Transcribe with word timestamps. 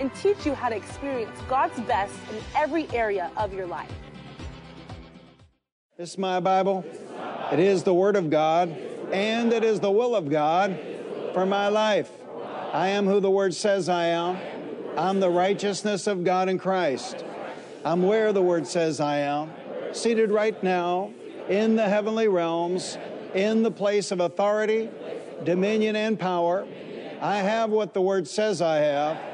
and 0.00 0.12
teach 0.14 0.44
you 0.44 0.54
how 0.54 0.68
to 0.68 0.76
experience 0.76 1.38
God's 1.48 1.78
best 1.80 2.14
in 2.30 2.38
every 2.56 2.88
area 2.90 3.30
of 3.36 3.52
your 3.52 3.66
life. 3.66 3.92
This 5.96 6.12
is 6.12 6.18
my 6.18 6.40
Bible. 6.40 6.84
It 7.52 7.60
is 7.60 7.84
the 7.84 7.94
Word 7.94 8.16
of 8.16 8.30
God, 8.30 8.68
and 9.12 9.52
it 9.52 9.62
is 9.62 9.80
the 9.80 9.90
will 9.90 10.16
of 10.16 10.28
God 10.28 10.78
for 11.32 11.46
my 11.46 11.68
life. 11.68 12.10
I 12.72 12.88
am 12.88 13.06
who 13.06 13.20
the 13.20 13.30
Word 13.30 13.54
says 13.54 13.88
I 13.88 14.06
am. 14.06 14.36
I'm 14.96 15.20
the 15.20 15.30
righteousness 15.30 16.06
of 16.06 16.24
God 16.24 16.48
in 16.48 16.58
Christ. 16.58 17.24
I'm 17.84 18.02
where 18.02 18.32
the 18.32 18.42
Word 18.42 18.66
says 18.66 18.98
I 18.98 19.18
am, 19.18 19.52
seated 19.92 20.30
right 20.30 20.60
now 20.62 21.12
in 21.48 21.76
the 21.76 21.88
heavenly 21.88 22.26
realms, 22.26 22.98
in 23.34 23.62
the 23.62 23.70
place 23.70 24.10
of 24.10 24.20
authority, 24.20 24.88
dominion, 25.44 25.94
and 25.94 26.18
power. 26.18 26.66
I 27.20 27.38
have 27.38 27.70
what 27.70 27.94
the 27.94 28.02
Word 28.02 28.26
says 28.26 28.60
I 28.60 28.78
have. 28.78 29.33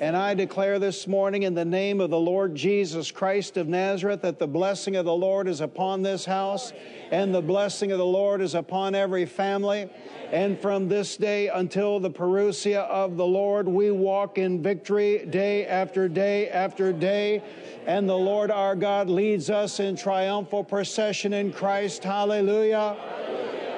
And 0.00 0.16
I 0.16 0.34
declare 0.34 0.80
this 0.80 1.06
morning 1.06 1.44
in 1.44 1.54
the 1.54 1.64
name 1.64 2.00
of 2.00 2.10
the 2.10 2.18
Lord 2.18 2.54
Jesus 2.54 3.12
Christ 3.12 3.56
of 3.56 3.68
Nazareth 3.68 4.22
that 4.22 4.40
the 4.40 4.46
blessing 4.46 4.96
of 4.96 5.04
the 5.04 5.14
Lord 5.14 5.46
is 5.46 5.60
upon 5.60 6.02
this 6.02 6.24
house 6.24 6.72
and 7.12 7.32
the 7.32 7.40
blessing 7.40 7.92
of 7.92 7.98
the 7.98 8.04
Lord 8.04 8.40
is 8.40 8.54
upon 8.54 8.96
every 8.96 9.24
family. 9.24 9.88
And 10.32 10.58
from 10.58 10.88
this 10.88 11.16
day 11.16 11.48
until 11.48 12.00
the 12.00 12.10
parousia 12.10 12.82
of 12.88 13.16
the 13.16 13.26
Lord, 13.26 13.68
we 13.68 13.92
walk 13.92 14.36
in 14.36 14.62
victory 14.62 15.26
day 15.26 15.64
after 15.66 16.08
day 16.08 16.48
after 16.48 16.92
day. 16.92 17.40
And 17.86 18.08
the 18.08 18.16
Lord 18.16 18.50
our 18.50 18.74
God 18.74 19.08
leads 19.08 19.48
us 19.48 19.78
in 19.78 19.94
triumphal 19.94 20.64
procession 20.64 21.32
in 21.32 21.52
Christ. 21.52 22.02
Hallelujah 22.02 23.23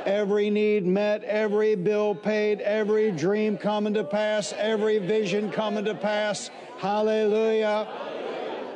every 0.07 0.49
need 0.49 0.87
met, 0.87 1.25
every 1.25 1.75
bill 1.75 2.15
paid, 2.15 2.61
every 2.61 3.11
dream 3.11 3.59
coming 3.59 3.93
to 3.95 4.05
pass, 4.05 4.55
every 4.57 4.99
vision 4.99 5.51
coming 5.51 5.85
to 5.85 5.95
pass. 5.95 6.51
Hallelujah. 6.79 7.89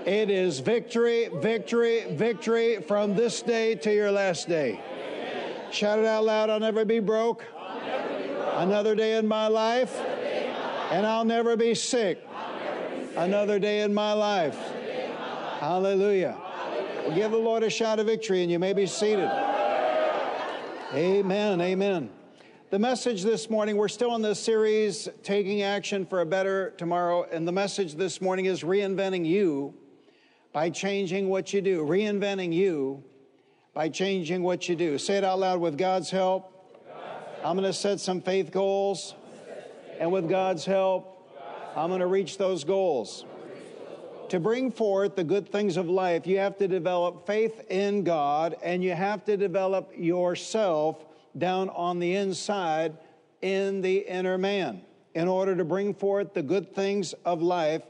It 0.05 0.28
is 0.28 0.58
victory, 0.58 1.31
victory, 1.36 2.06
victory 2.11 2.81
from 2.83 3.14
this 3.14 3.42
day 3.42 3.77
to 3.77 3.95
your 3.95 4.11
last 4.11 4.48
day. 4.48 4.81
Shout 5.70 6.01
it 6.01 6.05
out 6.05 6.25
loud 6.25 6.51
I'll 6.51 6.58
never 6.58 6.84
be 6.84 6.98
broke. 6.98 7.45
Another 8.56 8.95
day 8.95 9.17
in 9.17 9.27
my 9.28 9.47
life, 9.47 9.98
and 10.91 11.07
I'll 11.07 11.24
never 11.24 11.57
be 11.57 11.74
sick. 11.74 12.27
Another 13.17 13.58
day 13.58 13.83
in 13.83 13.95
my 13.95 14.12
life. 14.12 14.58
Hallelujah. 15.61 16.36
We'll 17.07 17.14
give 17.14 17.30
the 17.30 17.39
Lord 17.39 17.62
a 17.62 17.70
shout 17.70 18.01
of 18.01 18.07
victory, 18.07 18.42
and 18.42 18.51
you 18.51 18.58
may 18.58 18.73
be 18.73 18.86
seated. 18.86 19.30
Amen. 20.92 21.61
Amen. 21.61 22.11
The 22.70 22.78
message 22.80 23.23
this 23.23 23.48
morning, 23.48 23.77
we're 23.77 23.86
still 23.86 24.17
in 24.17 24.23
this 24.23 24.40
series, 24.40 25.08
Taking 25.23 25.62
Action 25.62 26.05
for 26.05 26.20
a 26.20 26.27
Better 26.27 26.70
Tomorrow, 26.78 27.28
and 27.30 27.46
the 27.46 27.52
message 27.52 27.95
this 27.95 28.20
morning 28.20 28.46
is 28.46 28.64
reinventing 28.64 29.24
you 29.24 29.73
by 30.52 30.68
changing 30.68 31.29
what 31.29 31.52
you 31.52 31.61
do. 31.61 31.84
Reinventing 31.84 32.52
you 32.52 33.05
by 33.73 33.89
changing 33.89 34.42
what 34.42 34.68
you 34.68 34.74
do. 34.74 34.98
Say 34.98 35.17
it 35.17 35.23
out 35.23 35.39
loud 35.39 35.61
with 35.61 35.79
God's 35.79 36.11
help. 36.11 36.52
I'm 37.45 37.56
going 37.56 37.70
to 37.70 37.73
set 37.73 38.00
some 38.00 38.20
faith 38.20 38.50
goals, 38.50 39.14
and 40.00 40.11
with 40.11 40.29
God's 40.29 40.64
help, 40.64 41.30
I'm 41.77 41.90
going 41.90 42.00
to 42.00 42.08
reach 42.08 42.36
those 42.36 42.64
goals. 42.64 43.24
To 44.30 44.39
bring 44.39 44.70
forth 44.70 45.17
the 45.17 45.24
good 45.24 45.51
things 45.51 45.77
of 45.77 45.89
life, 45.89 46.24
you 46.24 46.39
have 46.39 46.57
to 46.58 46.68
develop 46.68 47.27
faith 47.27 47.64
in 47.68 48.05
God 48.05 48.57
and 48.63 48.80
you 48.80 48.92
have 48.92 49.24
to 49.24 49.36
develop 49.36 49.91
yourself 49.96 51.05
down 51.36 51.68
on 51.70 51.98
the 51.98 52.14
inside 52.14 52.96
in 53.42 53.80
the 53.80 53.98
inner 53.98 54.39
man. 54.39 54.83
In 55.17 55.27
order 55.27 55.57
to 55.57 55.64
bring 55.64 55.92
forth 55.92 56.33
the 56.33 56.45
good 56.45 56.73
things 56.77 57.13
of 57.24 57.42
life, 57.42 57.83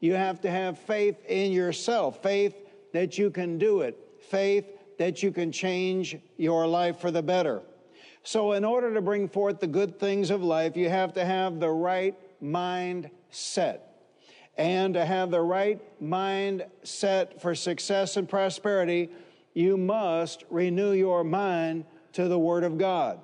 you 0.00 0.14
have 0.14 0.40
to 0.40 0.50
have 0.50 0.80
faith 0.80 1.14
in 1.28 1.52
yourself, 1.52 2.20
faith 2.20 2.56
that 2.92 3.16
you 3.16 3.30
can 3.30 3.56
do 3.56 3.82
it, 3.82 3.96
faith 4.28 4.64
that 4.98 5.22
you 5.22 5.30
can 5.30 5.52
change 5.52 6.16
your 6.36 6.66
life 6.66 6.98
for 6.98 7.12
the 7.12 7.22
better. 7.22 7.62
So, 8.24 8.52
in 8.52 8.64
order 8.64 8.92
to 8.94 9.00
bring 9.00 9.28
forth 9.28 9.60
the 9.60 9.68
good 9.68 10.00
things 10.00 10.32
of 10.32 10.42
life, 10.42 10.76
you 10.76 10.88
have 10.88 11.12
to 11.12 11.24
have 11.24 11.60
the 11.60 11.70
right 11.70 12.16
mind 12.40 13.10
set 13.30 13.93
and 14.56 14.94
to 14.94 15.04
have 15.04 15.30
the 15.30 15.40
right 15.40 15.80
mind 16.00 16.64
set 16.82 17.40
for 17.40 17.54
success 17.54 18.16
and 18.16 18.28
prosperity, 18.28 19.10
you 19.52 19.76
must 19.76 20.44
renew 20.50 20.92
your 20.92 21.24
mind 21.24 21.84
to 22.12 22.28
the 22.28 22.38
Word 22.38 22.64
of 22.64 22.78
God. 22.78 23.20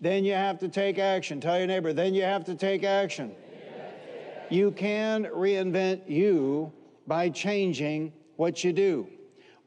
Then 0.00 0.24
you 0.24 0.34
have 0.34 0.58
to 0.58 0.68
take 0.68 0.98
action. 0.98 1.40
Tell 1.40 1.58
your 1.58 1.66
neighbor, 1.66 1.92
then 1.92 2.14
you 2.14 2.22
have 2.22 2.44
to 2.44 2.54
take 2.54 2.84
action. 2.84 3.34
You 4.50 4.70
can 4.70 5.24
reinvent 5.24 6.08
you 6.08 6.72
by 7.06 7.30
changing 7.30 8.12
what 8.36 8.62
you 8.62 8.72
do. 8.72 9.08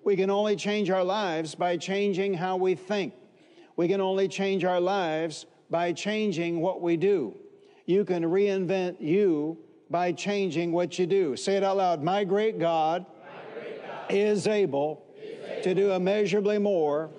We 0.03 0.15
can 0.15 0.29
only 0.29 0.55
change 0.55 0.89
our 0.89 1.03
lives 1.03 1.55
by 1.55 1.77
changing 1.77 2.35
how 2.35 2.55
we 2.57 2.75
think. 2.75 3.13
We 3.75 3.87
can 3.87 3.99
only 3.99 4.27
change 4.27 4.63
our 4.63 4.79
lives 4.79 5.45
by 5.69 5.93
changing 5.93 6.61
what 6.61 6.81
we 6.81 6.97
do. 6.97 7.35
You 7.85 8.05
can 8.05 8.23
reinvent 8.23 9.01
you 9.01 9.57
by 9.89 10.11
changing 10.11 10.71
what 10.71 10.99
you 10.99 11.07
do. 11.07 11.35
Say 11.35 11.57
it 11.57 11.63
out 11.63 11.77
loud. 11.77 12.03
My 12.03 12.23
great 12.23 12.59
God, 12.59 13.05
My 13.07 13.61
great 13.61 13.81
God 13.81 14.05
is, 14.09 14.47
able 14.47 15.03
is 15.17 15.33
able 15.33 15.63
to 15.63 15.73
do 15.73 15.91
immeasurably 15.91 16.59
more 16.59 17.09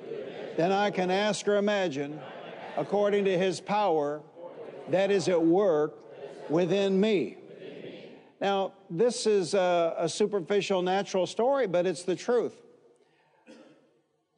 than 0.56 0.72
I 0.72 0.90
can 0.90 1.10
ask 1.10 1.46
or 1.48 1.56
imagine 1.56 2.20
according 2.76 3.24
to 3.24 3.36
his 3.36 3.60
power 3.60 4.22
that 4.88 5.10
is 5.10 5.28
at 5.28 5.40
work 5.40 5.98
within 6.48 7.00
me. 7.00 7.36
Now, 8.40 8.72
this 8.88 9.26
is 9.26 9.52
a, 9.52 9.94
a, 9.98 10.08
superficial, 10.08 10.80
natural 10.80 11.26
story, 11.26 11.66
but 11.66 11.86
it's 11.86 12.04
the 12.04 12.16
truth. 12.16 12.54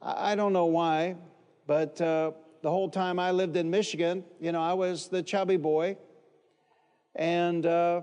I, 0.01 0.33
I 0.33 0.35
don't 0.35 0.53
know 0.53 0.67
why, 0.67 1.17
but 1.69 2.01
uh, 2.01 2.33
the 2.63 2.71
whole 2.71 2.91
time 2.91 3.21
I 3.21 3.31
lived 3.31 3.57
in 3.57 3.71
Michigan, 3.71 4.25
you 4.41 4.51
know, 4.51 4.61
I 4.61 4.73
was 4.73 5.07
the 5.09 5.23
chubby 5.23 5.57
boy. 5.57 5.97
And 7.15 7.65
uh, 7.65 8.03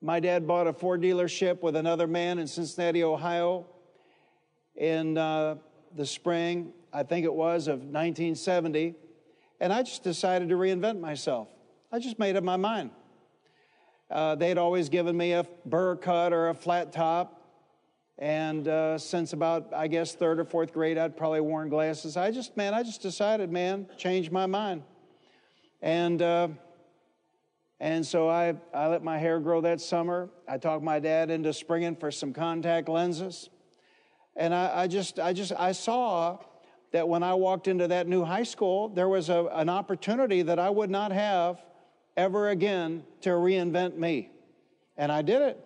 my 0.00 0.20
dad 0.20 0.46
bought 0.46 0.66
a 0.66 0.72
Ford 0.72 1.00
dealership 1.02 1.60
with 1.62 1.74
another 1.74 2.06
man 2.06 2.38
in 2.38 2.46
Cincinnati, 2.46 3.02
Ohio, 3.02 3.66
in 4.76 5.18
uh, 5.18 5.56
the 5.96 6.06
spring, 6.06 6.72
I 6.92 7.02
think 7.02 7.24
it 7.24 7.34
was, 7.34 7.66
of 7.66 7.80
1970. 7.80 8.94
And 9.60 9.72
I 9.72 9.82
just 9.82 10.04
decided 10.04 10.50
to 10.50 10.54
reinvent 10.54 11.00
myself. 11.00 11.48
I 11.90 11.98
just 11.98 12.18
made 12.18 12.36
up 12.36 12.44
my 12.44 12.56
mind. 12.56 12.90
Uh, 14.10 14.36
they'd 14.36 14.56
always 14.56 14.88
given 14.88 15.16
me 15.16 15.32
a 15.32 15.44
burr 15.66 15.96
cut 15.96 16.32
or 16.32 16.50
a 16.50 16.54
flat 16.54 16.92
top. 16.92 17.34
And 18.18 18.66
uh, 18.66 18.98
since 18.98 19.32
about, 19.32 19.72
I 19.74 19.88
guess, 19.88 20.14
third 20.14 20.38
or 20.38 20.44
fourth 20.44 20.72
grade, 20.72 20.96
I'd 20.96 21.16
probably 21.16 21.40
worn 21.40 21.68
glasses. 21.68 22.16
I 22.16 22.30
just, 22.30 22.56
man, 22.56 22.72
I 22.72 22.82
just 22.82 23.02
decided, 23.02 23.50
man, 23.50 23.86
changed 23.96 24.32
my 24.32 24.46
mind. 24.46 24.82
And 25.82 26.22
uh, 26.22 26.48
and 27.80 28.04
so 28.04 28.28
I, 28.28 28.54
I 28.74 28.88
let 28.88 29.02
my 29.04 29.18
hair 29.18 29.40
grow 29.40 29.60
that 29.60 29.80
summer. 29.80 30.30
I 30.48 30.58
talked 30.58 30.82
my 30.82 30.98
dad 30.98 31.30
into 31.30 31.52
springing 31.52 31.96
for 31.96 32.10
some 32.10 32.32
contact 32.32 32.88
lenses. 32.88 33.50
And 34.34 34.54
I, 34.54 34.82
I 34.82 34.86
just, 34.86 35.18
I 35.18 35.32
just, 35.32 35.52
I 35.58 35.72
saw 35.72 36.38
that 36.92 37.08
when 37.08 37.22
I 37.22 37.34
walked 37.34 37.68
into 37.68 37.88
that 37.88 38.06
new 38.06 38.24
high 38.24 38.44
school, 38.44 38.88
there 38.88 39.08
was 39.08 39.28
a, 39.28 39.46
an 39.52 39.68
opportunity 39.68 40.42
that 40.42 40.58
I 40.58 40.70
would 40.70 40.90
not 40.90 41.12
have 41.12 41.62
ever 42.16 42.48
again 42.48 43.04
to 43.20 43.30
reinvent 43.30 43.96
me. 43.96 44.30
And 44.96 45.12
I 45.12 45.22
did 45.22 45.42
it. 45.42 45.60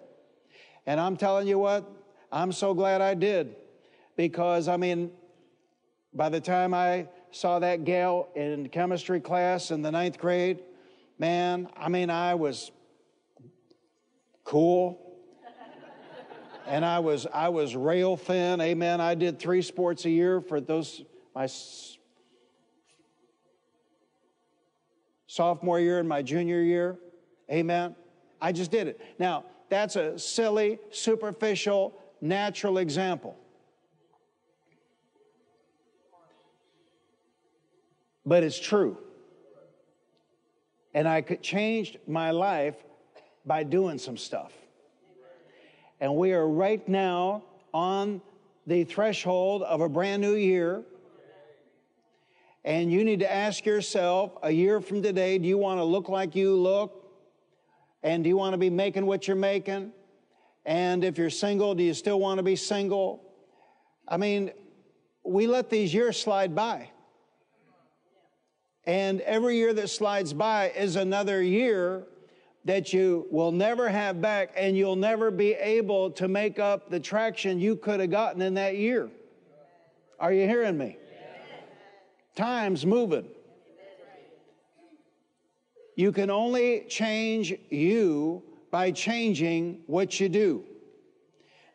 And 0.86 1.00
I'm 1.00 1.16
telling 1.16 1.46
you 1.46 1.58
what, 1.58 1.90
I'm 2.30 2.52
so 2.52 2.74
glad 2.74 3.00
I 3.00 3.14
did. 3.14 3.56
Because, 4.16 4.68
I 4.68 4.76
mean, 4.76 5.10
By 6.14 6.28
the 6.28 6.40
time 6.40 6.74
I 6.74 7.08
saw 7.30 7.58
that 7.60 7.84
gal 7.84 8.28
in 8.36 8.68
chemistry 8.68 9.20
class 9.20 9.70
in 9.70 9.80
the 9.80 9.90
ninth 9.90 10.18
grade, 10.18 10.60
man, 11.18 11.68
I 11.76 11.88
mean, 11.88 12.10
I 12.10 12.34
was 12.34 12.70
cool. 14.44 14.98
and 16.66 16.84
I 16.84 17.00
was 17.00 17.26
I 17.32 17.48
was 17.48 17.74
rail 17.76 18.16
thin. 18.16 18.60
Amen. 18.60 19.00
I 19.00 19.14
did 19.14 19.38
three 19.38 19.62
sports 19.62 20.04
a 20.04 20.10
year 20.10 20.40
for 20.40 20.60
those 20.60 21.02
my 21.34 21.48
sophomore 25.26 25.80
year 25.80 25.98
and 25.98 26.08
my 26.08 26.22
junior 26.22 26.60
year. 26.60 26.98
Amen. 27.50 27.96
I 28.40 28.52
just 28.52 28.70
did 28.70 28.86
it. 28.88 29.00
Now, 29.18 29.44
that's 29.70 29.96
a 29.96 30.18
silly, 30.18 30.78
superficial, 30.90 31.94
natural 32.20 32.78
example. 32.78 33.36
But 38.26 38.42
it's 38.42 38.58
true. 38.60 38.98
And 40.94 41.08
I 41.08 41.22
could 41.22 41.42
change 41.42 41.96
my 42.06 42.30
life 42.30 42.76
by 43.44 43.64
doing 43.64 43.98
some 43.98 44.16
stuff. 44.16 44.52
And 46.00 46.16
we 46.16 46.32
are 46.32 46.46
right 46.46 46.86
now 46.88 47.44
on 47.72 48.20
the 48.66 48.84
threshold 48.84 49.62
of 49.62 49.80
a 49.80 49.88
brand 49.88 50.22
new 50.22 50.34
year. 50.34 50.82
And 52.64 52.92
you 52.92 53.04
need 53.04 53.20
to 53.20 53.32
ask 53.32 53.64
yourself 53.64 54.32
a 54.42 54.50
year 54.50 54.80
from 54.80 55.02
today 55.02 55.38
do 55.38 55.48
you 55.48 55.58
want 55.58 55.78
to 55.78 55.84
look 55.84 56.08
like 56.08 56.36
you 56.36 56.56
look? 56.56 56.98
And 58.02 58.24
do 58.24 58.28
you 58.28 58.36
want 58.36 58.54
to 58.54 58.58
be 58.58 58.70
making 58.70 59.06
what 59.06 59.26
you're 59.26 59.36
making? 59.36 59.92
And 60.64 61.04
if 61.04 61.18
you're 61.18 61.30
single, 61.30 61.74
do 61.74 61.82
you 61.82 61.94
still 61.94 62.20
want 62.20 62.38
to 62.38 62.42
be 62.42 62.56
single? 62.56 63.22
I 64.06 64.16
mean, 64.16 64.52
we 65.24 65.46
let 65.46 65.70
these 65.70 65.92
years 65.92 66.20
slide 66.20 66.54
by. 66.54 66.90
And 68.84 69.20
every 69.22 69.56
year 69.56 69.72
that 69.74 69.88
slides 69.88 70.32
by 70.32 70.70
is 70.70 70.96
another 70.96 71.42
year 71.42 72.04
that 72.64 72.92
you 72.92 73.26
will 73.30 73.52
never 73.52 73.88
have 73.88 74.20
back, 74.20 74.52
and 74.56 74.76
you'll 74.76 74.96
never 74.96 75.30
be 75.30 75.54
able 75.54 76.10
to 76.12 76.28
make 76.28 76.58
up 76.58 76.90
the 76.90 77.00
traction 77.00 77.58
you 77.58 77.74
could 77.74 77.98
have 78.00 78.10
gotten 78.10 78.40
in 78.40 78.54
that 78.54 78.76
year. 78.76 79.10
Are 80.20 80.32
you 80.32 80.46
hearing 80.46 80.78
me? 80.78 80.96
Time's 82.36 82.86
moving. 82.86 83.26
You 85.96 86.12
can 86.12 86.30
only 86.30 86.84
change 86.88 87.52
you 87.68 88.42
by 88.70 88.92
changing 88.92 89.82
what 89.86 90.18
you 90.18 90.28
do. 90.28 90.64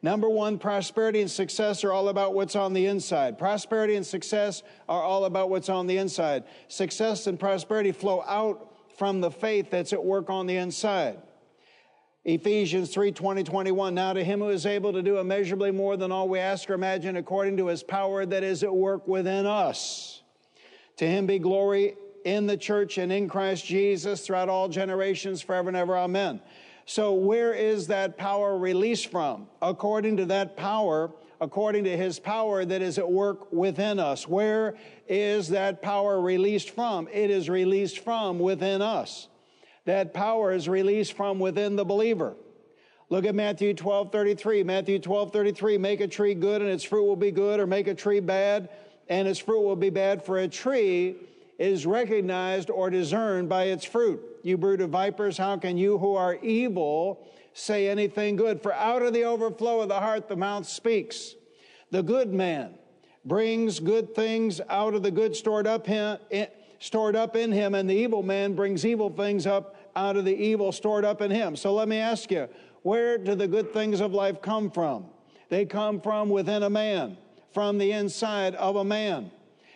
Number 0.08 0.30
one, 0.30 0.58
prosperity 0.58 1.20
and 1.20 1.30
success 1.30 1.84
are 1.84 1.92
all 1.92 2.08
about 2.08 2.34
what's 2.34 2.56
on 2.56 2.72
the 2.72 2.86
inside. 2.86 3.38
Prosperity 3.38 3.96
and 3.96 4.06
success 4.06 4.64
are 4.88 5.02
all 5.02 5.26
about 5.26 5.50
what's 5.50 5.68
on 5.68 5.86
the 5.86 5.98
inside. 5.98 6.46
Success 6.70 7.28
and 7.28 7.38
prosperity 7.38 7.92
flow 7.92 8.24
out 8.26 8.74
from 8.98 9.20
the 9.20 9.30
faith 9.30 9.70
that's 9.70 9.92
at 9.92 10.02
work 10.02 10.30
on 10.30 10.48
the 10.48 10.56
inside. 10.56 11.18
Ephesians 12.24 12.94
3 12.94 13.12
20, 13.12 13.44
21. 13.44 13.96
Now 13.96 14.14
to 14.14 14.24
him 14.24 14.40
who 14.40 14.48
is 14.48 14.66
able 14.66 14.94
to 14.94 15.04
do 15.04 15.18
immeasurably 15.18 15.72
more 15.72 15.98
than 15.98 16.14
all 16.14 16.30
we 16.30 16.40
ask 16.40 16.70
or 16.70 16.76
imagine 16.76 17.18
according 17.18 17.58
to 17.58 17.68
his 17.68 17.84
power 17.84 18.26
that 18.26 18.46
is 18.46 18.64
at 18.64 18.74
work 18.74 19.10
within 19.10 19.46
us. 19.46 20.22
To 21.00 21.06
him 21.06 21.26
be 21.26 21.38
glory 21.38 21.96
in 22.24 22.48
the 22.48 22.56
church 22.56 22.98
and 22.98 23.12
in 23.12 23.28
Christ 23.28 23.66
Jesus 23.66 24.26
throughout 24.26 24.48
all 24.48 24.70
generations 24.70 25.42
forever 25.42 25.68
and 25.68 25.76
ever. 25.76 25.98
Amen. 25.98 26.40
So, 26.90 27.12
where 27.12 27.54
is 27.54 27.88
that 27.88 28.18
power 28.18 28.58
released 28.58 29.12
from? 29.12 29.48
According 29.62 30.18
to 30.18 30.26
that 30.28 30.56
power, 30.56 31.12
according 31.42 31.84
to 31.84 31.98
his 31.98 32.18
power 32.18 32.64
that 32.64 32.82
is 32.82 32.98
at 32.98 33.12
work 33.12 33.52
within 33.52 34.00
us. 34.00 34.26
Where 34.26 34.76
is 35.06 35.50
that 35.50 35.82
power 35.82 36.20
released 36.22 36.70
from? 36.70 37.10
It 37.12 37.30
is 37.30 37.50
released 37.50 38.00
from 38.00 38.40
within 38.40 38.82
us. 38.82 39.28
That 39.84 40.14
power 40.14 40.54
is 40.54 40.70
released 40.70 41.12
from 41.12 41.40
within 41.40 41.76
the 41.76 41.84
believer. 41.84 42.38
Look 43.10 43.26
at 43.26 43.36
Matthew 43.36 43.74
12, 43.74 44.12
33. 44.14 44.64
Matthew 44.64 44.98
12, 44.98 45.34
33. 45.34 45.78
Make 45.78 46.00
a 46.00 46.08
tree 46.08 46.36
good 46.36 46.62
and 46.62 46.72
its 46.72 46.86
fruit 46.86 47.04
will 47.04 47.18
be 47.18 47.32
good, 47.32 47.60
or 47.60 47.68
make 47.68 47.88
a 47.88 47.96
tree 47.96 48.22
bad 48.22 48.70
and 49.10 49.28
its 49.28 49.40
fruit 49.40 49.62
will 49.62 49.76
be 49.76 49.90
bad, 49.90 50.24
for 50.24 50.40
a 50.40 50.48
tree 50.48 51.18
is 51.60 51.86
recognized 51.86 52.70
or 52.70 52.90
discerned 52.90 53.50
by 53.50 53.66
its 53.66 53.84
fruit. 53.84 54.22
You 54.44 54.58
brood 54.58 54.82
of 54.82 54.90
vipers, 54.90 55.38
how 55.38 55.58
can 55.58 55.78
you 55.78 55.98
who 55.98 56.16
are 56.16 56.36
evil 56.36 57.28
say 57.54 57.90
anything 57.90 58.36
good? 58.36 58.62
For 58.62 58.74
out 58.74 59.02
of 59.02 59.14
the 59.14 59.24
overflow 59.24 59.82
of 59.82 59.90
the 59.90 60.00
heart 60.00 60.28
the 60.28 60.36
mouth 60.36 60.68
speaks. 60.68 61.36
The 61.92 62.04
good 62.04 62.34
man 62.34 62.76
brings 63.26 63.80
good 63.80 64.16
things 64.16 64.62
out 64.70 64.94
of 64.94 65.04
the 65.04 65.12
good 65.12 65.36
stored 65.36 65.68
up 65.68 65.86
him, 65.86 66.18
stored 66.80 67.16
up 67.16 67.36
in 67.36 67.52
him, 67.52 67.76
and 67.76 67.90
the 67.90 67.96
evil 67.96 68.24
man 68.24 68.54
brings 68.54 68.86
evil 68.86 69.10
things 69.10 69.46
up 69.46 69.76
out 69.96 70.16
of 70.16 70.26
the 70.26 70.36
evil 70.36 70.72
stored 70.72 71.04
up 71.04 71.22
in 71.22 71.32
him. 71.32 71.56
So 71.56 71.74
let 71.74 71.88
me 71.88 71.98
ask 71.98 72.32
you, 72.32 72.48
where 72.84 73.18
do 73.18 73.36
the 73.36 73.48
good 73.48 73.74
things 73.74 74.00
of 74.00 74.14
life 74.14 74.42
come 74.42 74.70
from? 74.70 75.06
They 75.50 75.66
come 75.66 76.00
from 76.00 76.30
within 76.30 76.64
a 76.64 76.70
man, 76.70 77.18
from 77.52 77.78
the 77.78 77.92
inside 77.92 78.54
of 78.56 78.76
a 78.76 78.84
man. 78.84 79.32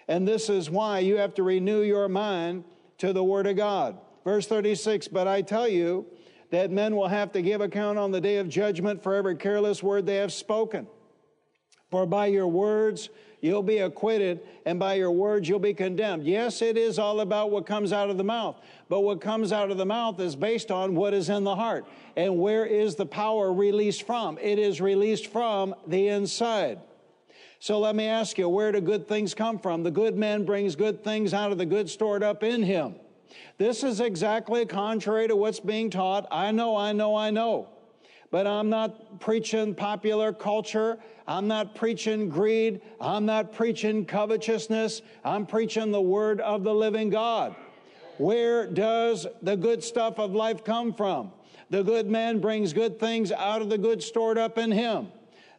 And 0.07 0.27
this 0.27 0.49
is 0.49 0.69
why 0.69 0.99
you 0.99 1.17
have 1.17 1.33
to 1.35 1.43
renew 1.43 1.81
your 1.81 2.07
mind 2.07 2.63
to 2.99 3.13
the 3.13 3.23
Word 3.23 3.47
of 3.47 3.55
God. 3.55 3.97
Verse 4.23 4.47
36 4.47 5.07
But 5.07 5.27
I 5.27 5.41
tell 5.41 5.68
you 5.68 6.06
that 6.51 6.71
men 6.71 6.95
will 6.95 7.07
have 7.07 7.31
to 7.31 7.41
give 7.41 7.62
account 7.62 7.97
on 7.97 8.12
the 8.12 8.21
day 8.21 8.38
of 8.38 8.50
judgment 8.50 9.01
for 9.01 9.15
every 9.15 9.35
careless 9.35 9.81
word 9.81 10.06
they 10.06 10.18
have 10.18 10.33
spoken. 10.33 10.88
For 11.89 12.06
by 12.06 12.27
your 12.27 12.47
words 12.47 13.09
you'll 13.41 13.63
be 13.63 13.79
acquitted, 13.79 14.39
and 14.65 14.79
by 14.79 14.94
your 14.94 15.12
words 15.12 15.50
you'll 15.50 15.59
be 15.59 15.73
condemned. 15.73 16.23
Yes, 16.23 16.62
it 16.62 16.77
is 16.77 17.00
all 17.00 17.21
about 17.21 17.50
what 17.50 17.65
comes 17.65 17.91
out 17.91 18.09
of 18.09 18.18
the 18.18 18.23
mouth, 18.23 18.62
but 18.88 19.01
what 19.01 19.19
comes 19.19 19.51
out 19.51 19.71
of 19.71 19.77
the 19.77 19.85
mouth 19.85 20.19
is 20.19 20.35
based 20.35 20.69
on 20.69 20.95
what 20.95 21.13
is 21.13 21.27
in 21.29 21.44
the 21.44 21.56
heart. 21.56 21.85
And 22.15 22.39
where 22.39 22.65
is 22.65 22.95
the 22.95 23.06
power 23.06 23.51
released 23.51 24.03
from? 24.03 24.38
It 24.38 24.59
is 24.59 24.79
released 24.79 25.27
from 25.27 25.74
the 25.88 26.09
inside. 26.09 26.79
So 27.59 27.79
let 27.79 27.95
me 27.95 28.06
ask 28.06 28.38
you, 28.38 28.47
where 28.47 28.71
do 28.71 28.81
good 28.81 29.07
things 29.07 29.33
come 29.33 29.59
from? 29.59 29.83
The 29.83 29.91
good 29.91 30.15
man 30.15 30.45
brings 30.45 30.75
good 30.75 31.03
things 31.03 31.33
out 31.33 31.51
of 31.51 31.57
the 31.57 31.65
good 31.65 31.89
stored 31.89 32.24
up 32.24 32.44
in 32.44 32.63
him. 32.63 32.95
This 33.57 33.83
is 33.83 33.99
exactly 33.99 34.65
contrary 34.65 35.27
to 35.27 35.35
what's 35.35 35.59
being 35.59 35.89
taught. 35.89 36.27
I 36.31 36.51
know, 36.51 36.75
I 36.75 36.91
know, 36.91 37.15
I 37.15 37.29
know. 37.29 37.69
But 38.31 38.47
I'm 38.47 38.69
not 38.69 39.19
preaching 39.19 39.75
popular 39.75 40.31
culture. 40.31 40.97
I'm 41.27 41.47
not 41.47 41.75
preaching 41.75 42.29
greed. 42.29 42.81
I'm 42.99 43.25
not 43.25 43.53
preaching 43.53 44.05
covetousness. 44.05 45.01
I'm 45.23 45.45
preaching 45.45 45.91
the 45.91 46.01
word 46.01 46.39
of 46.41 46.63
the 46.63 46.73
living 46.73 47.09
God. 47.09 47.55
Where 48.17 48.67
does 48.67 49.27
the 49.41 49.57
good 49.57 49.83
stuff 49.83 50.19
of 50.19 50.33
life 50.33 50.63
come 50.63 50.93
from? 50.93 51.31
The 51.69 51.83
good 51.83 52.09
man 52.09 52.39
brings 52.39 52.73
good 52.73 53.00
things 53.00 53.31
out 53.31 53.61
of 53.61 53.69
the 53.69 53.77
good 53.77 54.03
stored 54.03 54.38
up 54.38 54.57
in 54.57 54.71
him. 54.71 55.07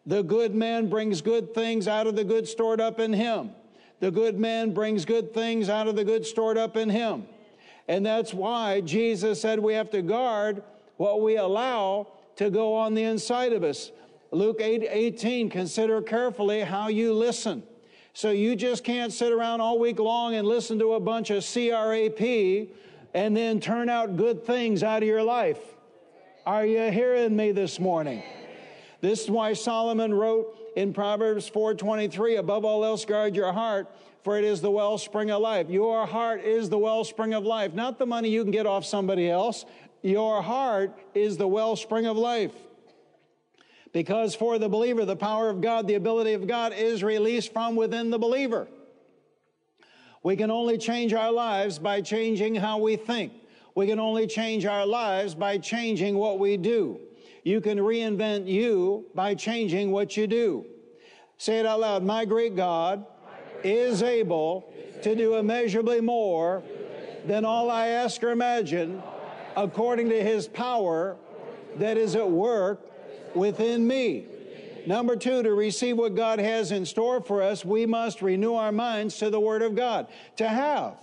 The 0.07 0.23
good 0.23 0.55
man 0.55 0.89
brings 0.89 1.21
good 1.21 1.55
things 1.55 1.87
out 1.87 2.07
of 2.07 2.17
the 2.17 2.25
good 2.25 2.47
stored 2.47 2.81
up 2.81 2.99
in 2.99 3.13
him. 3.13 3.51
The 4.01 4.11
good 4.11 4.39
man 4.39 4.75
brings 4.75 5.05
good 5.05 5.33
things 5.33 5.69
out 5.69 5.89
of 5.89 5.97
the 5.97 6.05
good 6.05 6.27
stored 6.27 6.59
up 6.59 6.77
in 6.77 6.91
him. 6.91 7.27
And 7.89 8.05
that's 8.05 8.33
why 8.33 8.81
Jesus 8.81 9.41
said 9.41 9.59
we 9.59 9.75
have 9.75 9.91
to 9.91 10.03
guard 10.03 10.63
what 10.97 11.21
we 11.21 11.37
allow 11.37 12.09
to 12.37 12.51
go 12.51 12.75
on 12.75 12.95
the 12.95 13.03
inside 13.03 13.53
of 13.53 13.65
us. 13.65 13.91
Luke 14.31 14.61
8 14.61 14.87
18, 14.89 15.51
consider 15.51 16.01
carefully 16.01 16.61
how 16.61 16.89
you 16.89 17.13
listen. 17.13 17.63
So 18.15 18.31
you 18.31 18.57
just 18.57 18.85
can't 18.85 19.13
sit 19.13 19.33
around 19.33 19.61
all 19.61 19.79
week 19.79 19.99
long 19.99 20.35
and 20.35 20.47
listen 20.47 20.79
to 20.79 20.95
a 20.95 21.01
bunch 21.01 21.31
of 21.31 21.45
CRAP 21.45 22.21
and 23.15 23.37
then 23.37 23.61
turn 23.61 23.89
out 23.89 24.17
good 24.17 24.45
things 24.45 24.83
out 24.83 25.03
of 25.03 25.09
your 25.09 25.23
life. 25.23 25.59
Are 26.47 26.67
you 26.67 26.91
hearing 26.91 27.37
me 27.37 27.53
this 27.53 27.79
morning? 27.79 28.23
This 29.01 29.25
is 29.25 29.31
why 29.31 29.53
Solomon 29.53 30.13
wrote 30.15 30.57
in 30.77 30.93
Proverbs 30.93 31.49
4:23, 31.49 32.37
above 32.37 32.65
all 32.65 32.85
else 32.85 33.05
guard 33.05 33.37
your 33.37 33.53
heart, 33.53 33.89
for 34.23 34.39
it 34.39 34.45
is 34.45 34.61
the 34.61 34.71
wellspring 34.71 35.31
of 35.31 35.41
life. 35.41 35.69
Your 35.69 36.07
heart 36.07 36.43
is 36.43 36.69
the 36.69 36.79
wellspring 36.79 37.35
of 37.35 37.45
life, 37.45 37.75
not 37.75 37.99
the 37.99 38.07
money 38.07 38.29
you 38.29 38.43
can 38.43 38.53
get 38.53 38.67
off 38.67 38.85
somebody 38.85 39.29
else. 39.29 39.65
Your 40.03 40.43
heart 40.43 40.97
is 41.15 41.37
the 41.37 41.49
wellspring 41.49 42.07
of 42.07 42.17
life. 42.17 42.55
Because 43.93 44.35
for 44.35 44.59
the 44.59 44.69
believer, 44.69 45.05
the 45.05 45.17
power 45.17 45.51
of 45.51 45.61
God, 45.61 45.87
the 45.87 45.95
ability 45.95 46.33
of 46.33 46.47
God 46.47 46.73
is 46.73 47.03
released 47.03 47.53
from 47.53 47.77
within 47.77 48.11
the 48.11 48.19
believer. 48.19 48.69
We 50.23 50.37
can 50.37 50.51
only 50.51 50.79
change 50.79 51.13
our 51.13 51.33
lives 51.33 51.79
by 51.79 52.01
changing 52.01 52.55
how 52.55 52.79
we 52.79 52.97
think. 52.97 53.33
We 53.75 53.87
can 53.87 53.99
only 53.99 54.27
change 54.27 54.65
our 54.67 54.87
lives 54.87 55.35
by 55.35 55.59
changing 55.59 56.17
what 56.17 56.39
we 56.39 56.57
do. 56.57 57.01
You 57.43 57.61
can 57.61 57.79
reinvent 57.79 58.47
you 58.47 59.07
by 59.15 59.35
changing 59.35 59.91
what 59.91 60.17
you 60.17 60.27
do. 60.27 60.65
Say 61.39 61.59
it 61.59 61.67
out 61.67 61.81
loud. 61.81 62.05
My 62.05 62.25
great 62.25 62.55
God 62.55 63.05
is 63.65 64.03
able 64.03 64.73
to 65.03 65.15
do 65.15 65.37
immeasurably 65.37 66.01
more 66.01 66.63
than 67.27 67.45
all 67.45 67.71
I 67.71 67.89
ask 67.89 68.23
or 68.23 68.31
imagine 68.31 69.03
according 69.57 70.09
to 70.09 70.23
his 70.23 70.49
power 70.49 71.17
that 71.77 71.97
is 71.97 72.17
at 72.17 72.31
work 72.31 72.81
within 73.35 73.87
me. 73.87 74.27
Number 74.87 75.15
two, 75.15 75.43
to 75.43 75.55
receive 75.55 75.97
what 75.97 76.17
God 76.17 76.39
has 76.39 76.73
in 76.73 76.85
store 76.85 77.21
for 77.21 77.43
us, 77.43 77.65
we 77.65 77.87
must 77.87 78.21
renew 78.21 78.55
our 78.55 78.73
minds 78.73 79.17
to 79.19 79.31
the 79.31 79.39
Word 79.39 79.63
of 79.63 79.77
God. 79.77 80.09
To 80.37 80.49
have, 80.49 80.97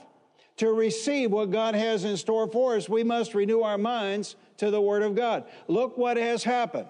to 0.57 0.73
receive 0.73 1.31
what 1.31 1.51
God 1.51 1.75
has 1.75 2.03
in 2.03 2.17
store 2.17 2.47
for 2.47 2.75
us, 2.75 2.89
we 2.89 3.03
must 3.03 3.33
renew 3.33 3.61
our 3.61 3.77
minds 3.77 4.35
to 4.57 4.69
the 4.69 4.81
Word 4.81 5.01
of 5.01 5.15
God. 5.15 5.45
Look 5.67 5.97
what 5.97 6.17
has 6.17 6.43
happened. 6.43 6.87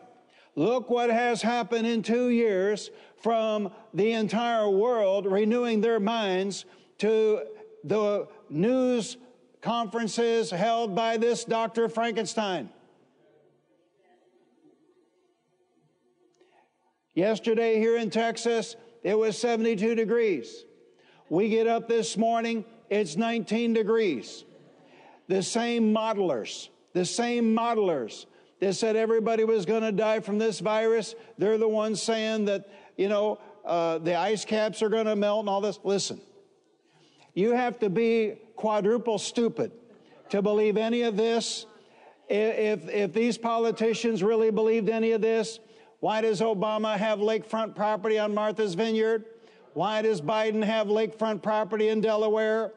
Look 0.56 0.90
what 0.90 1.12
has 1.12 1.42
happened 1.44 1.86
in 1.86 2.02
two 2.02 2.30
years 2.30 2.90
from 3.22 3.72
the 3.94 4.12
entire 4.12 4.70
world 4.70 5.26
renewing 5.26 5.82
their 5.82 6.00
minds 6.00 6.66
to 7.00 7.42
the 7.84 8.28
news 8.50 9.18
conferences 9.62 10.50
held 10.50 10.96
by 10.96 11.18
this 11.18 11.44
Dr. 11.44 11.90
Frankenstein. 11.90 12.70
Yesterday 17.14 17.80
here 17.80 17.98
in 17.98 18.10
Texas, 18.10 18.76
it 19.04 19.18
was 19.18 19.38
72 19.38 19.96
degrees. 19.96 20.64
We 21.30 21.50
get 21.50 21.68
up 21.68 21.88
this 21.88 22.18
morning, 22.18 22.64
it's 22.90 23.16
19 23.18 23.74
degrees. 23.74 24.46
The 25.28 25.44
same 25.44 25.94
modelers, 25.94 26.70
the 26.94 27.06
same 27.06 27.56
modelers 27.56 28.26
that 28.60 28.74
said 28.74 28.96
everybody 28.96 29.44
was 29.44 29.66
going 29.66 29.84
to 29.84 29.92
die 29.92 30.20
from 30.20 30.38
this 30.38 30.60
virus, 30.60 31.16
they're 31.38 31.58
the 31.58 31.68
ones 31.68 32.02
saying 32.02 32.46
that, 32.46 32.68
you 33.00 33.08
know, 33.08 33.40
uh, 33.64 33.98
the 34.00 34.16
ice 34.16 34.44
caps 34.44 34.82
are 34.82 34.90
going 34.90 35.06
to 35.06 35.16
melt 35.16 35.40
and 35.40 35.50
all 35.50 35.62
this. 35.62 35.80
Listen, 35.86 36.20
you 37.34 37.54
have 37.54 37.80
to 37.80 37.90
be 37.90 38.36
quadruple 38.58 39.18
stupid 39.18 39.72
to 40.32 40.42
believe 40.42 40.76
any 40.76 41.04
of 41.04 41.16
this. 41.16 41.66
If, 42.28 42.90
if 42.90 43.14
these 43.14 43.38
politicians 43.38 44.22
really 44.22 44.52
believed 44.52 44.90
any 44.90 45.14
of 45.14 45.22
this, 45.22 45.60
why 46.02 46.20
does 46.20 46.42
Obama 46.42 46.98
have 46.98 47.20
lakefront 47.20 47.74
property 47.74 48.20
on 48.20 48.34
Martha's 48.34 48.74
Vineyard? 48.74 49.24
Why 49.74 50.02
does 50.02 50.20
Biden 50.20 50.62
have 50.62 50.88
lakefront 50.88 51.42
property 51.42 51.88
in 51.88 52.02
Delaware? 52.02 52.74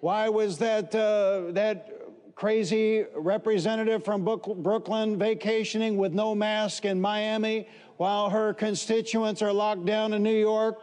Why 0.00 0.30
was 0.30 0.56
that, 0.58 0.94
uh, 0.94 1.52
that 1.52 1.92
crazy 2.34 3.04
representative 3.14 4.06
from 4.06 4.24
Brooklyn 4.24 5.18
vacationing 5.18 5.98
with 5.98 6.14
no 6.14 6.34
mask 6.34 6.86
in 6.86 6.98
Miami 6.98 7.68
while 7.96 8.30
her 8.30 8.54
constituents 8.54 9.42
are 9.42 9.52
locked 9.52 9.84
down 9.84 10.12
in 10.12 10.22
New 10.22 10.38
York? 10.38 10.80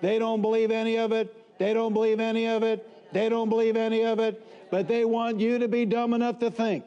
They 0.00 0.18
don't 0.18 0.42
believe 0.42 0.70
any 0.70 0.96
of 0.96 1.12
it. 1.12 1.58
They 1.58 1.74
don't 1.74 1.92
believe 1.92 2.20
any 2.20 2.46
of 2.46 2.62
it. 2.62 3.12
They 3.12 3.28
don't 3.28 3.48
believe 3.48 3.76
any 3.76 4.04
of 4.04 4.18
it. 4.18 4.70
But 4.70 4.88
they 4.88 5.04
want 5.04 5.40
you 5.40 5.58
to 5.58 5.68
be 5.68 5.84
dumb 5.84 6.14
enough 6.14 6.38
to 6.38 6.50
think 6.50 6.84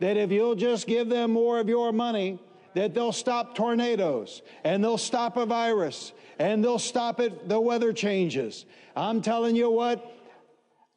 that 0.00 0.16
if 0.16 0.30
you'll 0.30 0.54
just 0.54 0.86
give 0.86 1.08
them 1.08 1.32
more 1.32 1.58
of 1.58 1.68
your 1.68 1.92
money, 1.92 2.38
that 2.74 2.92
they'll 2.92 3.12
stop 3.12 3.54
tornadoes 3.54 4.42
and 4.64 4.84
they'll 4.84 4.98
stop 4.98 5.36
a 5.36 5.46
virus 5.46 6.12
and 6.38 6.62
they'll 6.62 6.78
stop 6.78 7.20
it, 7.20 7.48
the 7.48 7.58
weather 7.58 7.92
changes. 7.92 8.66
I'm 8.94 9.22
telling 9.22 9.56
you 9.56 9.70
what, 9.70 10.15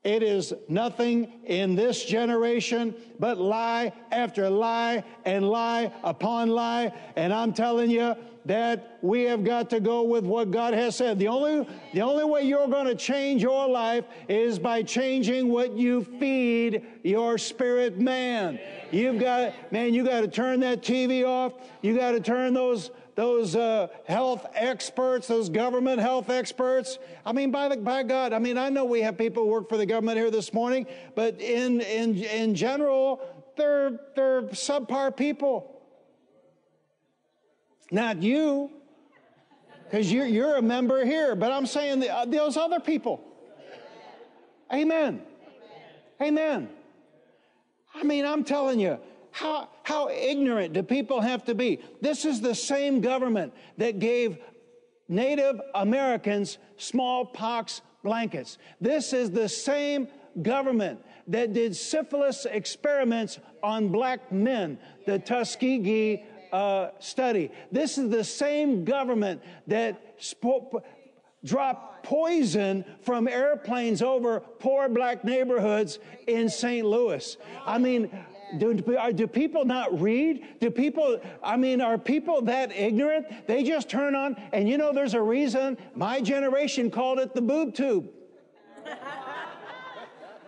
it 0.04 0.24
is 0.24 0.54
nothing 0.70 1.42
in 1.46 1.76
this 1.76 2.06
generation 2.06 2.96
but 3.20 3.38
lie 3.38 3.92
after 4.12 4.50
lie 4.50 5.04
and 5.26 5.50
lie 5.50 5.92
upon 6.04 6.50
lie. 6.50 6.94
And 7.18 7.34
I'm 7.34 7.52
telling 7.52 7.92
you 7.92 8.16
that 8.46 8.98
we 9.02 9.24
have 9.24 9.44
got 9.44 9.70
to 9.70 9.82
go 9.82 10.04
with 10.04 10.24
what 10.24 10.52
God 10.52 10.74
has 10.74 10.96
said. 10.96 11.20
The 11.20 11.28
only, 11.28 11.68
the 11.94 12.02
only 12.02 12.24
way 12.24 12.44
you're 12.44 12.68
going 12.68 12.88
to 12.88 12.96
change 12.96 13.42
your 13.42 13.68
life 13.68 14.06
is 14.30 14.58
by 14.58 14.84
changing 14.84 15.50
what 15.50 15.74
you 15.74 16.04
feed 16.04 16.84
your 17.04 17.38
spirit 17.38 18.00
man. 18.00 18.58
You've 18.92 19.20
got, 19.20 19.54
man, 19.72 19.94
you 19.94 20.06
got 20.06 20.22
to 20.22 20.30
turn 20.30 20.62
that 20.62 20.82
TV 20.82 21.28
off. 21.28 21.54
You 21.82 21.98
got 21.98 22.12
to 22.12 22.22
turn 22.22 22.54
those 22.54 22.90
those 23.20 23.54
uh, 23.54 23.90
health 24.06 24.46
experts, 24.56 25.28
those 25.28 25.50
government 25.50 26.00
health 26.00 26.30
experts. 26.30 26.98
I 27.26 27.34
mean, 27.34 27.52
by, 27.52 27.68
the, 27.68 27.76
by 27.76 28.04
God, 28.04 28.32
I 28.32 28.40
mean, 28.40 28.58
I 28.58 28.70
know 28.70 28.86
we 28.86 29.02
have 29.02 29.18
people 29.18 29.44
who 29.44 29.50
work 29.50 29.68
for 29.68 29.76
the 29.76 29.86
government 29.86 30.18
here 30.18 30.32
this 30.32 30.54
morning, 30.54 30.88
but 31.16 31.42
in, 31.42 31.82
in, 31.82 32.16
in 32.16 32.56
general, 32.56 33.20
they're, 33.58 34.00
they're 34.16 34.44
subpar 34.44 35.18
people. 35.18 35.82
Not 37.92 38.24
you, 38.24 38.72
because 39.84 40.10
you're, 40.10 40.26
you're 40.26 40.56
a 40.56 40.62
member 40.62 41.04
here, 41.04 41.36
but 41.36 41.52
I'm 41.52 41.66
saying 41.66 42.00
the, 42.00 42.16
uh, 42.16 42.24
those 42.24 42.56
other 42.56 42.80
people. 42.80 43.22
Amen. 44.72 45.22
Amen. 46.22 46.70
I 47.94 48.04
mean, 48.04 48.24
I'm 48.24 48.46
telling 48.46 48.80
you, 48.80 48.98
how, 49.32 49.70
how 49.84 50.10
ignorant 50.10 50.74
do 50.74 50.84
people 50.84 51.22
have 51.22 51.46
to 51.46 51.56
be? 51.56 51.80
This 52.02 52.26
is 52.26 52.42
the 52.42 52.56
same 52.56 53.02
government 53.02 53.54
that 53.78 54.00
gave 54.00 54.38
Native 55.08 55.60
Americans 55.74 56.58
smallpox 56.78 57.82
blankets. 58.04 58.58
This 58.80 59.14
is 59.14 59.32
the 59.32 59.50
same 59.50 60.08
government 60.42 61.04
that 61.28 61.54
did 61.54 61.76
syphilis 61.76 62.46
experiments 62.46 63.40
on 63.62 63.90
black 63.90 64.32
men, 64.32 64.78
the 65.06 65.20
Tuskegee 65.20 66.26
uh, 66.52 66.90
study. 67.00 67.52
This 67.72 67.98
is 67.98 68.10
the 68.10 68.24
same 68.24 68.84
government 68.84 69.42
that 69.68 70.20
spo- 70.20 70.82
dropped 71.44 72.04
poison 72.04 72.84
from 73.02 73.28
airplanes 73.28 74.02
over 74.02 74.40
poor 74.40 74.90
black 74.90 75.24
neighborhoods 75.24 76.00
in 76.28 76.50
St. 76.50 76.86
Louis. 76.86 77.38
I 77.66 77.78
mean, 77.78 78.10
do, 78.58 78.74
do 78.74 79.28
people 79.28 79.66
not 79.66 80.00
read? 80.02 80.46
Do 80.60 80.72
people, 80.72 81.22
I 81.44 81.58
mean, 81.58 81.82
are 81.82 81.98
people 81.98 82.42
that 82.44 82.72
ignorant? 82.72 83.28
They 83.48 83.64
just 83.64 83.90
turn 83.90 84.16
on, 84.16 84.36
and 84.54 84.68
you 84.68 84.78
know, 84.78 84.92
there's 84.94 85.14
a 85.14 85.22
reason 85.22 85.78
my 85.96 86.22
generation 86.22 86.90
called 86.90 87.20
it 87.20 87.34
the 87.34 87.42
boob 87.42 87.76
tube. 87.76 88.10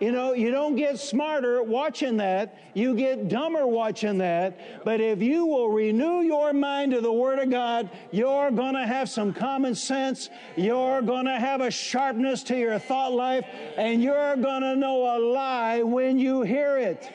You 0.02 0.10
know, 0.10 0.32
you 0.32 0.50
don't 0.50 0.74
get 0.74 0.98
smarter 0.98 1.62
watching 1.62 2.16
that. 2.16 2.58
You 2.74 2.96
get 2.96 3.28
dumber 3.28 3.68
watching 3.68 4.18
that. 4.18 4.84
But 4.84 5.00
if 5.00 5.22
you 5.22 5.46
will 5.46 5.68
renew 5.68 6.22
your 6.22 6.52
mind 6.52 6.90
to 6.90 7.00
the 7.00 7.12
Word 7.12 7.38
of 7.38 7.50
God, 7.50 7.88
you're 8.10 8.50
going 8.50 8.74
to 8.74 8.84
have 8.84 9.08
some 9.08 9.32
common 9.32 9.76
sense. 9.76 10.28
You're 10.56 11.02
going 11.02 11.26
to 11.26 11.38
have 11.38 11.60
a 11.60 11.70
sharpness 11.70 12.42
to 12.44 12.58
your 12.58 12.80
thought 12.80 13.12
life. 13.12 13.46
And 13.76 14.02
you're 14.02 14.34
going 14.34 14.62
to 14.62 14.74
know 14.74 15.16
a 15.16 15.18
lie 15.20 15.82
when 15.82 16.18
you 16.18 16.42
hear 16.42 16.78
it. 16.78 17.08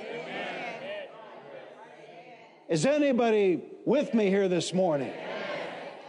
Is 2.70 2.86
anybody 2.86 3.62
with 3.86 4.14
me 4.14 4.30
here 4.30 4.50
this 4.50 4.74
morning? 4.74 5.14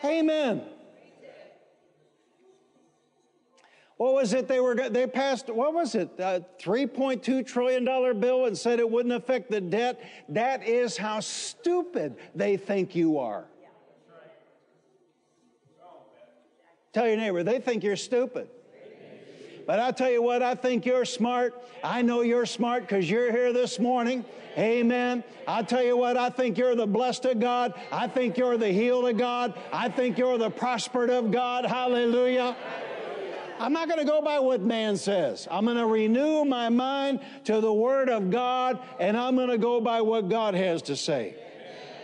Amen. 0.05 0.63
What 3.97 4.15
was 4.15 4.33
it 4.33 4.47
they 4.47 4.61
were 4.61 4.77
they 4.89 5.07
passed 5.07 5.49
what 5.49 5.75
was 5.75 5.95
it? 5.95 6.11
A 6.19 6.45
3.2 6.61 7.47
trillion 7.47 7.85
dollar 7.85 8.15
bill 8.15 8.47
and 8.47 8.57
said 8.57 8.79
it 8.79 8.89
wouldn't 8.89 9.15
affect 9.15 9.51
the 9.51 9.61
debt. 9.61 10.01
That 10.29 10.67
is 10.67 10.97
how 10.97 11.21
stupid 11.21 12.17
they 12.35 12.57
think 12.57 12.95
you 12.95 13.19
are. 13.19 13.45
Tell 16.93 17.07
your 17.07 17.17
neighbor, 17.17 17.43
they 17.43 17.61
think 17.61 17.85
you're 17.85 17.97
stupid. 17.97 18.49
But 19.69 19.81
I 19.81 19.93
tell 19.93 20.11
you 20.11 20.23
what, 20.23 20.43
I 20.43 20.55
think 20.55 20.87
you're 20.87 21.05
smart. 21.05 21.53
I 21.85 22.01
know 22.01 22.23
you're 22.23 22.47
smart 22.47 22.85
because 22.85 23.11
you're 23.11 23.31
here 23.31 23.53
this 23.53 23.79
morning. 23.79 24.25
Amen. 24.57 25.23
I 25.47 25.63
tell 25.63 25.83
you 25.83 25.95
what, 25.95 26.17
I 26.17 26.31
think 26.31 26.57
you're 26.57 26.75
the 26.75 26.87
blessed 26.87 27.27
of 27.27 27.39
God. 27.39 27.75
I 27.93 28.09
think 28.09 28.39
you're 28.39 28.57
the 28.57 28.71
healed 28.71 29.07
of 29.11 29.19
God. 29.19 29.53
I 29.71 29.91
think 29.91 30.17
you're 30.17 30.39
the 30.39 30.49
prospered 30.49 31.11
of 31.11 31.31
God. 31.31 31.67
Hallelujah. 31.67 32.57
I'm 33.61 33.75
not 33.75 33.89
going 33.89 34.01
to 34.01 34.07
go 34.07 34.23
by 34.23 34.39
what 34.39 34.63
man 34.63 34.97
says. 34.97 35.47
I'm 35.51 35.67
going 35.67 35.77
to 35.77 35.85
renew 35.85 36.47
my 36.47 36.71
mind 36.71 37.21
to 37.45 37.61
the 37.61 37.71
Word 37.71 38.09
of 38.09 38.31
God, 38.31 38.79
and 38.99 39.19
I'm 39.19 39.37
going 39.37 39.51
to 39.51 39.59
go 39.59 39.83
by 39.83 40.01
what 40.01 40.31
God 40.31 40.55
has 40.55 40.81
to 40.83 40.97
say. 40.97 41.35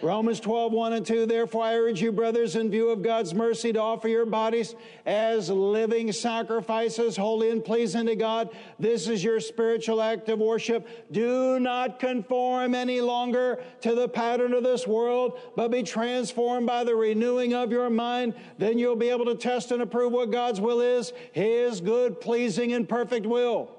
Romans 0.04 0.38
12, 0.38 0.70
1 0.70 0.92
and 0.92 1.06
2. 1.06 1.25
Therefore, 1.25 1.64
I 1.64 1.76
urge 1.76 2.02
you, 2.02 2.12
brothers, 2.12 2.56
in 2.56 2.70
view 2.70 2.90
of 2.90 3.02
God's 3.02 3.32
mercy, 3.32 3.73
to 3.73 3.80
offer 3.80 4.06
your 4.06 4.26
bodies 4.26 4.75
as 5.06 5.49
living 5.49 6.12
sacrifices, 6.12 7.16
holy 7.16 7.50
and 7.50 7.64
pleasing 7.64 8.04
to 8.04 8.14
God. 8.14 8.50
This 8.78 9.08
is 9.08 9.25
your 9.25 9.40
spiritual 9.40 10.02
act 10.02 10.28
of 10.28 10.40
worship. 10.40 10.87
Do 11.11 11.58
not 11.58 11.99
conform 11.99 12.75
any 12.75 13.00
longer 13.00 13.62
to 13.80 13.94
the 13.94 14.06
pattern 14.06 14.52
of 14.52 14.62
this 14.62 14.87
world, 14.87 15.40
but 15.56 15.70
be 15.70 15.82
transformed 15.82 16.66
by 16.66 16.84
the 16.84 16.94
renewing 16.94 17.54
of 17.54 17.73
your 17.73 17.88
mind. 17.88 18.34
Then 18.58 18.78
you'll 18.78 18.96
be 18.96 19.08
able 19.08 19.25
to 19.25 19.34
test 19.34 19.73
and 19.73 19.80
approve 19.80 20.12
what 20.12 20.30
God's 20.30 20.61
will 20.61 20.82
is, 20.82 21.14
His 21.32 21.80
good, 21.80 22.20
pleasing, 22.20 22.75
and 22.75 22.87
perfect 22.87 23.25
will. 23.25 23.74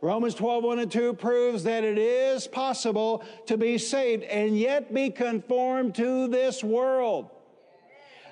Romans 0.00 0.34
12, 0.34 0.64
1 0.64 0.78
and 0.78 0.92
2 0.92 1.12
proves 1.14 1.64
that 1.64 1.82
it 1.82 1.98
is 1.98 2.46
possible 2.46 3.24
to 3.46 3.56
be 3.56 3.78
saved 3.78 4.22
and 4.24 4.56
yet 4.56 4.94
be 4.94 5.10
conformed 5.10 5.94
to 5.96 6.28
this 6.28 6.62
world. 6.62 7.30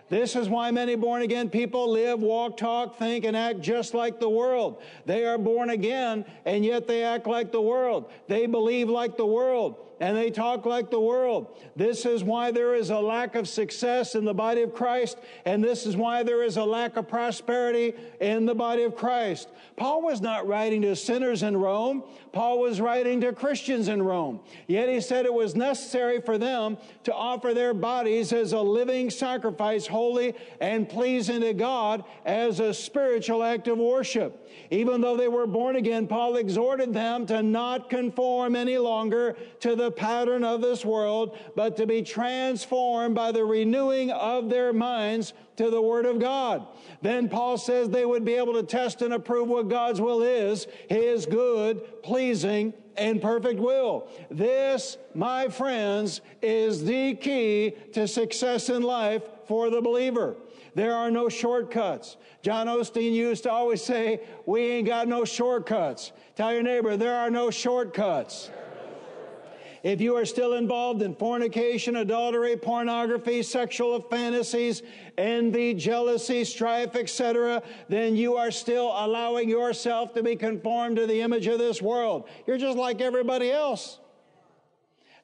This 0.09 0.37
is 0.37 0.49
why 0.49 0.71
many 0.71 0.95
born 0.95 1.23
again 1.23 1.51
people 1.51 1.91
live, 1.91 2.21
walk, 2.21 2.57
talk, 2.57 2.97
think, 2.97 3.25
and 3.25 3.37
act 3.37 3.61
just 3.61 3.93
like 3.93 4.21
the 4.21 4.31
world. 4.31 4.81
They 5.05 5.25
are 5.25 5.39
born 5.39 5.71
again, 5.71 6.25
and 6.45 6.65
yet 6.65 6.87
they 6.87 7.03
act 7.03 7.27
like 7.27 7.51
the 7.51 7.61
world. 7.61 8.13
They 8.29 8.47
believe 8.47 8.89
like 8.89 9.17
the 9.17 9.27
world. 9.27 9.86
And 10.01 10.17
they 10.17 10.31
talk 10.31 10.67
like 10.67 10.91
the 10.91 11.01
world. 11.01 11.59
This 11.75 12.05
is 12.05 12.23
why 12.23 12.51
there 12.51 12.75
is 12.75 12.91
a 12.91 12.99
lack 12.99 13.35
of 13.35 13.49
success 13.49 14.15
in 14.15 14.25
the 14.25 14.35
body 14.35 14.63
of 14.63 14.75
Christ, 14.75 15.19
and 15.45 15.63
this 15.63 15.87
is 15.87 15.97
why 15.97 16.23
there 16.23 16.43
is 16.43 16.57
a 16.57 16.65
lack 16.65 16.97
of 16.97 17.09
prosperity 17.09 17.95
in 18.21 18.47
the 18.47 18.55
body 18.55 18.83
of 18.83 18.97
Christ. 18.97 19.49
Paul 19.77 20.03
was 20.03 20.21
not 20.21 20.47
writing 20.47 20.83
to 20.83 20.97
sinners 20.97 21.43
in 21.43 21.57
Rome. 21.57 22.03
Paul 22.33 22.61
was 22.61 22.81
writing 22.81 23.21
to 23.23 23.33
Christians 23.33 23.89
in 23.89 24.03
Rome. 24.03 24.41
Yet 24.67 24.89
he 24.89 25.01
said 25.01 25.25
it 25.25 25.33
was 25.33 25.55
necessary 25.55 26.21
for 26.21 26.39
them 26.39 26.79
to 27.05 27.15
offer 27.15 27.55
their 27.55 27.75
bodies 27.75 28.33
as 28.33 28.53
a 28.53 28.61
living 28.61 29.11
sacrifice, 29.11 29.87
holy 29.87 30.35
and 30.61 30.89
pleasing 30.89 31.41
to 31.41 31.55
God, 31.55 32.05
as 32.25 32.61
a 32.61 32.75
spiritual 32.75 33.43
act 33.43 33.69
of 33.69 33.79
worship. 33.79 34.46
Even 34.71 35.01
though 35.01 35.17
they 35.17 35.29
were 35.29 35.47
born 35.47 35.77
again, 35.77 36.07
Paul 36.07 36.37
exhorted 36.37 36.93
them 36.93 37.27
to 37.27 37.43
not 37.43 37.89
conform 37.89 38.57
any 38.57 38.79
longer 38.79 39.37
to 39.61 39.77
the 39.77 39.91
pattern 39.91 40.45
of 40.45 40.61
this 40.61 40.85
world, 40.85 41.39
but 41.55 41.77
to 41.77 41.87
be 41.87 42.03
transformed 42.03 43.15
by 43.15 43.33
the 43.33 43.45
renewing 43.45 44.11
of 44.11 44.49
their 44.49 44.73
minds 44.73 45.33
to 45.57 45.71
the 45.71 45.81
Word 45.81 46.07
of 46.07 46.19
God. 46.19 46.67
Then 47.03 47.29
Paul 47.29 47.59
says 47.59 47.89
they 47.89 48.07
would 48.07 48.25
be 48.25 48.35
able 48.35 48.55
to 48.55 48.63
test 48.63 49.03
and 49.03 49.15
approve 49.15 49.49
what 49.49 49.69
God's 49.69 50.01
will 50.01 50.23
is, 50.23 50.67
His 50.89 51.27
good, 51.27 52.03
pleasing, 52.03 52.73
and 52.99 53.21
perfect 53.21 53.61
will. 53.61 54.09
This, 54.31 54.99
my 55.15 55.49
friends, 55.49 56.21
is 56.43 56.85
the 56.85 57.15
key 57.15 57.75
to 57.93 58.07
success 58.07 58.69
in 58.69 58.83
life 58.83 59.23
for 59.47 59.71
the 59.71 59.81
believer. 59.81 60.37
There 60.75 60.95
are 60.95 61.11
no 61.11 61.29
shortcuts. 61.29 62.17
John 62.43 62.67
Osteen 62.67 63.13
used 63.13 63.45
to 63.45 63.51
always 63.51 63.83
say, 63.83 64.21
We 64.45 64.61
ain't 64.61 64.87
got 64.87 65.09
no 65.09 65.25
shortcuts. 65.25 66.13
Tell 66.35 66.53
your 66.53 66.63
neighbor, 66.63 66.97
there 66.97 67.17
are 67.17 67.31
no 67.31 67.51
shortcuts. 67.51 68.51
If 69.87 70.01
you 70.01 70.17
are 70.17 70.25
still 70.25 70.55
involved 70.55 71.01
in 71.03 71.15
fornication, 71.15 71.95
adultery, 71.95 72.57
pornography, 72.57 73.41
sexual 73.45 74.01
fantasies, 74.01 74.83
envy, 75.17 75.75
jealousy, 75.75 76.43
strife, 76.43 76.97
etc., 76.97 77.63
then 77.89 78.17
you 78.17 78.35
are 78.35 78.51
still 78.51 78.93
allowing 78.97 79.49
yourself 79.49 80.13
to 80.15 80.25
be 80.25 80.35
conformed 80.35 80.97
to 80.97 81.07
the 81.07 81.21
image 81.21 81.47
of 81.47 81.61
this 81.61 81.81
world. 81.81 82.29
You're 82.49 82.59
just 82.59 82.77
like 82.77 83.01
everybody 83.01 83.53
else. 83.53 84.01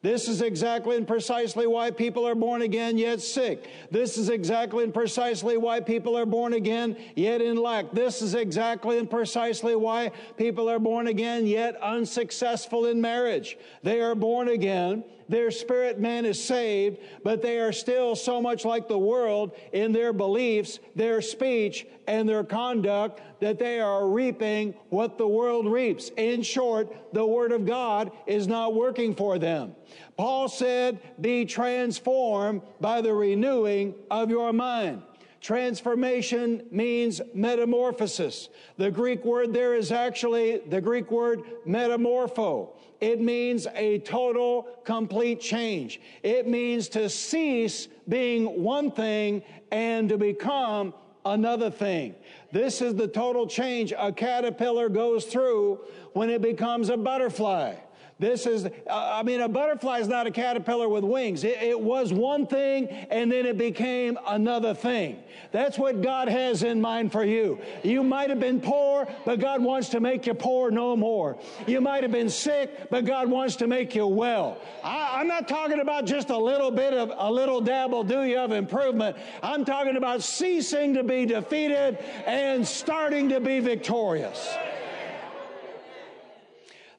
This 0.02 0.26
is 0.26 0.42
exactly 0.42 0.96
and 0.96 1.06
precisely 1.06 1.68
why 1.68 1.92
people 1.92 2.26
are 2.26 2.34
born 2.34 2.62
again 2.62 2.98
yet 2.98 3.20
sick. 3.20 3.70
This 3.92 4.18
is 4.18 4.30
exactly 4.30 4.82
and 4.82 4.92
precisely 4.92 5.56
why 5.56 5.78
people 5.78 6.18
are 6.18 6.26
born 6.26 6.54
again 6.54 6.96
yet 7.14 7.40
in 7.40 7.56
lack. 7.56 7.92
This 7.92 8.20
is 8.20 8.34
exactly 8.34 8.98
and 8.98 9.08
precisely 9.08 9.76
why 9.76 10.10
people 10.36 10.68
are 10.68 10.80
born 10.80 11.06
again 11.06 11.46
yet 11.46 11.80
unsuccessful 11.80 12.86
in 12.86 13.00
marriage. 13.00 13.56
They 13.84 14.00
are 14.00 14.16
born 14.16 14.48
again 14.48 15.04
their 15.32 15.50
spirit 15.50 15.98
man 15.98 16.26
is 16.26 16.42
saved, 16.42 16.98
but 17.24 17.40
they 17.40 17.58
are 17.58 17.72
still 17.72 18.14
so 18.14 18.38
much 18.38 18.66
like 18.66 18.86
the 18.86 18.98
world 18.98 19.52
in 19.72 19.90
their 19.90 20.12
beliefs, 20.12 20.78
their 20.94 21.22
speech, 21.22 21.86
and 22.06 22.28
their 22.28 22.44
conduct 22.44 23.22
that 23.40 23.58
they 23.58 23.80
are 23.80 24.06
reaping 24.06 24.74
what 24.90 25.16
the 25.16 25.26
world 25.26 25.66
reaps. 25.66 26.10
In 26.18 26.42
short, 26.42 27.14
the 27.14 27.24
Word 27.24 27.50
of 27.50 27.64
God 27.64 28.12
is 28.26 28.46
not 28.46 28.74
working 28.74 29.14
for 29.14 29.38
them. 29.38 29.74
Paul 30.18 30.50
said, 30.50 31.00
Be 31.18 31.46
transformed 31.46 32.60
by 32.78 33.00
the 33.00 33.14
renewing 33.14 33.94
of 34.10 34.28
your 34.28 34.52
mind. 34.52 35.00
Transformation 35.40 36.62
means 36.70 37.22
metamorphosis. 37.32 38.50
The 38.76 38.90
Greek 38.90 39.24
word 39.24 39.54
there 39.54 39.74
is 39.74 39.90
actually 39.90 40.58
the 40.68 40.80
Greek 40.80 41.10
word 41.10 41.42
metamorpho. 41.66 42.74
It 43.02 43.20
means 43.20 43.66
a 43.74 43.98
total, 43.98 44.68
complete 44.84 45.40
change. 45.40 46.00
It 46.22 46.46
means 46.46 46.88
to 46.90 47.08
cease 47.08 47.88
being 48.08 48.62
one 48.62 48.92
thing 48.92 49.42
and 49.72 50.08
to 50.08 50.16
become 50.16 50.94
another 51.24 51.68
thing. 51.68 52.14
This 52.52 52.80
is 52.80 52.94
the 52.94 53.08
total 53.08 53.48
change 53.48 53.92
a 53.98 54.12
caterpillar 54.12 54.88
goes 54.88 55.24
through 55.24 55.80
when 56.12 56.30
it 56.30 56.40
becomes 56.40 56.90
a 56.90 56.96
butterfly. 56.96 57.74
This 58.22 58.46
is, 58.46 58.66
uh, 58.66 58.70
I 58.88 59.24
mean, 59.24 59.40
a 59.40 59.48
butterfly 59.48 59.98
is 59.98 60.06
not 60.06 60.28
a 60.28 60.30
caterpillar 60.30 60.88
with 60.88 61.02
wings. 61.02 61.42
It, 61.42 61.60
it, 61.60 61.80
was 61.80 62.12
one 62.12 62.46
thing 62.46 62.86
and 63.10 63.32
then 63.32 63.46
it 63.46 63.58
became 63.58 64.16
another 64.28 64.74
thing. 64.74 65.20
That's 65.50 65.76
what 65.76 66.02
God 66.02 66.28
has 66.28 66.62
in 66.62 66.80
mind 66.80 67.10
for 67.10 67.24
you. 67.24 67.58
You 67.82 68.04
might 68.04 68.30
have 68.30 68.38
been 68.38 68.60
poor, 68.60 69.08
but 69.24 69.40
God 69.40 69.60
wants 69.60 69.88
to 69.88 69.98
make 69.98 70.24
you 70.28 70.34
poor 70.34 70.70
no 70.70 70.94
more. 70.94 71.36
You 71.66 71.80
might 71.80 72.04
have 72.04 72.12
been 72.12 72.30
sick, 72.30 72.88
but 72.90 73.04
God 73.04 73.28
wants 73.28 73.56
to 73.56 73.66
make 73.66 73.96
you 73.96 74.06
well. 74.06 74.56
I, 74.84 75.18
I'm 75.18 75.26
not 75.26 75.48
talking 75.48 75.80
about 75.80 76.06
just 76.06 76.30
a 76.30 76.38
little 76.38 76.70
bit 76.70 76.94
of 76.94 77.10
a 77.16 77.28
little 77.28 77.60
dabble 77.60 78.04
do 78.04 78.22
you 78.22 78.38
of 78.38 78.52
improvement. 78.52 79.16
I'm 79.42 79.64
talking 79.64 79.96
about 79.96 80.22
ceasing 80.22 80.94
to 80.94 81.02
be 81.02 81.26
defeated 81.26 81.98
and 82.24 82.64
starting 82.64 83.28
to 83.30 83.40
be 83.40 83.58
victorious. 83.58 84.54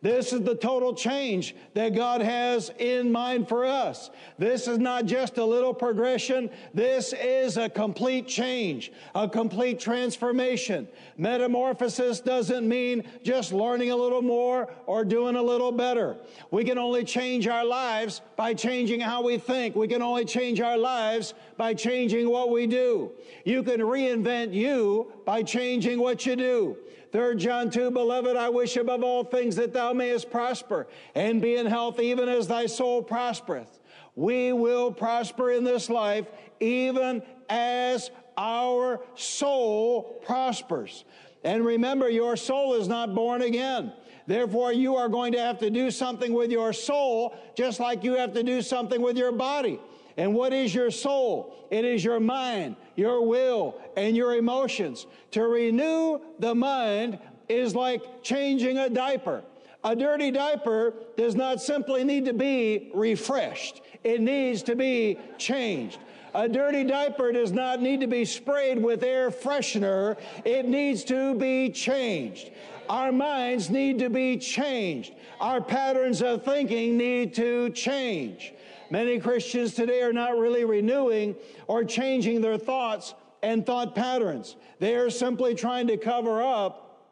This 0.03 0.33
is 0.33 0.41
the 0.41 0.53
total 0.53 0.93
change 0.93 1.55
that 1.75 1.95
God 1.95 2.19
has 2.19 2.71
in 2.77 3.09
mind 3.09 3.47
for 3.47 3.63
us. 3.63 4.09
This 4.37 4.67
is 4.67 4.77
not 4.77 5.05
just 5.05 5.37
a 5.37 5.45
little 5.45 5.73
progression. 5.73 6.49
This 6.73 7.13
is 7.13 7.55
a 7.55 7.69
complete 7.69 8.27
change, 8.27 8.91
a 9.15 9.29
complete 9.29 9.79
transformation. 9.79 10.89
Metamorphosis 11.17 12.19
doesn't 12.19 12.67
mean 12.67 13.05
just 13.23 13.53
learning 13.53 13.91
a 13.91 13.95
little 13.95 14.21
more 14.21 14.73
or 14.87 15.05
doing 15.05 15.37
a 15.37 15.41
little 15.41 15.71
better. 15.71 16.17
We 16.51 16.65
can 16.65 16.77
only 16.77 17.05
change 17.05 17.47
our 17.47 17.63
lives 17.63 18.19
by 18.35 18.55
changing 18.55 18.99
how 18.99 19.23
we 19.23 19.37
think. 19.37 19.73
We 19.73 19.87
can 19.87 20.01
only 20.01 20.25
change 20.25 20.59
our 20.59 20.77
lives 20.77 21.33
by 21.55 21.75
changing 21.75 22.29
what 22.29 22.49
we 22.49 22.67
do. 22.67 23.13
You 23.45 23.63
can 23.63 23.79
reinvent 23.79 24.53
you 24.53 25.13
by 25.25 25.43
changing 25.43 26.01
what 26.01 26.25
you 26.25 26.35
do. 26.35 26.77
Third 27.13 27.37
John 27.37 27.69
2, 27.69 27.91
beloved, 27.91 28.35
I 28.35 28.49
wish 28.49 28.75
above 28.75 29.03
all 29.03 29.23
things 29.23 29.55
that 29.57 29.71
thou 29.71 29.93
mayest 29.93 30.31
prosper 30.31 30.87
and 31.13 31.39
be 31.39 31.57
in 31.57 31.67
health 31.67 31.99
even 31.99 32.27
as 32.27 32.47
thy 32.47 32.65
soul 32.65 33.03
prospereth. 33.03 33.79
We 34.15 34.51
will 34.51 34.91
prosper 34.91 35.51
in 35.51 35.63
this 35.63 35.91
life 35.91 36.25
even 36.59 37.21
as 37.49 38.09
our 38.35 38.99
soul 39.13 40.19
prospers. 40.25 41.05
And 41.43 41.63
remember, 41.63 42.09
your 42.09 42.35
soul 42.35 42.73
is 42.73 42.87
not 42.87 43.13
born 43.13 43.43
again. 43.43 43.93
Therefore, 44.25 44.73
you 44.73 44.95
are 44.95 45.07
going 45.07 45.33
to 45.33 45.39
have 45.39 45.59
to 45.59 45.69
do 45.69 45.91
something 45.91 46.33
with 46.33 46.49
your 46.49 46.73
soul, 46.73 47.35
just 47.55 47.79
like 47.79 48.03
you 48.03 48.15
have 48.15 48.33
to 48.33 48.41
do 48.41 48.63
something 48.63 48.99
with 48.99 49.17
your 49.17 49.31
body. 49.31 49.79
And 50.17 50.33
what 50.33 50.51
is 50.51 50.73
your 50.73 50.89
soul? 50.89 51.67
It 51.69 51.85
is 51.85 52.03
your 52.03 52.19
mind, 52.19 52.75
your 52.95 53.25
will, 53.25 53.75
and 53.97 54.15
your 54.15 54.35
emotions. 54.35 55.07
To 55.31 55.43
renew 55.43 56.19
the 56.39 56.55
mind 56.55 57.19
is 57.49 57.75
like 57.75 58.23
changing 58.23 58.77
a 58.77 58.89
diaper. 58.89 59.43
A 59.83 59.95
dirty 59.95 60.31
diaper 60.31 60.93
does 61.17 61.35
not 61.35 61.61
simply 61.61 62.03
need 62.03 62.25
to 62.25 62.33
be 62.33 62.89
refreshed, 62.93 63.81
it 64.03 64.21
needs 64.21 64.63
to 64.63 64.75
be 64.75 65.17
changed. 65.37 65.99
A 66.35 66.49
dirty 66.49 66.83
diaper 66.83 67.31
does 67.31 67.51
not 67.51 67.79
need 67.81 67.99
to 67.99 68.07
be 68.07 68.25
sprayed 68.25 68.81
with 68.81 69.03
air 69.03 69.29
freshener, 69.29 70.17
it 70.45 70.65
needs 70.65 71.03
to 71.05 71.35
be 71.35 71.69
changed. 71.69 72.49
Our 72.89 73.11
minds 73.11 73.69
need 73.69 73.99
to 73.99 74.09
be 74.09 74.37
changed. 74.37 75.13
Our 75.39 75.61
patterns 75.61 76.21
of 76.21 76.43
thinking 76.43 76.97
need 76.97 77.33
to 77.35 77.69
change. 77.69 78.53
Many 78.89 79.19
Christians 79.19 79.73
today 79.73 80.01
are 80.01 80.13
not 80.13 80.37
really 80.37 80.65
renewing 80.65 81.35
or 81.67 81.83
changing 81.83 82.41
their 82.41 82.57
thoughts 82.57 83.13
and 83.41 83.65
thought 83.65 83.95
patterns. 83.95 84.55
They 84.79 84.95
are 84.95 85.09
simply 85.09 85.55
trying 85.55 85.87
to 85.87 85.97
cover 85.97 86.41
up 86.41 87.09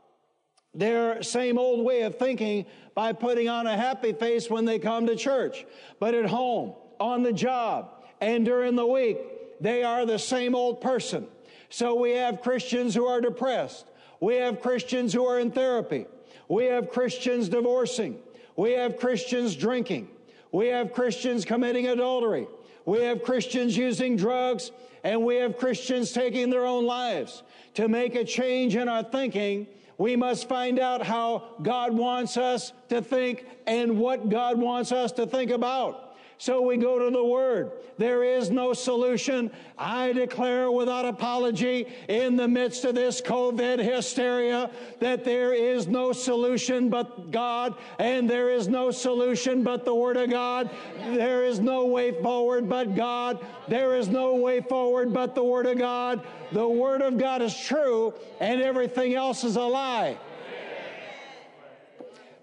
their 0.73 1.21
same 1.21 1.57
old 1.57 1.85
way 1.85 2.01
of 2.03 2.17
thinking 2.17 2.65
by 2.95 3.13
putting 3.13 3.49
on 3.49 3.67
a 3.67 3.75
happy 3.75 4.13
face 4.13 4.49
when 4.49 4.65
they 4.65 4.79
come 4.79 5.07
to 5.07 5.15
church. 5.15 5.65
But 5.99 6.13
at 6.13 6.25
home, 6.25 6.73
on 6.99 7.23
the 7.23 7.33
job, 7.33 8.03
and 8.21 8.45
during 8.45 8.75
the 8.75 8.85
week, 8.85 9.17
they 9.59 9.83
are 9.83 10.05
the 10.05 10.19
same 10.19 10.55
old 10.55 10.81
person. 10.81 11.27
So 11.69 11.95
we 11.95 12.11
have 12.11 12.41
Christians 12.41 12.93
who 12.95 13.05
are 13.05 13.21
depressed. 13.21 13.85
We 14.19 14.35
have 14.35 14.61
Christians 14.61 15.13
who 15.13 15.25
are 15.25 15.39
in 15.39 15.51
therapy. 15.51 16.05
We 16.47 16.65
have 16.65 16.89
Christians 16.89 17.49
divorcing. 17.49 18.19
We 18.55 18.73
have 18.73 18.97
Christians 18.97 19.55
drinking. 19.55 20.09
We 20.51 20.67
have 20.67 20.93
Christians 20.93 21.45
committing 21.45 21.87
adultery. 21.87 22.47
We 22.85 23.01
have 23.03 23.23
Christians 23.23 23.77
using 23.77 24.15
drugs 24.15 24.71
and 25.03 25.23
we 25.23 25.35
have 25.37 25.57
Christians 25.57 26.11
taking 26.11 26.49
their 26.49 26.65
own 26.65 26.85
lives. 26.85 27.43
To 27.75 27.87
make 27.87 28.15
a 28.15 28.25
change 28.25 28.75
in 28.75 28.89
our 28.89 29.03
thinking, 29.03 29.67
we 29.97 30.15
must 30.15 30.49
find 30.49 30.79
out 30.79 31.05
how 31.05 31.55
God 31.61 31.93
wants 31.93 32.37
us 32.37 32.73
to 32.89 33.01
think 33.01 33.45
and 33.67 33.97
what 33.97 34.29
God 34.29 34.57
wants 34.59 34.91
us 34.91 35.11
to 35.13 35.25
think 35.25 35.51
about. 35.51 36.10
So 36.41 36.59
we 36.59 36.75
go 36.75 36.97
to 36.97 37.11
the 37.11 37.23
Word. 37.23 37.71
There 37.99 38.23
is 38.23 38.49
no 38.49 38.73
solution. 38.73 39.51
I 39.77 40.11
declare 40.11 40.71
without 40.71 41.05
apology 41.05 41.85
in 42.07 42.35
the 42.35 42.47
midst 42.47 42.83
of 42.83 42.95
this 42.95 43.21
COVID 43.21 43.77
hysteria 43.77 44.71
that 44.99 45.23
there 45.23 45.53
is 45.53 45.85
no 45.85 46.11
solution 46.11 46.89
but 46.89 47.29
God, 47.29 47.75
and 47.99 48.27
there 48.27 48.49
is 48.49 48.67
no 48.67 48.89
solution 48.89 49.61
but 49.61 49.85
the 49.85 49.93
Word 49.93 50.17
of 50.17 50.31
God. 50.31 50.71
There 51.11 51.45
is 51.45 51.59
no 51.59 51.85
way 51.85 52.11
forward 52.23 52.67
but 52.67 52.95
God. 52.95 53.37
There 53.67 53.95
is 53.95 54.07
no 54.07 54.33
way 54.33 54.61
forward 54.61 55.13
but 55.13 55.35
the 55.35 55.43
Word 55.43 55.67
of 55.67 55.77
God. 55.77 56.25
The 56.53 56.67
Word 56.67 57.03
of 57.03 57.19
God 57.19 57.43
is 57.43 57.55
true, 57.55 58.15
and 58.39 58.63
everything 58.63 59.13
else 59.13 59.43
is 59.43 59.57
a 59.57 59.61
lie. 59.61 60.17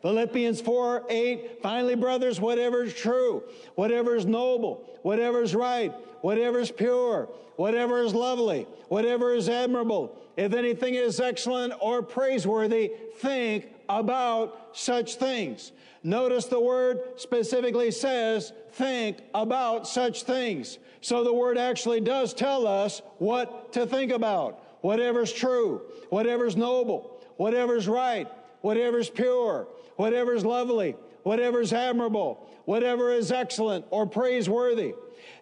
Philippians 0.03 0.61
4 0.61 1.07
8, 1.09 1.63
finally, 1.63 1.95
brothers, 1.95 2.41
whatever 2.41 2.85
is 2.85 2.95
true, 2.95 3.43
whatever 3.75 4.15
is 4.15 4.27
noble, 4.27 4.85
whatever 5.03 5.43
is 5.43 5.55
right, 5.55 5.93
whatever 6.21 6.61
is 6.61 6.71
pure, 6.71 7.29
whatever 7.57 8.03
is 8.03 8.15
lovely, 8.15 8.67
whatever 8.89 9.35
is 9.35 9.49
admirable, 9.49 10.17
if 10.37 10.55
anything 10.55 10.95
is 10.95 11.19
excellent 11.19 11.75
or 11.81 12.01
praiseworthy, 12.03 12.93
think 13.17 13.67
about 13.89 14.69
such 14.73 15.17
things. 15.17 15.73
Notice 16.05 16.47
the 16.47 16.61
word 16.61 17.01
specifically 17.17 17.91
says, 17.91 18.53
think 18.73 19.19
about 19.35 19.89
such 19.89 20.23
things. 20.23 20.79
So 21.01 21.25
the 21.25 21.33
word 21.33 21.59
actually 21.59 22.01
does 22.01 22.35
tell 22.35 22.67
us 22.67 23.03
what 23.19 23.73
to 23.73 23.85
think 23.87 24.13
about. 24.13 24.63
Whatever's 24.81 25.33
true, 25.33 25.83
whatever's 26.11 26.57
noble, 26.57 27.21
whatever's 27.37 27.89
right, 27.89 28.29
whatever's 28.61 29.11
pure, 29.11 29.67
whatever 29.99 30.33
is 30.33 30.45
lovely, 30.45 30.95
whatever 31.25 31.61
is 31.61 31.73
admirable, 31.73 32.49
whatever 32.67 33.13
is 33.13 33.33
excellent 33.33 33.85
or 33.91 34.07
praiseworthy. 34.07 34.95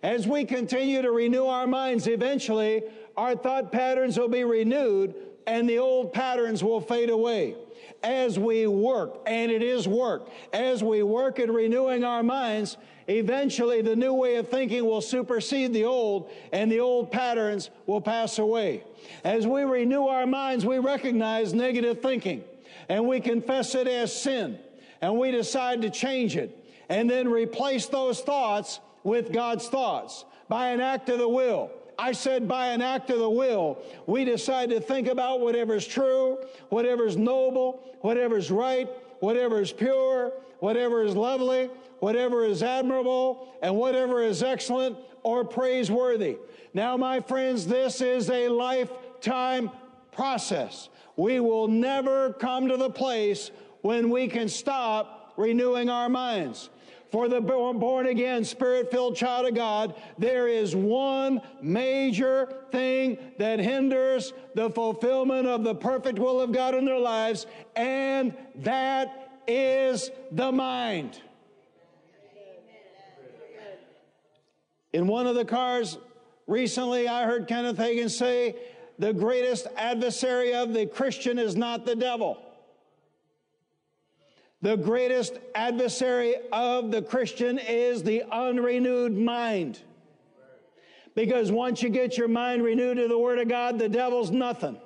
As 0.03 0.27
we 0.27 0.47
continue 0.47 1.03
to 1.03 1.11
renew 1.11 1.45
our 1.45 1.67
minds, 1.67 2.07
eventually 2.07 2.83
our 3.19 3.37
thought 3.37 3.71
patterns 3.71 4.19
will 4.19 4.31
be 4.31 4.45
renewed 4.45 5.15
and 5.47 5.69
the 5.69 5.79
old 5.79 6.13
patterns 6.15 6.65
will 6.65 6.81
fade 6.81 7.11
away. 7.11 7.55
As 8.03 8.39
we 8.39 8.67
work, 8.67 9.19
and 9.27 9.53
it 9.53 9.63
is 9.63 9.87
work, 9.87 10.31
as 10.55 10.83
we 10.83 11.03
work 11.03 11.39
at 11.39 11.51
renewing 11.51 12.03
our 12.03 12.23
minds, 12.23 12.79
eventually 13.09 13.83
the 13.83 13.95
new 13.95 14.15
way 14.15 14.37
of 14.37 14.49
thinking 14.49 14.87
will 14.87 15.03
supersede 15.03 15.75
the 15.75 15.85
old 15.85 16.31
and 16.53 16.73
the 16.73 16.81
old 16.81 17.13
patterns 17.13 17.69
will 17.85 18.01
pass 18.01 18.39
away. 18.39 18.83
As 19.23 19.47
we 19.47 19.65
renew 19.65 20.07
our 20.07 20.27
minds, 20.27 20.65
we 20.65 20.79
recognize 20.79 21.53
negative 21.53 22.01
thinking 22.01 22.43
and 22.89 23.07
we 23.07 23.21
confess 23.21 23.75
it 23.75 23.89
as 23.89 24.15
sin 24.15 24.59
and 25.01 25.19
we 25.19 25.31
decide 25.31 25.83
to 25.83 25.91
change 25.91 26.37
it 26.37 26.65
and 26.89 27.11
then 27.11 27.29
replace 27.29 27.87
those 27.87 28.21
thoughts 28.21 28.81
with 29.03 29.33
God's 29.33 29.69
thoughts 29.69 30.25
by 30.49 30.71
an 30.71 30.81
act 30.81 31.09
of 31.09 31.19
the 31.19 31.29
will. 31.29 31.71
I 31.99 32.13
said 32.13 32.47
by 32.47 32.69
an 32.69 32.83
act 32.83 33.11
of 33.11 33.19
the 33.19 33.31
will, 33.31 33.79
we 34.07 34.25
decide 34.25 34.71
to 34.71 34.81
think 34.81 35.09
about 35.09 35.41
whatever's 35.41 35.87
true, 35.87 36.39
whatever's 36.69 37.17
noble, 37.17 37.83
whatever's 38.01 38.51
right, 38.51 38.89
whatever 39.21 39.61
is 39.61 39.73
pure, 39.73 40.33
whatever 40.59 41.03
is 41.03 41.17
lovely, 41.17 41.71
whatever 42.01 42.45
is 42.45 42.63
admirable, 42.63 43.55
and 43.63 43.75
whatever 43.75 44.23
is 44.23 44.43
excellent 44.43 44.97
or 45.23 45.45
praiseworthy. 45.45 46.37
Now, 46.75 46.97
my 46.97 47.21
friends, 47.21 47.67
this 47.67 48.01
is 48.03 48.29
a 48.29 48.49
lifetime 48.49 49.71
process 50.13 50.91
we 51.17 51.41
will 51.41 51.69
never 51.69 52.33
come 52.35 52.69
to 52.69 52.77
the 52.77 52.91
place 52.91 53.51
when 53.83 54.11
we 54.11 54.29
can 54.29 54.49
stop 54.49 55.33
renewing 55.37 55.89
our 55.89 56.09
minds. 56.09 56.71
For 57.11 57.29
the 57.29 57.41
born 57.41 58.07
again, 58.07 58.45
spirit 58.45 58.91
filled 58.91 59.17
child 59.17 59.47
of 59.47 59.55
God, 59.55 59.95
there 60.19 60.49
is 60.49 60.75
one 60.75 61.41
major 61.63 62.65
thing 62.73 63.17
that 63.39 63.61
hinders 63.61 64.33
the 64.55 64.71
fulfillment 64.71 65.47
of 65.47 65.63
the 65.63 65.75
perfect 65.75 66.19
will 66.19 66.41
of 66.41 66.53
God 66.53 66.75
in 66.75 66.85
their 66.85 66.99
lives, 66.99 67.47
and 67.77 68.35
that 68.57 69.41
is 69.47 70.11
the 70.33 70.51
mind. 70.51 71.21
In 74.93 75.07
one 75.07 75.27
of 75.27 75.37
the 75.37 75.45
cars 75.45 75.99
recently, 76.47 77.07
I 77.07 77.25
heard 77.25 77.47
Kenneth 77.47 77.77
Hagin 77.77 78.11
say, 78.11 78.57
the 78.99 79.13
greatest 79.13 79.67
adversary 79.77 80.55
of 80.55 80.73
the 80.73 80.87
Christian 80.87 81.39
is 81.39 81.57
not 81.57 81.85
the 81.85 81.97
devil. 81.97 82.39
The 84.63 84.77
greatest 84.77 85.39
adversary 85.55 86.35
of 86.51 86.91
the 86.91 87.03
Christian 87.03 87.59
is 87.59 88.03
the 88.03 88.25
unrenewed 88.33 89.17
mind. 89.17 89.81
Because 91.15 91.53
once 91.53 91.83
you 91.83 91.89
get 91.89 92.17
your 92.17 92.29
mind 92.29 92.63
renewed 92.63 92.97
to 92.97 93.09
the 93.09 93.19
Word 93.19 93.39
of 93.39 93.49
God, 93.49 93.79
the 93.79 93.89
devil's 93.89 94.31
nothing. 94.31 94.79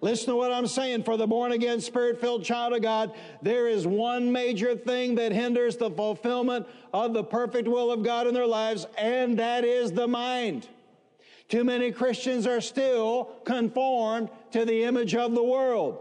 Listen 0.00 0.28
to 0.28 0.36
what 0.36 0.52
I'm 0.52 0.66
saying. 0.66 1.02
For 1.02 1.16
the 1.16 1.26
born 1.26 1.52
again, 1.52 1.80
spirit 1.80 2.20
filled 2.20 2.44
child 2.44 2.72
of 2.72 2.82
God, 2.82 3.12
there 3.42 3.68
is 3.68 3.86
one 3.86 4.32
major 4.32 4.74
thing 4.74 5.16
that 5.16 5.32
hinders 5.32 5.76
the 5.76 5.90
fulfillment 5.90 6.66
of 6.94 7.12
the 7.12 7.22
perfect 7.22 7.68
will 7.68 7.92
of 7.92 8.02
God 8.02 8.26
in 8.26 8.34
their 8.34 8.46
lives, 8.46 8.86
and 8.96 9.38
that 9.38 9.64
is 9.64 9.92
the 9.92 10.08
mind. 10.08 10.68
Too 11.50 11.64
many 11.64 11.90
Christians 11.90 12.46
are 12.46 12.60
still 12.60 13.24
conformed 13.44 14.30
to 14.52 14.64
the 14.64 14.84
image 14.84 15.16
of 15.16 15.34
the 15.34 15.42
world. 15.42 15.98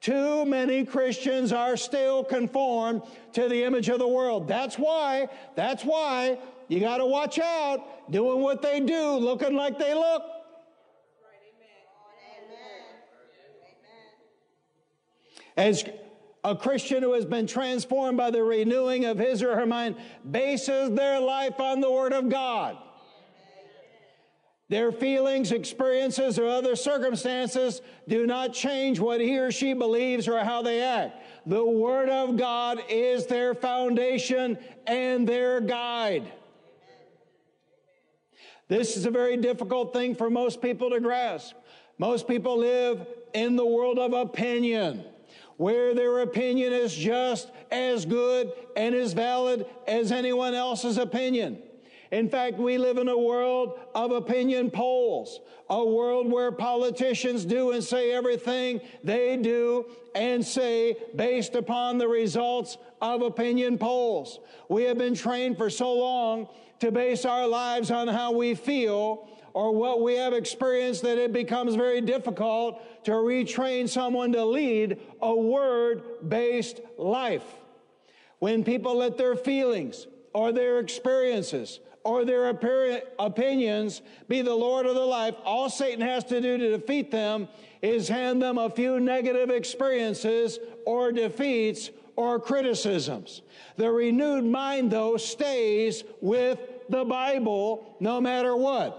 Too 0.00 0.46
many 0.46 0.86
Christians 0.86 1.52
are 1.52 1.76
still 1.76 2.24
conformed 2.24 3.02
to 3.34 3.50
the 3.50 3.64
image 3.64 3.90
of 3.90 3.98
the 3.98 4.08
world. 4.08 4.48
That's 4.48 4.78
why, 4.78 5.28
that's 5.54 5.84
why 5.84 6.38
you 6.68 6.80
got 6.80 6.96
to 6.96 7.06
watch 7.06 7.38
out 7.38 8.10
doing 8.10 8.40
what 8.40 8.62
they 8.62 8.80
do, 8.80 9.10
looking 9.12 9.54
like 9.54 9.78
they 9.78 9.92
look. 9.92 10.22
As 15.54 15.84
a 16.42 16.56
Christian 16.56 17.02
who 17.02 17.12
has 17.12 17.26
been 17.26 17.46
transformed 17.46 18.16
by 18.16 18.30
the 18.30 18.42
renewing 18.42 19.04
of 19.04 19.18
his 19.18 19.42
or 19.42 19.54
her 19.54 19.66
mind 19.66 19.96
bases 20.28 20.90
their 20.92 21.20
life 21.20 21.60
on 21.60 21.80
the 21.82 21.90
Word 21.90 22.14
of 22.14 22.30
God. 22.30 22.78
Their 24.72 24.90
feelings, 24.90 25.52
experiences, 25.52 26.38
or 26.38 26.48
other 26.48 26.76
circumstances 26.76 27.82
do 28.08 28.26
not 28.26 28.54
change 28.54 28.98
what 28.98 29.20
he 29.20 29.36
or 29.36 29.52
she 29.52 29.74
believes 29.74 30.26
or 30.26 30.42
how 30.42 30.62
they 30.62 30.80
act. 30.80 31.22
The 31.44 31.62
Word 31.62 32.08
of 32.08 32.38
God 32.38 32.82
is 32.88 33.26
their 33.26 33.54
foundation 33.54 34.56
and 34.86 35.28
their 35.28 35.60
guide. 35.60 36.32
This 38.68 38.96
is 38.96 39.04
a 39.04 39.10
very 39.10 39.36
difficult 39.36 39.92
thing 39.92 40.14
for 40.14 40.30
most 40.30 40.62
people 40.62 40.88
to 40.88 41.00
grasp. 41.00 41.54
Most 41.98 42.26
people 42.26 42.56
live 42.56 43.06
in 43.34 43.56
the 43.56 43.66
world 43.66 43.98
of 43.98 44.14
opinion, 44.14 45.04
where 45.58 45.94
their 45.94 46.20
opinion 46.20 46.72
is 46.72 46.94
just 46.94 47.50
as 47.70 48.06
good 48.06 48.50
and 48.74 48.94
as 48.94 49.12
valid 49.12 49.66
as 49.86 50.10
anyone 50.10 50.54
else's 50.54 50.96
opinion. 50.96 51.62
In 52.12 52.28
fact, 52.28 52.58
we 52.58 52.76
live 52.76 52.98
in 52.98 53.08
a 53.08 53.16
world 53.16 53.80
of 53.94 54.12
opinion 54.12 54.70
polls, 54.70 55.40
a 55.70 55.82
world 55.82 56.30
where 56.30 56.52
politicians 56.52 57.46
do 57.46 57.70
and 57.72 57.82
say 57.82 58.12
everything 58.12 58.82
they 59.02 59.38
do 59.38 59.86
and 60.14 60.44
say 60.44 60.94
based 61.16 61.54
upon 61.54 61.96
the 61.96 62.06
results 62.06 62.76
of 63.00 63.22
opinion 63.22 63.78
polls. 63.78 64.40
We 64.68 64.82
have 64.84 64.98
been 64.98 65.14
trained 65.14 65.56
for 65.56 65.70
so 65.70 65.94
long 65.94 66.48
to 66.80 66.92
base 66.92 67.24
our 67.24 67.48
lives 67.48 67.90
on 67.90 68.08
how 68.08 68.32
we 68.32 68.54
feel 68.54 69.26
or 69.54 69.74
what 69.74 70.02
we 70.02 70.14
have 70.16 70.34
experienced 70.34 71.00
that 71.02 71.16
it 71.16 71.32
becomes 71.32 71.76
very 71.76 72.02
difficult 72.02 73.04
to 73.04 73.12
retrain 73.12 73.88
someone 73.88 74.32
to 74.32 74.44
lead 74.44 75.00
a 75.22 75.34
word 75.34 76.02
based 76.28 76.80
life. 76.98 77.44
When 78.38 78.64
people 78.64 78.98
let 78.98 79.16
their 79.16 79.34
feelings 79.34 80.06
or 80.34 80.52
their 80.52 80.78
experiences 80.78 81.80
or 82.04 82.24
their 82.24 82.48
opinions 82.48 84.02
be 84.28 84.42
the 84.42 84.54
Lord 84.54 84.86
of 84.86 84.94
their 84.94 85.04
life, 85.04 85.34
all 85.44 85.70
Satan 85.70 86.00
has 86.00 86.24
to 86.24 86.40
do 86.40 86.58
to 86.58 86.76
defeat 86.76 87.10
them 87.10 87.48
is 87.80 88.08
hand 88.08 88.40
them 88.40 88.58
a 88.58 88.70
few 88.70 89.00
negative 89.00 89.50
experiences 89.50 90.58
or 90.86 91.12
defeats 91.12 91.90
or 92.16 92.38
criticisms. 92.38 93.42
The 93.76 93.90
renewed 93.90 94.44
mind, 94.44 94.90
though, 94.90 95.16
stays 95.16 96.04
with 96.20 96.58
the 96.88 97.04
Bible 97.04 97.96
no 98.00 98.20
matter 98.20 98.54
what. 98.54 98.98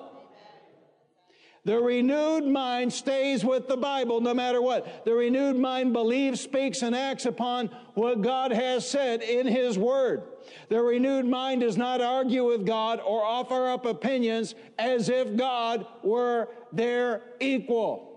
The 1.66 1.80
renewed 1.80 2.46
mind 2.46 2.92
stays 2.92 3.46
with 3.46 3.70
the 3.70 3.78
Bible 3.78 4.20
no 4.20 4.34
matter 4.34 4.62
what. 4.62 5.06
The 5.06 5.14
renewed 5.14 5.56
mind 5.56 5.94
believes, 5.94 6.42
speaks, 6.42 6.82
and 6.82 6.94
acts 6.94 7.26
upon 7.26 7.68
what 7.94 8.22
God 8.22 8.52
has 8.52 8.90
said 8.90 9.22
in 9.22 9.48
His 9.48 9.78
Word. 9.78 10.24
The 10.70 10.82
renewed 10.82 11.26
mind 11.26 11.62
does 11.62 11.78
not 11.78 12.02
argue 12.02 12.46
with 12.46 12.66
God 12.66 13.00
or 13.00 13.24
offer 13.24 13.68
up 13.68 13.86
opinions 13.86 14.56
as 14.78 15.10
if 15.10 15.36
God 15.36 15.86
were 16.04 16.50
their 16.72 17.22
equal. 17.40 18.10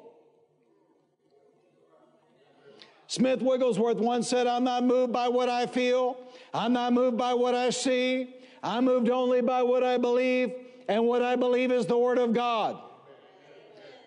Smith 3.09 3.41
Wigglesworth 3.41 3.99
once 3.99 4.29
said, 4.29 4.47
I'm 4.47 4.65
not 4.65 4.85
moved 4.85 5.13
by 5.13 5.29
what 5.29 5.49
I 5.49 5.67
feel. 5.67 6.19
I'm 6.53 6.73
not 6.73 6.93
moved 6.93 7.17
by 7.17 7.35
what 7.35 7.55
I 7.55 7.71
see. 7.71 8.35
I'm 8.63 8.85
moved 8.85 9.11
only 9.11 9.43
by 9.43 9.63
what 9.63 9.85
I 9.85 9.97
believe, 9.97 10.53
and 10.89 11.07
what 11.07 11.23
I 11.23 11.37
believe 11.37 11.71
is 11.71 11.87
the 11.87 11.97
Word 11.97 12.19
of 12.19 12.33
God. 12.33 12.81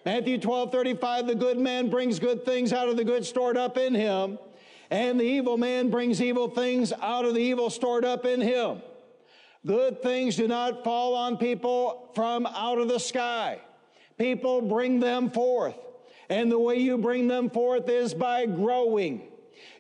Matthew 0.05 0.38
12, 0.38 0.71
35, 0.71 1.27
the 1.27 1.36
good 1.36 1.58
man 1.58 1.89
brings 1.89 2.19
good 2.19 2.43
things 2.43 2.73
out 2.73 2.89
of 2.89 2.97
the 2.97 3.03
good 3.03 3.25
stored 3.25 3.58
up 3.58 3.77
in 3.77 3.93
him, 3.93 4.38
and 4.91 5.19
the 5.19 5.23
evil 5.23 5.58
man 5.58 5.89
brings 5.89 6.21
evil 6.21 6.49
things 6.49 6.91
out 6.93 7.25
of 7.25 7.34
the 7.36 7.41
evil 7.41 7.69
stored 7.69 8.06
up 8.06 8.25
in 8.25 8.41
him. 8.41 8.82
Good 9.65 10.02
things 10.02 10.36
do 10.36 10.47
not 10.47 10.84
fall 10.84 11.15
on 11.15 11.38
people 11.38 12.12
from 12.15 12.45
out 12.45 12.80
of 12.80 12.88
the 12.88 12.99
sky. 12.99 13.60
People 14.17 14.62
bring 14.62 14.99
them 14.99 15.30
forth. 15.30 15.75
And 16.30 16.52
the 16.52 16.60
way 16.60 16.78
you 16.78 16.97
bring 16.97 17.28
them 17.28 17.49
forth 17.49 17.89
is 17.89 18.13
by 18.13 18.45
growing. 18.45 19.29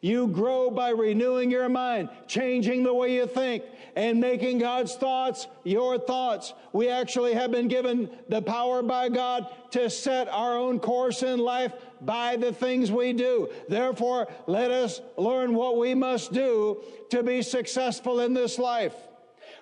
You 0.01 0.27
grow 0.27 0.71
by 0.71 0.89
renewing 0.89 1.51
your 1.51 1.67
mind, 1.67 2.09
changing 2.27 2.83
the 2.83 2.93
way 2.93 3.15
you 3.15 3.27
think, 3.27 3.63
and 3.95 4.19
making 4.19 4.59
God's 4.59 4.95
thoughts 4.95 5.47
your 5.63 5.97
thoughts. 5.97 6.53
We 6.71 6.89
actually 6.89 7.33
have 7.33 7.51
been 7.51 7.67
given 7.67 8.09
the 8.29 8.41
power 8.41 8.81
by 8.81 9.09
God 9.09 9.47
to 9.71 9.89
set 9.89 10.29
our 10.29 10.57
own 10.57 10.79
course 10.79 11.21
in 11.21 11.39
life 11.39 11.73
by 12.01 12.37
the 12.37 12.53
things 12.53 12.91
we 12.91 13.11
do. 13.11 13.49
Therefore, 13.67 14.27
let 14.47 14.71
us 14.71 15.01
learn 15.17 15.53
what 15.53 15.77
we 15.77 15.93
must 15.93 16.31
do 16.31 16.81
to 17.09 17.21
be 17.21 17.41
successful 17.41 18.21
in 18.21 18.33
this 18.33 18.57
life. 18.57 18.95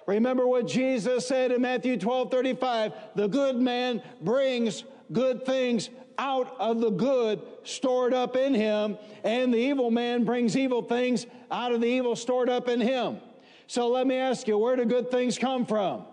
Remember 0.05 0.47
what 0.47 0.67
Jesus 0.67 1.27
said 1.27 1.51
in 1.51 1.61
Matthew 1.61 1.97
12 1.97 2.31
35 2.31 2.93
the 3.15 3.27
good 3.27 3.57
man 3.57 4.01
brings 4.21 4.83
good 5.11 5.45
things 5.45 5.89
out 6.17 6.55
of 6.59 6.81
the 6.81 6.89
good 6.89 7.41
stored 7.63 8.13
up 8.13 8.35
in 8.35 8.53
him, 8.53 8.97
and 9.23 9.53
the 9.53 9.57
evil 9.57 9.91
man 9.91 10.23
brings 10.23 10.57
evil 10.57 10.81
things 10.81 11.25
out 11.51 11.71
of 11.71 11.81
the 11.81 11.87
evil 11.87 12.15
stored 12.15 12.49
up 12.49 12.67
in 12.67 12.81
him. 12.81 13.19
So 13.67 13.89
let 13.89 14.07
me 14.07 14.15
ask 14.15 14.47
you, 14.47 14.57
where 14.57 14.75
do 14.75 14.85
good 14.85 15.11
things 15.11 15.37
come 15.37 15.65
from? 15.65 16.05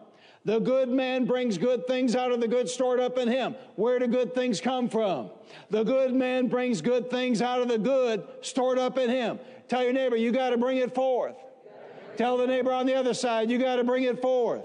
The 0.44 0.58
good 0.58 0.90
man 0.90 1.24
brings 1.24 1.56
good 1.56 1.86
things 1.86 2.14
out 2.14 2.30
of 2.30 2.40
the 2.40 2.48
good 2.48 2.68
stored 2.68 3.00
up 3.00 3.16
in 3.16 3.28
him. 3.28 3.54
Where 3.76 3.98
do 3.98 4.06
good 4.06 4.34
things 4.34 4.60
come 4.60 4.90
from? 4.90 5.30
The 5.70 5.84
good 5.84 6.14
man 6.14 6.48
brings 6.48 6.82
good 6.82 7.10
things 7.10 7.40
out 7.40 7.62
of 7.62 7.68
the 7.68 7.78
good 7.78 8.26
stored 8.42 8.78
up 8.78 8.98
in 8.98 9.08
him. 9.08 9.38
Tell 9.68 9.82
your 9.82 9.94
neighbor, 9.94 10.16
you 10.16 10.32
got 10.32 10.50
to 10.50 10.58
bring 10.58 10.78
it 10.78 10.94
forth. 10.94 11.36
Tell 12.18 12.36
the 12.36 12.46
neighbor 12.46 12.72
on 12.72 12.84
the 12.84 12.94
other 12.94 13.14
side, 13.14 13.50
you 13.50 13.58
got 13.58 13.76
to 13.76 13.84
bring 13.84 14.04
it 14.04 14.20
forth. 14.20 14.62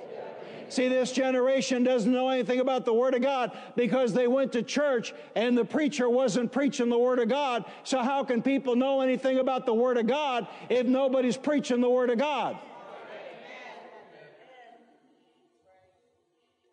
See, 0.70 0.88
this 0.88 1.12
generation 1.12 1.84
doesn't 1.84 2.12
know 2.12 2.30
anything 2.30 2.60
about 2.60 2.86
the 2.86 2.94
Word 2.94 3.16
of 3.16 3.22
God 3.22 3.58
because 3.76 4.14
they 4.14 4.28
went 4.28 4.54
to 4.54 4.62
church 4.62 5.14
and 5.36 5.58
the 5.58 5.66
preacher 5.66 6.10
wasn't 6.10 6.52
preaching 6.52 6.90
the 6.90 6.98
Word 6.98 7.20
of 7.20 7.28
God. 7.28 7.66
So, 7.84 8.02
how 8.02 8.24
can 8.24 8.42
people 8.42 8.76
know 8.76 9.02
anything 9.02 9.40
about 9.40 9.66
the 9.66 9.74
Word 9.74 9.98
of 9.98 10.08
God 10.08 10.48
if 10.70 10.86
nobody's 10.86 11.38
preaching 11.38 11.82
the 11.82 11.90
Word 11.90 12.10
of 12.10 12.20
God? 12.20 12.58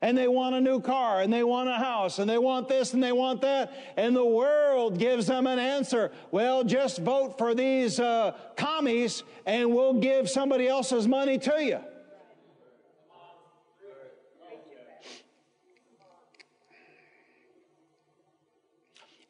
and 0.02 0.16
they 0.16 0.28
want 0.28 0.54
a 0.54 0.61
new 0.61 0.78
car 0.78 1.22
and 1.22 1.32
they 1.32 1.42
want 1.42 1.68
a 1.68 1.74
house 1.74 2.18
and 2.18 2.28
they 2.28 2.38
want 2.38 2.68
this 2.68 2.92
and 2.92 3.02
they 3.02 3.12
want 3.12 3.40
that 3.40 3.72
and 3.96 4.14
the 4.14 4.24
world 4.24 4.98
gives 4.98 5.26
them 5.26 5.46
an 5.46 5.59
answer 5.59 6.12
well 6.30 6.62
just 6.62 6.98
vote 6.98 7.38
for 7.38 7.54
these 7.54 7.98
uh, 7.98 8.32
commies 8.56 9.22
and 9.46 9.74
we'll 9.74 9.94
give 9.94 10.28
somebody 10.28 10.68
else's 10.68 11.09
money 11.09 11.38
to 11.38 11.64
you 11.64 11.80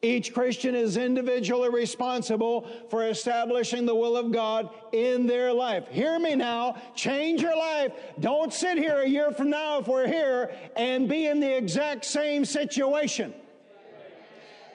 Each 0.07 0.33
Christian 0.33 0.73
is 0.73 0.95
individually 0.95 1.67
responsible 1.67 2.65
for 2.89 3.09
establishing 3.09 3.85
the 3.85 3.93
will 3.93 4.15
of 4.15 4.31
God 4.31 4.69
in 4.93 5.27
their 5.27 5.51
life. 5.51 5.85
Hear 5.89 6.17
me 6.17 6.33
now. 6.33 6.77
Change 6.95 7.41
your 7.41 7.57
life. 7.57 7.91
Don't 8.21 8.53
sit 8.53 8.77
here 8.77 9.01
a 9.01 9.07
year 9.07 9.31
from 9.31 9.49
now 9.49 9.79
if 9.79 9.87
we're 9.87 10.07
here 10.07 10.55
and 10.77 11.09
be 11.09 11.25
in 11.25 11.41
the 11.41 11.57
exact 11.57 12.05
same 12.05 12.45
situation. 12.45 13.33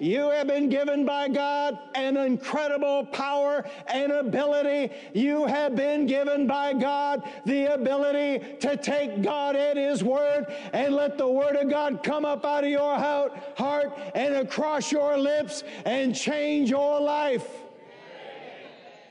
You 0.03 0.31
have 0.31 0.49
been 0.49 0.69
given 0.69 1.07
by 1.07 1.29
God 1.29 1.79
an 1.95 2.17
incredible 2.17 3.07
power 3.07 3.65
and 3.87 4.11
ability. 4.11 4.93
You 5.15 5.47
have 5.47 5.77
been 5.77 6.07
given 6.07 6.49
by 6.49 6.73
God 6.73 7.23
the 7.47 7.73
ability 7.73 8.57
to 8.62 8.77
take 8.77 9.23
God 9.23 9.55
at 9.55 9.77
His 9.77 10.03
Word 10.03 10.47
and 10.73 10.97
let 10.97 11.19
the 11.19 11.29
Word 11.29 11.55
of 11.55 11.71
God 11.71 12.03
come 12.03 12.25
up 12.25 12.45
out 12.45 12.65
of 12.65 12.71
your 12.71 12.97
heart 12.97 13.97
and 14.17 14.35
across 14.35 14.91
your 14.91 15.17
lips 15.17 15.62
and 15.85 16.17
change 16.17 16.69
your 16.69 17.01
life. 17.01 17.47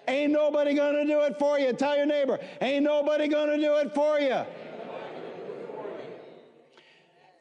Ain't 0.10 0.34
nobody 0.34 0.74
gonna 0.74 1.06
do 1.06 1.22
it 1.22 1.40
for 1.40 1.58
you. 1.58 1.72
Tell 1.72 1.96
your 1.96 2.06
neighbor, 2.06 2.38
ain't 2.60 2.84
nobody 2.84 3.30
gonna 3.30 3.58
do 3.58 3.76
it 3.78 3.96
for 3.96 4.20
you. 4.20 4.44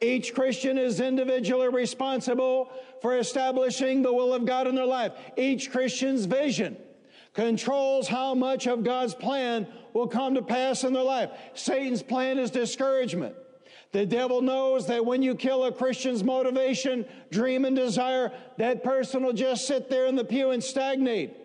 Each 0.03 0.33
Christian 0.33 0.79
is 0.79 0.99
individually 0.99 1.67
responsible 1.67 2.71
for 3.01 3.17
establishing 3.17 4.01
the 4.01 4.13
will 4.13 4.33
of 4.33 4.45
God 4.45 4.67
in 4.67 4.75
their 4.75 4.85
life. 4.85 5.13
Each 5.37 5.71
Christian's 5.71 6.25
vision 6.25 6.77
controls 7.33 8.07
how 8.07 8.35
much 8.35 8.67
of 8.67 8.83
God's 8.83 9.13
plan 9.13 9.67
will 9.93 10.07
come 10.07 10.35
to 10.35 10.41
pass 10.41 10.83
in 10.83 10.93
their 10.93 11.03
life. 11.03 11.31
Satan's 11.53 12.03
plan 12.03 12.37
is 12.37 12.51
discouragement. 12.51 13.35
The 13.91 14.05
devil 14.05 14.41
knows 14.41 14.87
that 14.87 15.05
when 15.05 15.21
you 15.21 15.35
kill 15.35 15.65
a 15.65 15.71
Christian's 15.71 16.23
motivation, 16.23 17.05
dream, 17.29 17.65
and 17.65 17.75
desire, 17.75 18.31
that 18.57 18.83
person 18.83 19.23
will 19.23 19.33
just 19.33 19.67
sit 19.67 19.89
there 19.89 20.05
in 20.05 20.15
the 20.15 20.23
pew 20.23 20.51
and 20.51 20.63
stagnate. 20.63 21.35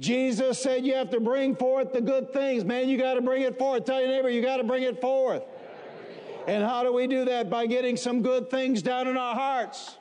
Jesus 0.00 0.58
said 0.58 0.86
you 0.86 0.94
have 0.94 1.10
to 1.10 1.20
bring 1.20 1.54
forth 1.54 1.92
the 1.92 2.00
good 2.00 2.32
things. 2.32 2.64
Man, 2.64 2.88
you 2.88 2.96
got 2.96 3.14
to 3.14 3.20
bring 3.20 3.42
it 3.42 3.58
forth. 3.58 3.84
Tell 3.84 4.00
your 4.00 4.08
neighbor, 4.08 4.30
you 4.30 4.40
got 4.40 4.56
to 4.56 4.64
bring 4.64 4.84
it 4.84 5.00
forth. 5.00 5.42
And 6.46 6.64
how 6.64 6.82
do 6.82 6.92
we 6.92 7.06
do 7.06 7.26
that? 7.26 7.50
By 7.50 7.66
getting 7.66 7.96
some 7.96 8.22
good 8.22 8.50
things 8.50 8.82
down 8.82 9.06
in 9.06 9.16
our 9.16 9.34
hearts. 9.34 9.96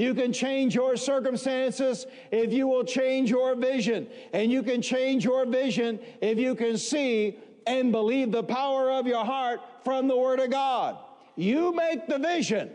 You 0.00 0.14
can 0.14 0.32
change 0.32 0.74
your 0.74 0.96
circumstances 0.96 2.06
if 2.30 2.54
you 2.54 2.66
will 2.66 2.84
change 2.84 3.28
your 3.28 3.54
vision. 3.54 4.06
And 4.32 4.50
you 4.50 4.62
can 4.62 4.80
change 4.80 5.26
your 5.26 5.44
vision 5.44 6.00
if 6.22 6.38
you 6.38 6.54
can 6.54 6.78
see 6.78 7.36
and 7.66 7.92
believe 7.92 8.32
the 8.32 8.42
power 8.42 8.90
of 8.90 9.06
your 9.06 9.26
heart 9.26 9.60
from 9.84 10.08
the 10.08 10.16
Word 10.16 10.40
of 10.40 10.50
God. 10.50 10.96
You 11.36 11.74
make 11.74 12.06
the 12.06 12.18
vision, 12.18 12.70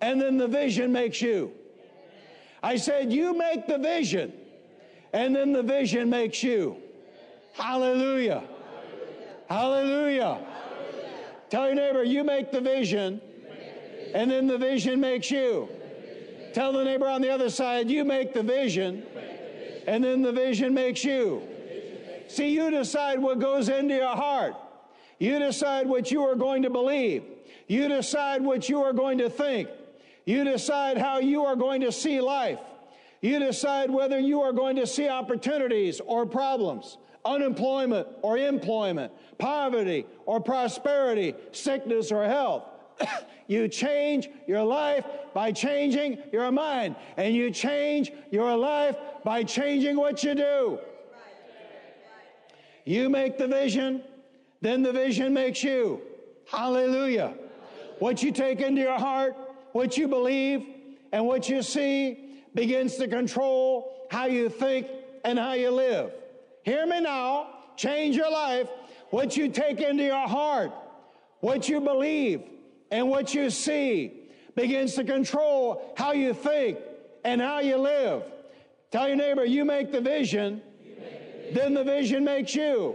and 0.00 0.20
then 0.20 0.38
the 0.38 0.48
vision 0.48 0.90
makes 0.90 1.22
you. 1.22 1.52
I 2.64 2.78
said, 2.78 3.12
You 3.12 3.38
make 3.38 3.68
the 3.68 3.78
vision, 3.78 4.32
and 5.12 5.36
then 5.36 5.52
the 5.52 5.62
vision 5.62 6.10
makes 6.10 6.42
you. 6.42 6.78
Hallelujah. 7.52 8.42
Hallelujah. 9.48 10.38
Tell 11.48 11.66
your 11.66 11.76
neighbor, 11.76 12.02
you 12.02 12.24
make 12.24 12.50
the 12.50 12.60
vision, 12.60 13.20
and 14.14 14.30
then 14.30 14.46
the 14.46 14.58
vision 14.58 15.00
makes 15.00 15.30
you. 15.30 15.68
Tell 16.52 16.72
the 16.72 16.84
neighbor 16.84 17.08
on 17.08 17.20
the 17.20 17.30
other 17.30 17.50
side, 17.50 17.90
you 17.90 18.04
make 18.04 18.32
the 18.32 18.42
vision, 18.42 19.04
and 19.86 20.02
then 20.02 20.22
the 20.22 20.32
vision 20.32 20.72
makes 20.72 21.04
you. 21.04 21.42
See, 22.28 22.48
you 22.48 22.70
decide 22.70 23.18
what 23.18 23.38
goes 23.38 23.68
into 23.68 23.94
your 23.94 24.16
heart. 24.16 24.54
You 25.18 25.38
decide 25.38 25.86
what 25.86 26.10
you 26.10 26.22
are 26.22 26.34
going 26.34 26.62
to 26.62 26.70
believe. 26.70 27.24
You 27.68 27.88
decide 27.88 28.42
what 28.42 28.68
you 28.68 28.82
are 28.82 28.92
going 28.92 29.18
to 29.18 29.30
think. 29.30 29.68
You 30.24 30.44
decide 30.44 30.98
how 30.98 31.18
you 31.18 31.44
are 31.44 31.56
going 31.56 31.82
to 31.82 31.92
see 31.92 32.20
life. 32.20 32.58
You 33.20 33.38
decide 33.38 33.90
whether 33.90 34.18
you 34.18 34.40
are 34.42 34.52
going 34.52 34.76
to 34.76 34.86
see 34.86 35.08
opportunities 35.08 36.00
or 36.00 36.26
problems 36.26 36.98
unemployment 37.26 38.06
or 38.22 38.38
employment, 38.38 39.12
poverty 39.36 40.06
or 40.24 40.40
prosperity, 40.40 41.34
sickness 41.52 42.12
or 42.12 42.24
health. 42.24 42.62
you 43.46 43.68
change 43.68 44.28
your 44.46 44.62
life 44.62 45.04
by 45.34 45.52
changing 45.52 46.18
your 46.32 46.50
mind, 46.50 46.96
and 47.16 47.34
you 47.34 47.50
change 47.50 48.12
your 48.30 48.56
life 48.56 48.96
by 49.24 49.44
changing 49.44 49.96
what 49.96 50.22
you 50.24 50.34
do. 50.34 50.78
You 52.84 53.08
make 53.08 53.36
the 53.36 53.48
vision, 53.48 54.02
then 54.60 54.82
the 54.82 54.92
vision 54.92 55.34
makes 55.34 55.62
you. 55.62 56.00
Hallelujah. 56.50 57.34
What 57.98 58.22
you 58.22 58.30
take 58.30 58.60
into 58.60 58.80
your 58.80 58.98
heart, 58.98 59.36
what 59.72 59.98
you 59.98 60.06
believe, 60.06 60.64
and 61.12 61.26
what 61.26 61.48
you 61.48 61.62
see 61.62 62.42
begins 62.54 62.96
to 62.96 63.08
control 63.08 64.06
how 64.10 64.26
you 64.26 64.48
think 64.48 64.86
and 65.24 65.38
how 65.38 65.54
you 65.54 65.70
live. 65.70 66.12
Hear 66.62 66.86
me 66.86 67.00
now. 67.00 67.48
Change 67.76 68.16
your 68.16 68.30
life. 68.30 68.68
What 69.10 69.36
you 69.36 69.48
take 69.48 69.80
into 69.80 70.02
your 70.02 70.26
heart, 70.26 70.72
what 71.40 71.68
you 71.68 71.80
believe, 71.80 72.42
and 72.90 73.08
what 73.08 73.34
you 73.34 73.50
see 73.50 74.12
begins 74.54 74.94
to 74.94 75.04
control 75.04 75.92
how 75.96 76.12
you 76.12 76.32
think 76.32 76.78
and 77.24 77.40
how 77.40 77.60
you 77.60 77.76
live. 77.76 78.22
Tell 78.90 79.08
your 79.08 79.16
neighbor, 79.16 79.44
you 79.44 79.64
make 79.64 79.92
the 79.92 80.00
vision, 80.00 80.62
then 81.52 81.74
the 81.74 81.84
vision 81.84 82.24
makes 82.24 82.54
you. 82.54 82.94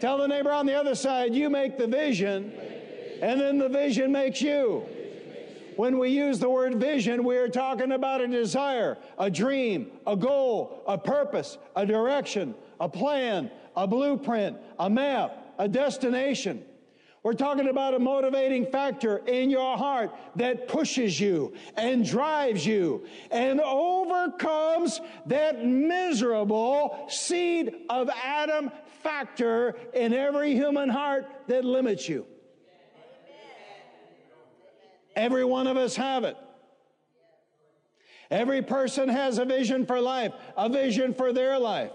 Tell 0.00 0.18
the 0.18 0.28
neighbor 0.28 0.52
on 0.52 0.66
the 0.66 0.74
other 0.74 0.94
side, 0.94 1.34
you 1.34 1.50
make 1.50 1.76
the 1.76 1.86
vision, 1.86 2.52
and 3.20 3.40
then 3.40 3.58
the 3.58 3.68
vision 3.68 4.12
makes 4.12 4.40
you. 4.40 4.84
When 5.76 5.98
we 5.98 6.08
use 6.08 6.40
the 6.40 6.50
word 6.50 6.80
vision, 6.80 7.22
we 7.22 7.36
are 7.36 7.48
talking 7.48 7.92
about 7.92 8.20
a 8.20 8.26
desire, 8.26 8.98
a 9.16 9.30
dream, 9.30 9.92
a 10.06 10.16
goal, 10.16 10.82
a 10.88 10.98
purpose, 10.98 11.56
a 11.76 11.86
direction, 11.86 12.54
a 12.80 12.88
plan, 12.88 13.50
a 13.76 13.86
blueprint, 13.86 14.56
a 14.78 14.90
map, 14.90 15.54
a 15.58 15.68
destination. 15.68 16.64
We're 17.28 17.34
talking 17.34 17.68
about 17.68 17.92
a 17.92 17.98
motivating 17.98 18.64
factor 18.64 19.18
in 19.18 19.50
your 19.50 19.76
heart 19.76 20.14
that 20.36 20.66
pushes 20.66 21.20
you 21.20 21.52
and 21.76 22.02
drives 22.02 22.64
you 22.64 23.04
and 23.30 23.60
overcomes 23.60 24.98
that 25.26 25.62
miserable 25.62 27.04
seed 27.10 27.74
of 27.90 28.08
Adam 28.24 28.70
factor 29.02 29.76
in 29.92 30.14
every 30.14 30.54
human 30.54 30.88
heart 30.88 31.26
that 31.48 31.66
limits 31.66 32.08
you. 32.08 32.24
Every 35.14 35.44
one 35.44 35.66
of 35.66 35.76
us 35.76 35.96
have 35.96 36.24
it. 36.24 36.38
Every 38.30 38.62
person 38.62 39.10
has 39.10 39.36
a 39.36 39.44
vision 39.44 39.84
for 39.84 40.00
life, 40.00 40.32
a 40.56 40.70
vision 40.70 41.12
for 41.12 41.34
their 41.34 41.58
life. 41.58 41.92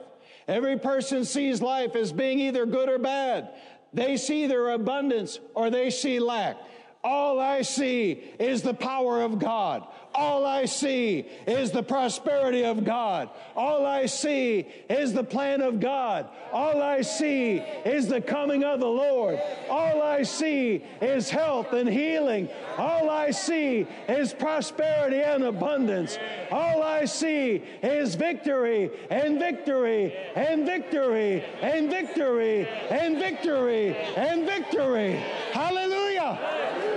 Every 0.48 0.78
person 0.78 1.24
sees 1.24 1.62
life 1.62 1.96
as 1.96 2.12
being 2.12 2.39
either 2.39 2.65
good 2.65 2.89
or 2.89 3.00
bad. 3.00 3.54
They 3.93 4.17
see 4.17 4.47
their 4.47 4.71
abundance 4.71 5.39
or 5.53 5.69
they 5.69 5.89
see 5.89 6.19
lack. 6.19 6.58
All 7.03 7.39
I 7.39 7.62
see 7.62 8.23
is 8.39 8.62
the 8.62 8.73
power 8.73 9.21
of 9.21 9.38
God. 9.38 9.88
All 10.15 10.45
I 10.45 10.65
see 10.65 11.26
is 11.47 11.71
the 11.71 11.82
prosperity 11.82 12.63
of 12.63 12.84
God. 12.84 13.30
All 13.56 13.86
I 13.86 14.06
see 14.06 14.67
is 14.89 15.13
the 15.13 15.23
plan 15.23 15.62
of 15.62 15.80
God. 15.80 16.30
All 16.52 16.82
I 16.82 17.02
see 17.02 17.58
is 17.86 18.08
the 18.08 18.21
coming 18.21 18.63
of 18.63 18.80
the 18.80 18.88
Lord. 18.88 19.39
All 19.69 20.02
I 20.02 20.23
see 20.23 20.84
is 21.02 21.30
health 21.30 21.73
and 21.73 21.89
healing. 21.89 22.47
All 22.78 23.10
I 23.10 23.32
see 23.32 23.88
is 24.08 24.34
prosperity 24.34 25.21
and 25.21 25.43
abundance. 25.43 26.17
All 26.52 26.84
I 26.84 27.06
see 27.06 27.63
is 27.82 28.15
victory 28.15 28.91
and 29.10 29.39
victory 29.39 30.13
and 30.36 30.65
victory 30.65 31.43
and 31.62 31.89
victory 31.89 32.67
and 32.67 33.17
victory 33.17 33.95
and 33.95 34.45
victory. 34.45 35.13
Hallelujah. 35.52 36.92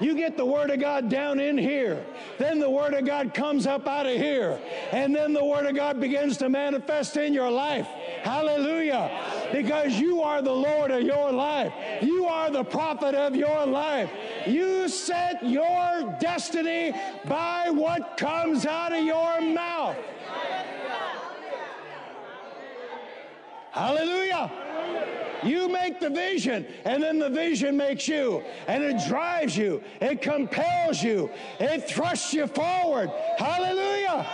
You 0.00 0.14
get 0.14 0.36
the 0.36 0.44
Word 0.44 0.70
of 0.70 0.80
God 0.80 1.08
down 1.08 1.40
in 1.40 1.56
here. 1.56 2.04
Then 2.38 2.58
the 2.58 2.68
Word 2.68 2.94
of 2.94 3.04
God 3.04 3.32
comes 3.32 3.66
up 3.66 3.86
out 3.86 4.06
of 4.06 4.16
here. 4.16 4.58
And 4.92 5.14
then 5.14 5.32
the 5.32 5.44
Word 5.44 5.66
of 5.66 5.74
God 5.74 6.00
begins 6.00 6.36
to 6.38 6.48
manifest 6.48 7.16
in 7.16 7.32
your 7.32 7.50
life. 7.50 7.86
Hallelujah. 8.22 9.10
Because 9.52 9.98
you 9.98 10.22
are 10.22 10.42
the 10.42 10.52
Lord 10.52 10.90
of 10.90 11.02
your 11.02 11.32
life. 11.32 11.72
You 12.02 12.26
are 12.26 12.50
the 12.50 12.64
prophet 12.64 13.14
of 13.14 13.34
your 13.34 13.66
life. 13.66 14.10
You 14.46 14.88
set 14.88 15.44
your 15.44 16.16
destiny 16.20 16.92
by 17.26 17.70
what 17.70 18.16
comes 18.16 18.66
out 18.66 18.92
of 18.92 19.02
your 19.02 19.40
mouth. 19.40 19.96
Hallelujah. 23.70 24.65
You 25.44 25.68
make 25.68 26.00
the 26.00 26.10
vision, 26.10 26.66
and 26.84 27.02
then 27.02 27.18
the 27.18 27.30
vision 27.30 27.76
makes 27.76 28.08
you, 28.08 28.42
and 28.66 28.82
it 28.82 29.06
drives 29.06 29.56
you, 29.56 29.82
it 30.00 30.22
compels 30.22 31.02
you, 31.02 31.30
it 31.60 31.88
thrusts 31.88 32.32
you 32.32 32.46
forward. 32.46 33.10
Hallelujah. 33.38 34.26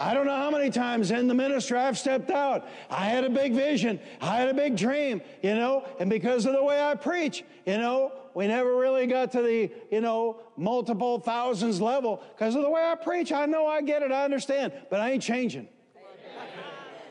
I 0.00 0.14
don't 0.14 0.26
know 0.26 0.36
how 0.36 0.50
many 0.50 0.70
times 0.70 1.10
in 1.10 1.26
the 1.26 1.34
ministry 1.34 1.76
I've 1.76 1.98
stepped 1.98 2.30
out. 2.30 2.68
I 2.88 3.06
had 3.06 3.24
a 3.24 3.30
big 3.30 3.52
vision. 3.52 3.98
I 4.20 4.36
had 4.36 4.48
a 4.48 4.54
big 4.54 4.76
dream, 4.76 5.20
you 5.42 5.56
know, 5.56 5.84
and 5.98 6.08
because 6.08 6.46
of 6.46 6.52
the 6.52 6.62
way 6.62 6.80
I 6.80 6.94
preach, 6.94 7.44
you 7.66 7.78
know, 7.78 8.12
we 8.34 8.46
never 8.46 8.76
really 8.76 9.08
got 9.08 9.32
to 9.32 9.42
the, 9.42 9.70
you 9.90 10.00
know, 10.00 10.40
multiple 10.56 11.18
thousands 11.18 11.80
level. 11.80 12.22
Because 12.36 12.54
of 12.54 12.62
the 12.62 12.70
way 12.70 12.82
I 12.82 12.94
preach, 12.94 13.32
I 13.32 13.46
know 13.46 13.66
I 13.66 13.82
get 13.82 14.02
it, 14.02 14.12
I 14.12 14.24
understand, 14.24 14.72
but 14.88 15.00
I 15.00 15.10
ain't 15.10 15.22
changing. 15.22 15.68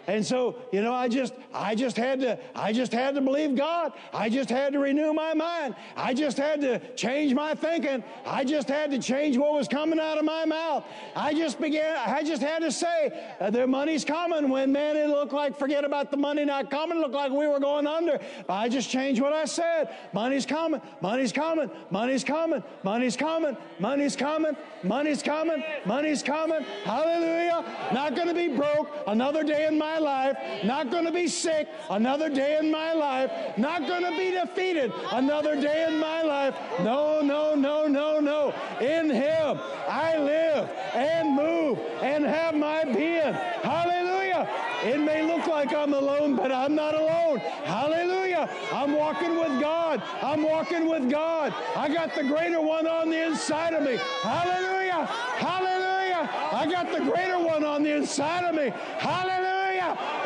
And 0.08 0.26
so, 0.26 0.56
you 0.72 0.82
know, 0.82 0.94
I 0.94 1.10
just, 1.10 1.34
I 1.54 1.76
just 1.76 1.98
had 1.98 2.22
to, 2.22 2.40
I 2.56 2.72
just 2.72 2.94
had 2.94 3.14
to 3.16 3.22
believe 3.22 3.56
God. 3.56 3.92
I 4.14 4.30
just 4.30 4.50
had 4.50 4.72
to 4.72 4.80
renew 4.80 5.12
my 5.12 5.34
mind. 5.34 5.76
I 5.98 6.14
just 6.14 6.38
had 6.38 6.62
to 6.62 6.80
change 6.96 7.34
my 7.34 7.54
thinking. 7.54 8.02
I 8.26 8.46
just 8.46 8.70
had 8.70 8.90
to 8.92 9.00
change 9.00 9.36
what 9.36 9.52
was 9.52 9.68
coming 9.68 10.00
out 10.00 10.18
of 10.18 10.24
my 10.24 10.46
mouth. 10.46 10.86
I 11.14 11.34
just 11.34 11.60
began, 11.60 11.98
I 12.08 12.24
just 12.24 12.42
had 12.42 12.60
to 12.60 12.72
say, 12.72 13.36
uh, 13.42 13.50
the 13.50 13.68
money's 13.68 14.06
coming 14.06 14.50
when, 14.50 14.72
man, 14.72 14.96
it 14.96 15.10
looked 15.10 15.34
like, 15.34 15.60
forget 15.60 15.84
about 15.84 16.10
the 16.10 16.18
money 16.18 16.46
not 16.46 16.72
coming, 16.72 16.98
it 16.98 17.02
looked 17.02 17.14
like 17.14 17.32
we 17.32 17.48
were 17.48 17.60
going 17.60 17.86
under. 17.86 18.18
I 18.48 18.70
just 18.70 18.90
changed 18.90 19.22
what 19.22 19.34
I 19.34 19.44
said. 19.44 19.94
Money's 20.14 20.46
coming, 20.46 20.82
money's 21.02 21.34
coming, 21.34 21.70
money's 21.92 22.24
coming, 22.24 22.64
money's 22.82 23.18
coming, 23.18 23.58
money's 23.80 24.16
coming, 24.16 24.56
money's 24.84 25.22
coming, 25.22 25.64
money's 25.86 26.24
coming. 26.24 26.64
Hallelujah. 26.86 27.66
Not 27.94 28.16
going 28.16 28.30
to 28.30 28.34
be 28.34 28.48
broke 28.48 28.90
another 29.06 29.44
day 29.44 29.68
in 29.68 29.78
my 29.78 29.97
life, 30.00 30.38
not 30.64 30.90
going 30.92 31.06
to 31.06 31.12
be 31.12 31.28
sick 31.28 31.68
another 31.90 32.30
day 32.30 32.58
in 32.58 32.72
my 32.72 32.94
life, 32.94 33.32
not 33.58 33.88
going 33.88 34.04
to 34.04 34.12
be 34.12 34.32
defeated 34.32 34.92
another 35.12 35.60
day 35.60 35.86
in 35.88 36.00
my 36.00 36.22
life. 36.24 36.56
No, 36.82 37.22
no, 37.22 37.56
no, 37.56 37.88
no, 37.88 38.20
no. 38.20 38.54
In 38.80 39.10
Him 39.10 39.60
I 39.88 40.18
live 40.18 40.70
and 40.94 41.36
move 41.36 41.80
and 42.02 42.24
have 42.26 42.56
my 42.56 42.86
being. 42.86 43.34
Hallelujah. 43.64 44.48
It 44.84 45.00
may 45.00 45.24
look 45.24 45.48
like 45.48 45.74
I'm 45.74 45.94
alone, 45.94 46.36
but 46.36 46.52
I'm 46.52 46.76
not 46.76 46.94
alone. 46.94 47.40
Hallelujah. 47.40 48.50
I'm 48.72 48.94
walking 48.94 49.38
with 49.38 49.60
God. 49.60 50.02
I'm 50.22 50.44
walking 50.44 50.88
with 50.88 51.10
God. 51.10 51.54
I 51.76 51.90
got 51.90 52.14
the 52.14 52.24
greater 52.24 52.62
one 52.62 52.88
on 52.88 53.10
the 53.10 53.26
inside 53.26 53.74
of 53.74 53.84
me. 53.84 53.98
Hallelujah. 54.22 55.06
Hallelujah. 55.06 56.30
I 56.54 56.68
got 56.70 56.92
the 56.92 57.00
greater 57.00 57.40
one 57.40 57.64
on 57.64 57.84
the 57.84 57.96
inside 57.96 58.44
of 58.44 58.56
me. 58.56 58.72
Hallelujah. 59.00 59.47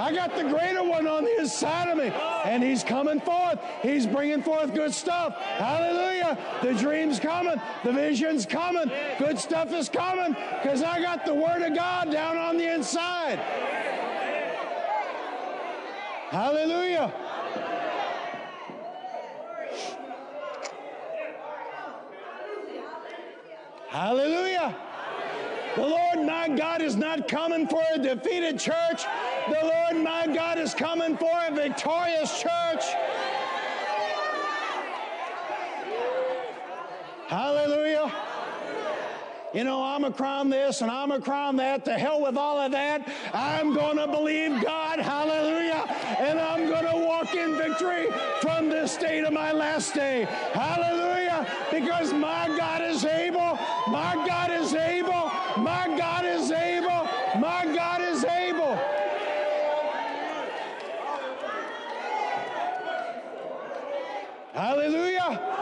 I 0.01 0.11
got 0.11 0.35
the 0.35 0.41
greater 0.45 0.83
one 0.83 1.05
on 1.05 1.25
the 1.25 1.39
inside 1.41 1.87
of 1.87 1.95
me. 1.95 2.07
And 2.43 2.63
he's 2.63 2.83
coming 2.83 3.21
forth. 3.21 3.59
He's 3.83 4.07
bringing 4.07 4.41
forth 4.41 4.73
good 4.73 4.95
stuff. 4.95 5.37
Hallelujah. 5.37 6.39
The 6.63 6.73
dream's 6.73 7.19
coming. 7.19 7.61
The 7.83 7.93
vision's 7.93 8.47
coming. 8.47 8.91
Good 9.19 9.37
stuff 9.37 9.71
is 9.71 9.89
coming 9.89 10.35
because 10.63 10.81
I 10.81 11.01
got 11.01 11.23
the 11.23 11.35
word 11.35 11.61
of 11.61 11.75
God 11.75 12.11
down 12.11 12.35
on 12.35 12.57
the 12.57 12.73
inside. 12.73 13.37
Hallelujah. 16.31 17.13
Hallelujah. 23.89 24.75
The 25.75 25.81
Lord 25.81 26.25
my 26.25 26.49
God 26.49 26.81
is 26.81 26.95
not 26.95 27.27
coming 27.27 27.67
for 27.67 27.83
a 27.93 27.99
defeated 27.99 28.59
church. 28.59 29.05
The 29.49 29.59
Lord 29.61 30.03
my 30.03 30.27
God 30.33 30.57
is 30.59 30.73
coming 30.73 31.17
for 31.17 31.31
a 31.47 31.51
victorious 31.53 32.41
church. 32.41 32.83
Hallelujah. 37.27 38.11
You 39.53 39.65
know, 39.65 39.83
I'm 39.83 40.05
a 40.05 40.11
crown 40.11 40.49
this 40.49 40.81
and 40.81 40.89
I'm 40.89 41.11
a 41.11 41.19
crown 41.19 41.57
that. 41.57 41.83
To 41.85 41.93
hell 41.93 42.21
with 42.21 42.37
all 42.37 42.57
of 42.57 42.71
that. 42.71 43.07
I'm 43.33 43.73
going 43.73 43.97
to 43.97 44.07
believe 44.07 44.63
God. 44.63 44.99
Hallelujah. 44.99 45.85
And 46.19 46.39
I'm 46.39 46.67
going 46.67 46.85
to 46.85 47.05
walk 47.05 47.35
in 47.35 47.55
victory 47.57 48.07
from 48.39 48.69
this 48.69 48.95
day 48.95 49.19
to 49.21 49.29
my 49.29 49.51
last 49.51 49.93
day. 49.93 50.25
Hallelujah. 50.53 51.45
Because 51.69 52.13
my 52.13 52.47
God 52.57 52.81
is 52.81 53.03
able. 53.03 53.57
My 53.87 54.15
God 54.25 54.51
is 54.51 54.73
able. 54.73 55.31
My 55.57 55.93
God 55.97 56.25
is 56.25 56.51
able. 56.51 57.07
My 57.39 57.65
God 57.75 58.01
is 58.01 58.23
able. 58.23 58.79
Hallelujah. 64.53 65.61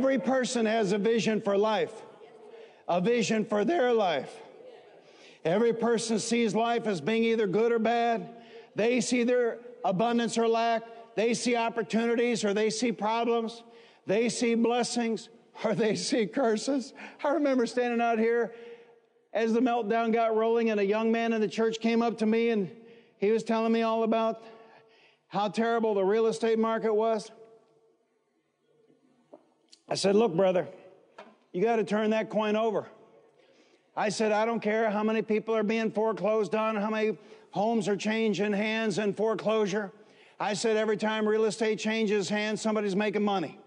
Every 0.00 0.18
person 0.18 0.64
has 0.64 0.92
a 0.92 0.98
vision 0.98 1.42
for 1.42 1.58
life, 1.58 1.92
a 2.88 3.02
vision 3.02 3.44
for 3.44 3.66
their 3.66 3.92
life. 3.92 4.34
Every 5.44 5.74
person 5.74 6.18
sees 6.18 6.54
life 6.54 6.86
as 6.86 7.02
being 7.02 7.22
either 7.24 7.46
good 7.46 7.70
or 7.70 7.78
bad. 7.78 8.30
They 8.74 9.02
see 9.02 9.24
their 9.24 9.58
abundance 9.84 10.38
or 10.38 10.48
lack. 10.48 10.84
They 11.16 11.34
see 11.34 11.54
opportunities 11.54 12.46
or 12.46 12.54
they 12.54 12.70
see 12.70 12.92
problems. 12.92 13.62
They 14.06 14.30
see 14.30 14.54
blessings 14.54 15.28
or 15.64 15.74
they 15.74 15.96
see 15.96 16.26
curses. 16.26 16.94
I 17.22 17.32
remember 17.32 17.66
standing 17.66 18.00
out 18.00 18.18
here 18.18 18.54
as 19.34 19.52
the 19.52 19.60
meltdown 19.60 20.14
got 20.14 20.34
rolling, 20.34 20.70
and 20.70 20.80
a 20.80 20.86
young 20.86 21.12
man 21.12 21.34
in 21.34 21.42
the 21.42 21.48
church 21.48 21.78
came 21.78 22.00
up 22.00 22.16
to 22.20 22.26
me 22.26 22.48
and 22.48 22.70
he 23.18 23.32
was 23.32 23.42
telling 23.42 23.70
me 23.70 23.82
all 23.82 24.04
about 24.04 24.42
how 25.28 25.48
terrible 25.48 25.92
the 25.92 26.04
real 26.04 26.26
estate 26.26 26.58
market 26.58 26.94
was. 26.94 27.30
I 29.90 29.94
said, 29.94 30.14
Look, 30.14 30.34
brother, 30.34 30.68
you 31.52 31.62
got 31.62 31.76
to 31.76 31.84
turn 31.84 32.10
that 32.10 32.30
coin 32.30 32.54
over. 32.54 32.86
I 33.96 34.08
said, 34.08 34.30
I 34.30 34.46
don't 34.46 34.60
care 34.60 34.88
how 34.88 35.02
many 35.02 35.20
people 35.20 35.54
are 35.54 35.64
being 35.64 35.90
foreclosed 35.90 36.54
on, 36.54 36.76
how 36.76 36.90
many 36.90 37.18
homes 37.50 37.88
are 37.88 37.96
changing 37.96 38.52
hands 38.52 38.98
in 38.98 39.12
foreclosure. 39.12 39.90
I 40.38 40.54
said 40.54 40.76
every 40.76 40.96
time 40.96 41.28
real 41.28 41.44
estate 41.44 41.78
changes 41.80 42.28
hands, 42.28 42.62
somebody's 42.62 42.94
making 42.96 43.24
money. 43.24 43.58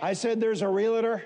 I 0.00 0.12
said 0.12 0.40
there's 0.40 0.62
a 0.62 0.68
realtor. 0.68 1.24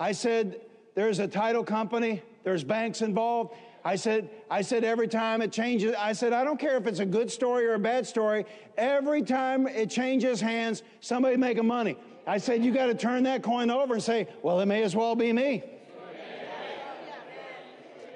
I 0.00 0.12
said 0.12 0.62
there's 0.94 1.18
a 1.18 1.28
title 1.28 1.62
company. 1.62 2.22
There's 2.42 2.64
banks 2.64 3.02
involved. 3.02 3.54
I 3.84 3.96
said, 3.96 4.30
I 4.50 4.62
said 4.62 4.82
every 4.82 5.08
time 5.08 5.42
it 5.42 5.52
changes, 5.52 5.94
I 5.96 6.14
said, 6.14 6.32
I 6.32 6.42
don't 6.42 6.58
care 6.58 6.78
if 6.78 6.86
it's 6.86 7.00
a 7.00 7.06
good 7.06 7.30
story 7.30 7.66
or 7.66 7.74
a 7.74 7.78
bad 7.78 8.06
story. 8.06 8.46
Every 8.78 9.22
time 9.22 9.66
it 9.66 9.90
changes 9.90 10.40
hands, 10.40 10.82
somebody 11.00 11.36
making 11.36 11.66
money. 11.66 11.98
I 12.26 12.38
said, 12.38 12.64
you 12.64 12.72
got 12.72 12.86
to 12.86 12.94
turn 12.94 13.24
that 13.24 13.42
coin 13.42 13.70
over 13.70 13.94
and 13.94 14.02
say, 14.02 14.28
well, 14.42 14.60
it 14.60 14.66
may 14.66 14.82
as 14.82 14.96
well 14.96 15.14
be 15.14 15.32
me. 15.32 15.62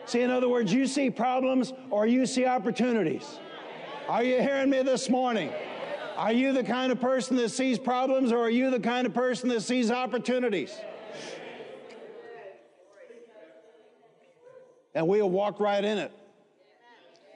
See, 0.07 0.23
in 0.23 0.31
other 0.31 0.49
words, 0.49 0.73
you 0.73 0.87
see 0.87 1.11
problems 1.11 1.75
or 1.91 2.07
you 2.07 2.25
see 2.25 2.47
opportunities. 2.47 3.39
Are 4.09 4.23
you 4.23 4.41
hearing 4.41 4.71
me 4.71 4.83
this 4.83 5.11
morning? 5.11 5.53
Are 6.17 6.33
you 6.33 6.55
the 6.55 6.65
kind 6.65 6.91
of 6.91 6.99
person 6.99 7.37
that 7.37 7.51
sees 7.51 7.79
problems 7.79 8.33
or 8.33 8.39
are 8.39 8.51
you 8.51 8.71
the 8.71 8.81
kind 8.81 9.07
of 9.07 9.13
person 9.13 9.51
that 9.51 9.61
sees 9.61 9.91
opportunities? 9.91 10.75
And 14.95 15.07
we 15.07 15.19
have 15.19 15.29
walked 15.29 15.61
right 15.61 15.85
in 15.85 15.99
it. 15.99 16.11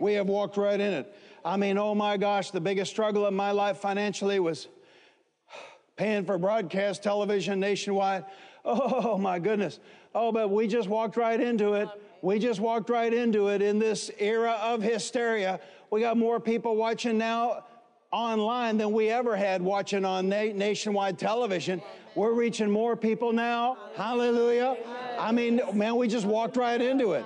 We 0.00 0.14
have 0.14 0.26
walked 0.26 0.56
right 0.56 0.80
in 0.80 0.94
it. 0.94 1.14
I 1.44 1.58
mean, 1.58 1.76
oh 1.76 1.94
my 1.94 2.16
gosh, 2.16 2.50
the 2.50 2.60
biggest 2.60 2.90
struggle 2.90 3.26
of 3.26 3.34
my 3.34 3.50
life 3.50 3.76
financially 3.76 4.40
was 4.40 4.66
paying 5.96 6.24
for 6.24 6.38
broadcast 6.38 7.02
television 7.02 7.60
nationwide. 7.60 8.24
Oh 8.64 9.18
my 9.18 9.38
goodness. 9.38 9.80
Oh, 10.14 10.30
but 10.30 10.50
we 10.50 10.66
just 10.68 10.88
walked 10.88 11.16
right 11.16 11.40
into 11.40 11.74
it. 11.74 11.88
We 12.20 12.38
just 12.38 12.60
walked 12.60 12.90
right 12.90 13.12
into 13.12 13.48
it 13.48 13.60
in 13.62 13.78
this 13.78 14.10
era 14.18 14.52
of 14.62 14.82
hysteria. 14.82 15.58
We 15.90 16.00
got 16.00 16.16
more 16.16 16.38
people 16.38 16.76
watching 16.76 17.18
now 17.18 17.64
online 18.12 18.76
than 18.76 18.92
we 18.92 19.08
ever 19.08 19.34
had 19.34 19.62
watching 19.62 20.04
on 20.04 20.28
na- 20.28 20.52
nationwide 20.54 21.18
television. 21.18 21.82
We're 22.14 22.34
reaching 22.34 22.70
more 22.70 22.94
people 22.94 23.32
now. 23.32 23.78
Hallelujah. 23.96 24.76
I 25.18 25.32
mean, 25.32 25.60
man, 25.72 25.96
we 25.96 26.06
just 26.08 26.26
walked 26.26 26.56
right 26.56 26.80
into 26.80 27.12
it. 27.12 27.24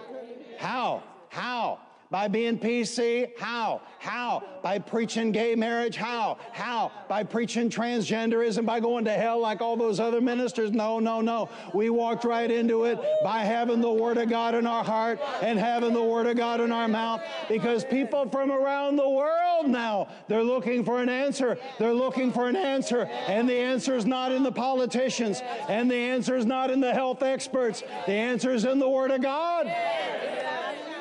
How? 0.58 1.02
How? 1.28 1.80
By 2.10 2.28
being 2.28 2.58
PC? 2.58 3.32
How? 3.38 3.80
How? 3.98 4.42
By 4.62 4.78
preaching 4.78 5.32
gay 5.32 5.54
marriage? 5.56 5.96
How? 5.96 6.38
How? 6.52 6.92
By 7.08 7.24
preaching 7.24 7.68
transgenderism? 7.68 8.64
By 8.64 8.80
going 8.80 9.04
to 9.06 9.12
hell 9.12 9.40
like 9.40 9.60
all 9.60 9.76
those 9.76 9.98
other 9.98 10.20
ministers? 10.20 10.70
No, 10.70 11.00
no, 11.00 11.20
no. 11.20 11.48
We 11.74 11.90
walked 11.90 12.24
right 12.24 12.50
into 12.50 12.84
it 12.84 13.00
by 13.24 13.40
having 13.40 13.80
the 13.80 13.90
Word 13.90 14.18
of 14.18 14.28
God 14.28 14.54
in 14.54 14.66
our 14.66 14.84
heart 14.84 15.20
and 15.42 15.58
having 15.58 15.92
the 15.92 16.02
Word 16.02 16.26
of 16.26 16.36
God 16.36 16.60
in 16.60 16.70
our 16.70 16.88
mouth 16.88 17.22
because 17.48 17.84
people 17.84 18.28
from 18.30 18.52
around 18.52 18.96
the 18.96 19.08
world 19.08 19.36
now, 19.66 20.08
they're 20.28 20.44
looking 20.44 20.84
for 20.84 21.00
an 21.00 21.08
answer. 21.08 21.58
They're 21.78 21.94
looking 21.94 22.32
for 22.32 22.48
an 22.48 22.56
answer. 22.56 23.06
And 23.26 23.48
the 23.48 23.54
answer 23.54 23.96
is 23.96 24.06
not 24.06 24.32
in 24.32 24.42
the 24.42 24.52
politicians 24.52 25.42
and 25.68 25.90
the 25.90 25.96
answer 25.96 26.36
is 26.36 26.46
not 26.46 26.70
in 26.70 26.80
the 26.80 26.92
health 26.92 27.22
experts. 27.22 27.82
The 28.06 28.12
answer 28.12 28.50
is 28.52 28.64
in 28.64 28.78
the 28.78 28.88
Word 28.88 29.10
of 29.10 29.22
God. 29.22 29.66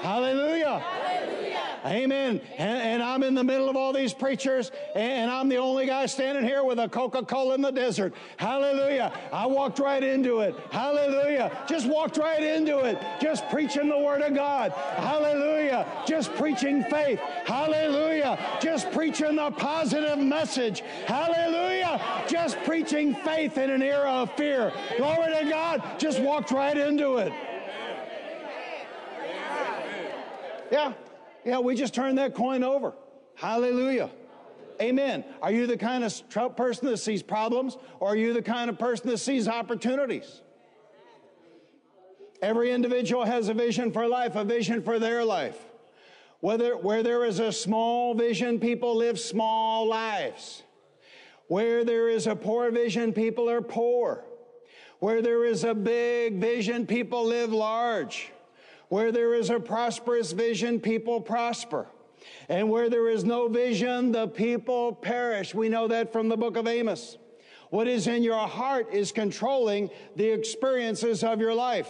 Hallelujah. 0.05 0.83
Amen. 1.83 2.39
And, 2.59 2.81
and, 2.81 3.01
I'm 3.01 3.23
in 3.23 3.33
the 3.33 3.43
middle 3.43 3.69
of 3.69 3.75
all 3.75 3.91
these 3.91 4.13
preachers, 4.13 4.71
and 4.95 5.31
I'm 5.31 5.49
the 5.49 5.57
only 5.57 5.87
guy 5.87 6.05
standing 6.05 6.43
here 6.43 6.63
with 6.63 6.77
a 6.77 6.87
Coca 6.87 7.23
Cola 7.23 7.55
in 7.55 7.61
the 7.61 7.71
desert. 7.71 8.13
Hallelujah. 8.37 9.11
I 9.33 9.47
walked 9.47 9.79
right 9.79 10.03
into 10.03 10.41
it. 10.41 10.55
Hallelujah. 10.71 11.51
Just 11.67 11.87
walked 11.87 12.17
right 12.17 12.43
into 12.43 12.81
it. 12.81 12.99
Just 13.19 13.49
preaching 13.49 13.89
the 13.89 13.97
Word 13.97 14.21
of 14.21 14.35
God. 14.35 14.73
Hallelujah. 14.73 15.87
Just 16.05 16.33
preaching 16.35 16.83
faith. 16.83 17.19
Hallelujah. 17.45 18.37
Just 18.61 18.91
preaching 18.91 19.37
the 19.37 19.49
positive 19.49 20.19
message. 20.19 20.81
Hallelujah. 21.07 21.99
Just 22.27 22.57
preaching 22.63 23.15
faith 23.15 23.57
in 23.57 23.71
an 23.71 23.81
era 23.81 24.11
of 24.11 24.31
fear. 24.35 24.71
Glory 24.97 25.33
to 25.33 25.49
God. 25.49 25.99
Just 25.99 26.19
walked 26.19 26.51
right 26.51 26.77
into 26.77 27.17
it. 27.17 27.33
Yeah. 30.71 30.93
Yeah, 31.43 31.59
we 31.59 31.75
just 31.75 31.93
turned 31.93 32.17
that 32.17 32.33
coin 32.33 32.63
over. 32.63 32.93
Hallelujah. 33.35 34.09
Amen. 34.81 35.23
Are 35.41 35.51
you 35.51 35.67
the 35.67 35.77
kind 35.77 36.03
of 36.03 36.55
person 36.55 36.87
that 36.87 36.97
sees 36.97 37.21
problems 37.21 37.77
or 37.99 38.09
are 38.09 38.15
you 38.15 38.33
the 38.33 38.41
kind 38.41 38.69
of 38.69 38.77
person 38.77 39.09
that 39.09 39.19
sees 39.19 39.47
opportunities? 39.47 40.41
Every 42.41 42.71
individual 42.71 43.25
has 43.25 43.47
a 43.47 43.53
vision 43.53 43.91
for 43.91 44.07
life, 44.07 44.35
a 44.35 44.43
vision 44.43 44.81
for 44.81 44.99
their 44.99 45.23
life. 45.23 45.57
Whether, 46.41 46.75
where 46.77 47.01
there 47.01 47.23
is 47.25 47.39
a 47.39 47.51
small 47.51 48.13
vision, 48.13 48.59
people 48.59 48.95
live 48.95 49.19
small 49.19 49.87
lives. 49.87 50.63
Where 51.47 51.83
there 51.85 52.09
is 52.09 52.27
a 52.27 52.35
poor 52.35 52.71
vision, 52.71 53.13
people 53.13 53.49
are 53.49 53.61
poor. 53.61 54.23
Where 54.99 55.21
there 55.21 55.45
is 55.45 55.63
a 55.63 55.73
big 55.73 56.39
vision, 56.39 56.85
people 56.85 57.25
live 57.25 57.51
large. 57.51 58.31
Where 58.89 59.11
there 59.11 59.33
is 59.33 59.49
a 59.49 59.59
prosperous 59.59 60.31
vision, 60.31 60.79
people 60.79 61.21
prosper. 61.21 61.87
And 62.49 62.69
where 62.69 62.89
there 62.89 63.09
is 63.09 63.23
no 63.23 63.47
vision, 63.47 64.11
the 64.11 64.27
people 64.27 64.93
perish. 64.93 65.53
We 65.53 65.69
know 65.69 65.87
that 65.87 66.11
from 66.11 66.29
the 66.29 66.37
book 66.37 66.57
of 66.57 66.67
Amos. 66.67 67.17
What 67.69 67.87
is 67.87 68.07
in 68.07 68.23
your 68.23 68.47
heart 68.47 68.93
is 68.93 69.11
controlling 69.11 69.89
the 70.15 70.29
experiences 70.29 71.23
of 71.23 71.39
your 71.39 71.53
life. 71.53 71.89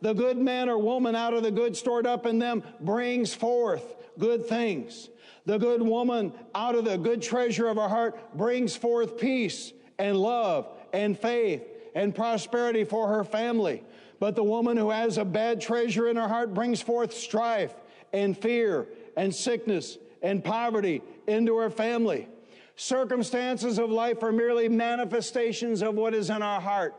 The 0.00 0.14
good 0.14 0.36
man 0.36 0.68
or 0.68 0.78
woman 0.78 1.14
out 1.14 1.34
of 1.34 1.42
the 1.42 1.50
good 1.50 1.76
stored 1.76 2.06
up 2.06 2.26
in 2.26 2.38
them 2.38 2.62
brings 2.80 3.34
forth 3.34 3.94
good 4.18 4.46
things. 4.46 5.08
The 5.46 5.58
good 5.58 5.82
woman 5.82 6.32
out 6.54 6.74
of 6.74 6.84
the 6.84 6.98
good 6.98 7.22
treasure 7.22 7.68
of 7.68 7.76
her 7.76 7.88
heart 7.88 8.36
brings 8.36 8.76
forth 8.76 9.18
peace 9.18 9.72
and 9.98 10.16
love 10.16 10.68
and 10.92 11.18
faith 11.18 11.62
and 11.94 12.14
prosperity 12.14 12.84
for 12.84 13.08
her 13.08 13.24
family. 13.24 13.84
But 14.22 14.36
the 14.36 14.44
woman 14.44 14.76
who 14.76 14.90
has 14.90 15.18
a 15.18 15.24
bad 15.24 15.60
treasure 15.60 16.08
in 16.08 16.14
her 16.14 16.28
heart 16.28 16.54
brings 16.54 16.80
forth 16.80 17.12
strife 17.12 17.74
and 18.12 18.38
fear 18.38 18.86
and 19.16 19.34
sickness 19.34 19.98
and 20.22 20.44
poverty 20.44 21.02
into 21.26 21.56
her 21.56 21.70
family. 21.70 22.28
Circumstances 22.76 23.80
of 23.80 23.90
life 23.90 24.22
are 24.22 24.30
merely 24.30 24.68
manifestations 24.68 25.82
of 25.82 25.96
what 25.96 26.14
is 26.14 26.30
in 26.30 26.40
our 26.40 26.60
heart. 26.60 26.94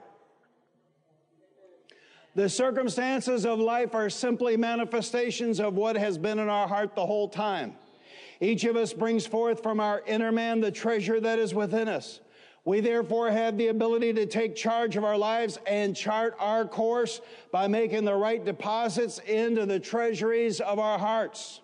The 2.35 2.49
circumstances 2.49 3.45
of 3.45 3.57
life 3.57 3.95
are 3.95 4.09
simply 4.09 4.57
manifestations 4.57 5.61
of 5.61 5.75
what 5.75 5.95
has 5.95 6.17
been 6.17 6.39
in 6.39 6.49
our 6.49 6.67
heart 6.67 6.93
the 6.93 7.05
whole 7.05 7.29
time. 7.29 7.75
Each 8.41 8.65
of 8.65 8.75
us 8.75 8.91
brings 8.91 9.25
forth 9.25 9.63
from 9.63 9.79
our 9.79 10.03
inner 10.05 10.33
man 10.33 10.59
the 10.59 10.71
treasure 10.71 11.21
that 11.21 11.39
is 11.39 11.55
within 11.55 11.87
us. 11.87 12.19
We 12.65 12.79
therefore 12.79 13.29
have 13.29 13.57
the 13.57 13.67
ability 13.67 14.13
to 14.13 14.25
take 14.25 14.55
charge 14.55 14.95
of 14.95 15.03
our 15.03 15.17
lives 15.17 15.59
and 15.67 15.95
chart 15.95 16.35
our 16.39 16.65
course 16.65 17.19
by 17.51 17.67
making 17.67 18.05
the 18.05 18.15
right 18.15 18.43
deposits 18.43 19.19
into 19.19 19.65
the 19.65 19.79
treasuries 19.79 20.61
of 20.61 20.79
our 20.79 20.97
hearts. 20.97 21.59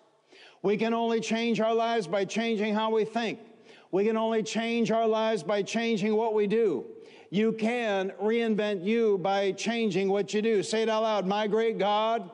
We 0.62 0.76
can 0.76 0.92
only 0.92 1.20
change 1.20 1.58
our 1.58 1.74
lives 1.74 2.06
by 2.06 2.26
changing 2.26 2.74
how 2.74 2.90
we 2.90 3.06
think. 3.06 3.38
We 3.90 4.04
can 4.04 4.18
only 4.18 4.42
change 4.42 4.90
our 4.90 5.06
lives 5.06 5.42
by 5.42 5.62
changing 5.62 6.14
what 6.14 6.34
we 6.34 6.46
do. 6.46 6.84
You 7.30 7.52
can 7.52 8.12
reinvent 8.22 8.84
you 8.84 9.16
by 9.18 9.52
changing 9.52 10.10
what 10.10 10.34
you 10.34 10.42
do. 10.42 10.62
Say 10.62 10.82
it 10.82 10.88
out 10.90 11.02
loud. 11.02 11.26
My 11.26 11.46
great 11.46 11.78
God 11.78 12.30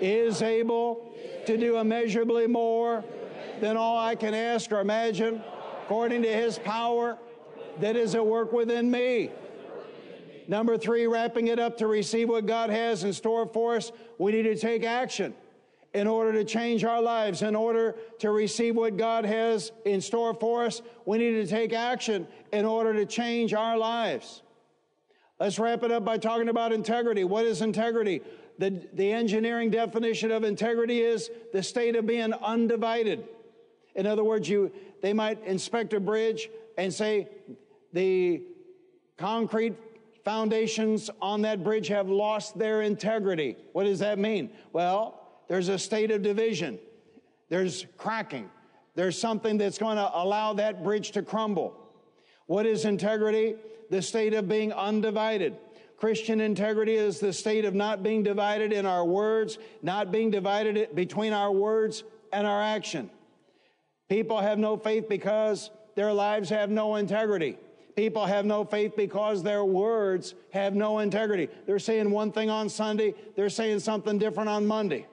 is 0.00 0.40
able 0.40 1.12
to 1.44 1.58
do 1.58 1.76
immeasurably 1.76 2.46
more 2.46 3.04
than 3.60 3.76
all 3.76 3.98
I 3.98 4.14
can 4.14 4.32
ask 4.32 4.72
or 4.72 4.80
imagine, 4.80 5.42
according 5.84 6.22
to 6.22 6.32
his 6.32 6.58
power 6.58 7.18
that 7.80 7.96
is 7.96 8.14
at 8.14 8.26
work 8.26 8.52
within 8.52 8.90
me. 8.90 9.30
Number 10.48 10.78
three, 10.78 11.06
wrapping 11.06 11.48
it 11.48 11.58
up 11.58 11.76
to 11.78 11.86
receive 11.86 12.28
what 12.28 12.46
God 12.46 12.70
has 12.70 13.04
in 13.04 13.12
store 13.12 13.46
for 13.46 13.76
us, 13.76 13.92
we 14.16 14.32
need 14.32 14.44
to 14.44 14.56
take 14.56 14.82
action 14.82 15.34
in 15.92 16.06
order 16.06 16.32
to 16.32 16.44
change 16.44 16.84
our 16.84 17.02
lives. 17.02 17.42
In 17.42 17.54
order 17.54 17.96
to 18.20 18.30
receive 18.30 18.76
what 18.76 18.96
God 18.96 19.24
has 19.24 19.72
in 19.84 20.00
store 20.00 20.34
for 20.34 20.64
us, 20.64 20.80
we 21.04 21.18
need 21.18 21.32
to 21.32 21.46
take 21.46 21.72
action 21.72 22.26
in 22.52 22.64
order 22.64 22.94
to 22.94 23.04
change 23.04 23.52
our 23.52 23.76
lives. 23.76 24.42
Let's 25.38 25.58
wrap 25.58 25.82
it 25.82 25.92
up 25.92 26.04
by 26.04 26.18
talking 26.18 26.48
about 26.48 26.72
integrity. 26.72 27.24
What 27.24 27.44
is 27.44 27.62
integrity? 27.62 28.22
The, 28.58 28.82
the 28.92 29.12
engineering 29.12 29.70
definition 29.70 30.32
of 30.32 30.44
integrity 30.44 31.00
is 31.00 31.30
the 31.52 31.62
state 31.62 31.94
of 31.94 32.06
being 32.06 32.32
undivided. 32.32 33.28
In 33.94 34.06
other 34.06 34.24
words, 34.24 34.48
you, 34.48 34.72
they 35.00 35.12
might 35.12 35.44
inspect 35.44 35.92
a 35.92 36.00
bridge 36.00 36.50
and 36.76 36.92
say, 36.92 37.28
the 37.92 38.42
concrete 39.16 39.74
foundations 40.24 41.10
on 41.22 41.42
that 41.42 41.64
bridge 41.64 41.88
have 41.88 42.08
lost 42.08 42.58
their 42.58 42.82
integrity. 42.82 43.56
What 43.72 43.84
does 43.84 44.00
that 44.00 44.18
mean? 44.18 44.50
Well, 44.72 45.20
there's 45.48 45.68
a 45.68 45.78
state 45.78 46.10
of 46.10 46.22
division, 46.22 46.78
there's 47.48 47.86
cracking, 47.96 48.50
there's 48.94 49.18
something 49.18 49.56
that's 49.58 49.78
going 49.78 49.96
to 49.96 50.10
allow 50.12 50.52
that 50.54 50.84
bridge 50.84 51.12
to 51.12 51.22
crumble. 51.22 51.74
What 52.46 52.66
is 52.66 52.84
integrity? 52.84 53.56
The 53.90 54.02
state 54.02 54.34
of 54.34 54.48
being 54.48 54.72
undivided. 54.72 55.56
Christian 55.96 56.40
integrity 56.40 56.94
is 56.94 57.18
the 57.18 57.32
state 57.32 57.64
of 57.64 57.74
not 57.74 58.02
being 58.02 58.22
divided 58.22 58.72
in 58.72 58.86
our 58.86 59.04
words, 59.04 59.58
not 59.82 60.12
being 60.12 60.30
divided 60.30 60.94
between 60.94 61.32
our 61.32 61.50
words 61.50 62.04
and 62.32 62.46
our 62.46 62.62
action. 62.62 63.10
People 64.08 64.40
have 64.40 64.58
no 64.58 64.76
faith 64.76 65.08
because 65.08 65.70
their 65.96 66.12
lives 66.12 66.50
have 66.50 66.70
no 66.70 66.96
integrity. 66.96 67.58
People 67.98 68.26
have 68.26 68.46
no 68.46 68.64
faith 68.64 68.94
because 68.94 69.42
their 69.42 69.64
words 69.64 70.36
have 70.50 70.72
no 70.72 71.00
integrity. 71.00 71.48
They're 71.66 71.80
saying 71.80 72.08
one 72.12 72.30
thing 72.30 72.48
on 72.48 72.68
Sunday, 72.68 73.12
they're 73.34 73.50
saying 73.50 73.80
something 73.80 74.18
different 74.18 74.48
on 74.48 74.68
Monday. 74.68 75.08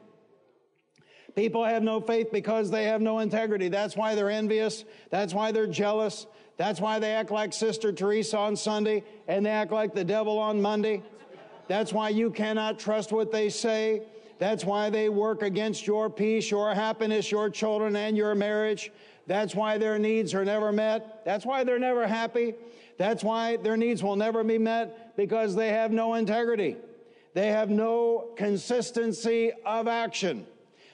People 1.35 1.65
have 1.65 1.81
no 1.81 1.99
faith 1.99 2.31
because 2.31 2.69
they 2.69 2.83
have 2.83 3.01
no 3.01 3.17
integrity. 3.17 3.69
That's 3.69 3.97
why 3.97 4.13
they're 4.13 4.29
envious. 4.29 4.85
That's 5.09 5.33
why 5.33 5.51
they're 5.51 5.65
jealous. 5.65 6.27
That's 6.57 6.79
why 6.79 6.99
they 6.99 7.13
act 7.13 7.31
like 7.31 7.53
Sister 7.53 7.91
Teresa 7.91 8.37
on 8.37 8.55
Sunday 8.55 9.03
and 9.27 9.47
they 9.47 9.49
act 9.49 9.71
like 9.71 9.95
the 9.95 10.03
devil 10.03 10.37
on 10.37 10.61
Monday. 10.61 11.01
That's 11.67 11.91
why 11.91 12.09
you 12.09 12.29
cannot 12.29 12.77
trust 12.77 13.11
what 13.11 13.31
they 13.31 13.49
say. 13.49 14.03
That's 14.37 14.63
why 14.63 14.91
they 14.91 15.09
work 15.09 15.41
against 15.41 15.87
your 15.87 16.07
peace, 16.07 16.51
your 16.51 16.71
happiness, 16.75 17.31
your 17.31 17.49
children, 17.49 17.95
and 17.95 18.15
your 18.15 18.35
marriage. 18.35 18.91
That's 19.27 19.55
why 19.55 19.77
their 19.77 19.97
needs 19.97 20.33
are 20.33 20.45
never 20.45 20.71
met. 20.71 21.25
That's 21.25 21.45
why 21.45 21.63
they're 21.63 21.79
never 21.79 22.07
happy. 22.07 22.55
That's 22.97 23.23
why 23.23 23.57
their 23.57 23.77
needs 23.77 24.03
will 24.03 24.15
never 24.15 24.43
be 24.43 24.57
met 24.57 25.15
because 25.17 25.55
they 25.55 25.69
have 25.69 25.91
no 25.91 26.13
integrity. 26.13 26.77
They 27.33 27.47
have 27.47 27.69
no 27.69 28.29
consistency 28.37 29.51
of 29.65 29.87
action. 29.87 30.45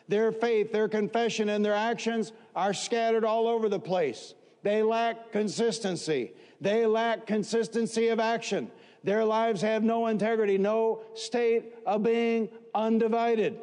Their 0.08 0.32
faith, 0.32 0.72
their 0.72 0.88
confession, 0.88 1.50
and 1.50 1.64
their 1.64 1.76
actions 1.76 2.32
are 2.56 2.74
scattered 2.74 3.24
all 3.24 3.48
over 3.48 3.70
the 3.70 3.80
place. 3.80 4.34
They 4.64 4.84
lack 4.84 5.32
consistency. 5.32 6.34
They 6.60 6.86
lack 6.86 7.28
consistency 7.28 8.08
of 8.10 8.20
action. 8.20 8.72
Their 9.04 9.26
lives 9.26 9.62
have 9.62 9.84
no 9.84 10.08
integrity, 10.08 10.58
no 10.58 11.02
state 11.16 11.74
of 11.86 12.04
being 12.04 12.50
undivided. 12.74 13.60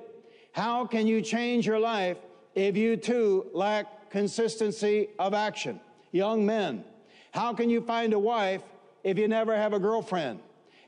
How 0.53 0.87
can 0.87 1.07
you 1.07 1.23
change 1.23 1.66
your 1.66 1.79
life 1.79 2.16
if 2.55 2.77
you 2.77 2.97
too 2.97 3.47
lack 3.53 3.87
consistency 4.11 5.09
of 5.19 5.35
action? 5.35 5.81
Young 6.13 6.47
men, 6.47 6.85
how 7.33 7.53
can 7.53 7.71
you 7.71 7.81
find 7.81 8.13
a 8.13 8.19
wife 8.19 8.63
if 9.05 9.19
you 9.19 9.29
never 9.29 9.55
have 9.55 9.73
a 9.73 9.79
girlfriend? 9.79 10.41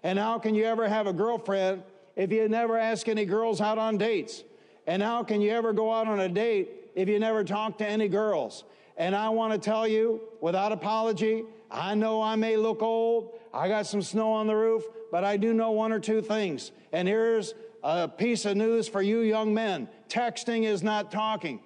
And 0.02 0.18
how 0.18 0.38
can 0.38 0.54
you 0.54 0.64
ever 0.64 0.88
have 0.88 1.06
a 1.06 1.12
girlfriend 1.12 1.82
if 2.16 2.32
you 2.32 2.48
never 2.48 2.78
ask 2.78 3.08
any 3.08 3.24
girls 3.24 3.60
out 3.60 3.78
on 3.78 3.98
dates? 3.98 4.44
And 4.86 5.02
how 5.02 5.22
can 5.22 5.40
you 5.40 5.50
ever 5.50 5.72
go 5.72 5.92
out 5.92 6.08
on 6.08 6.20
a 6.20 6.28
date 6.28 6.70
if 6.94 7.08
you 7.08 7.18
never 7.18 7.44
talk 7.44 7.78
to 7.78 7.86
any 7.86 8.08
girls? 8.08 8.64
And 8.96 9.14
I 9.14 9.28
want 9.28 9.52
to 9.52 9.58
tell 9.58 9.86
you 9.86 10.20
without 10.40 10.72
apology, 10.72 11.44
I 11.70 11.94
know 11.94 12.20
I 12.22 12.36
may 12.36 12.56
look 12.56 12.82
old. 12.82 13.38
I 13.52 13.68
got 13.68 13.86
some 13.86 14.02
snow 14.02 14.32
on 14.32 14.46
the 14.46 14.54
roof, 14.54 14.84
but 15.10 15.24
I 15.24 15.36
do 15.36 15.54
know 15.54 15.70
one 15.70 15.92
or 15.92 16.00
two 16.00 16.20
things. 16.22 16.72
And 16.92 17.06
here's 17.06 17.54
a 17.82 18.08
piece 18.08 18.44
of 18.44 18.56
news 18.56 18.88
for 18.88 19.00
you 19.00 19.20
young 19.20 19.54
men. 19.54 19.88
Texting 20.08 20.64
is 20.64 20.82
not 20.82 21.10
talking. 21.10 21.60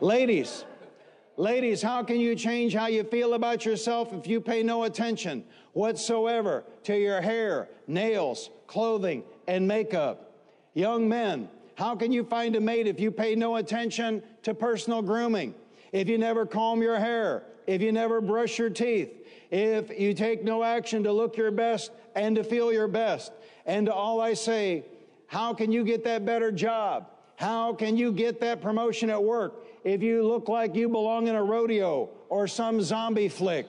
Ladies, 0.00 0.64
Ladies, 1.38 1.80
how 1.80 2.02
can 2.02 2.18
you 2.18 2.34
change 2.34 2.74
how 2.74 2.88
you 2.88 3.04
feel 3.04 3.34
about 3.34 3.64
yourself 3.64 4.12
if 4.12 4.26
you 4.26 4.40
pay 4.40 4.64
no 4.64 4.82
attention 4.82 5.44
whatsoever 5.72 6.64
to 6.82 6.98
your 6.98 7.20
hair, 7.20 7.68
nails, 7.86 8.50
clothing, 8.66 9.22
and 9.46 9.68
makeup? 9.68 10.32
Young 10.74 11.08
men, 11.08 11.48
how 11.76 11.94
can 11.94 12.10
you 12.10 12.24
find 12.24 12.56
a 12.56 12.60
mate 12.60 12.88
if 12.88 12.98
you 12.98 13.12
pay 13.12 13.36
no 13.36 13.54
attention 13.54 14.20
to 14.42 14.52
personal 14.52 15.00
grooming? 15.00 15.54
If 15.92 16.08
you 16.08 16.18
never 16.18 16.44
comb 16.44 16.82
your 16.82 16.98
hair, 16.98 17.44
if 17.68 17.80
you 17.82 17.92
never 17.92 18.20
brush 18.20 18.58
your 18.58 18.70
teeth, 18.70 19.24
if 19.52 19.96
you 19.96 20.14
take 20.14 20.42
no 20.42 20.64
action 20.64 21.04
to 21.04 21.12
look 21.12 21.36
your 21.36 21.52
best 21.52 21.92
and 22.16 22.34
to 22.34 22.42
feel 22.42 22.72
your 22.72 22.88
best. 22.88 23.30
And 23.64 23.86
to 23.86 23.94
all 23.94 24.20
I 24.20 24.34
say, 24.34 24.86
how 25.28 25.54
can 25.54 25.70
you 25.70 25.84
get 25.84 26.02
that 26.02 26.26
better 26.26 26.50
job? 26.50 27.10
How 27.36 27.74
can 27.74 27.96
you 27.96 28.10
get 28.10 28.40
that 28.40 28.60
promotion 28.60 29.08
at 29.08 29.22
work 29.22 29.67
if 29.84 30.02
you 30.02 30.26
look 30.26 30.48
like 30.48 30.74
you 30.74 30.88
belong 30.88 31.28
in 31.28 31.34
a 31.34 31.42
rodeo 31.42 32.10
or 32.28 32.46
some 32.46 32.82
zombie 32.82 33.28
flick 33.28 33.66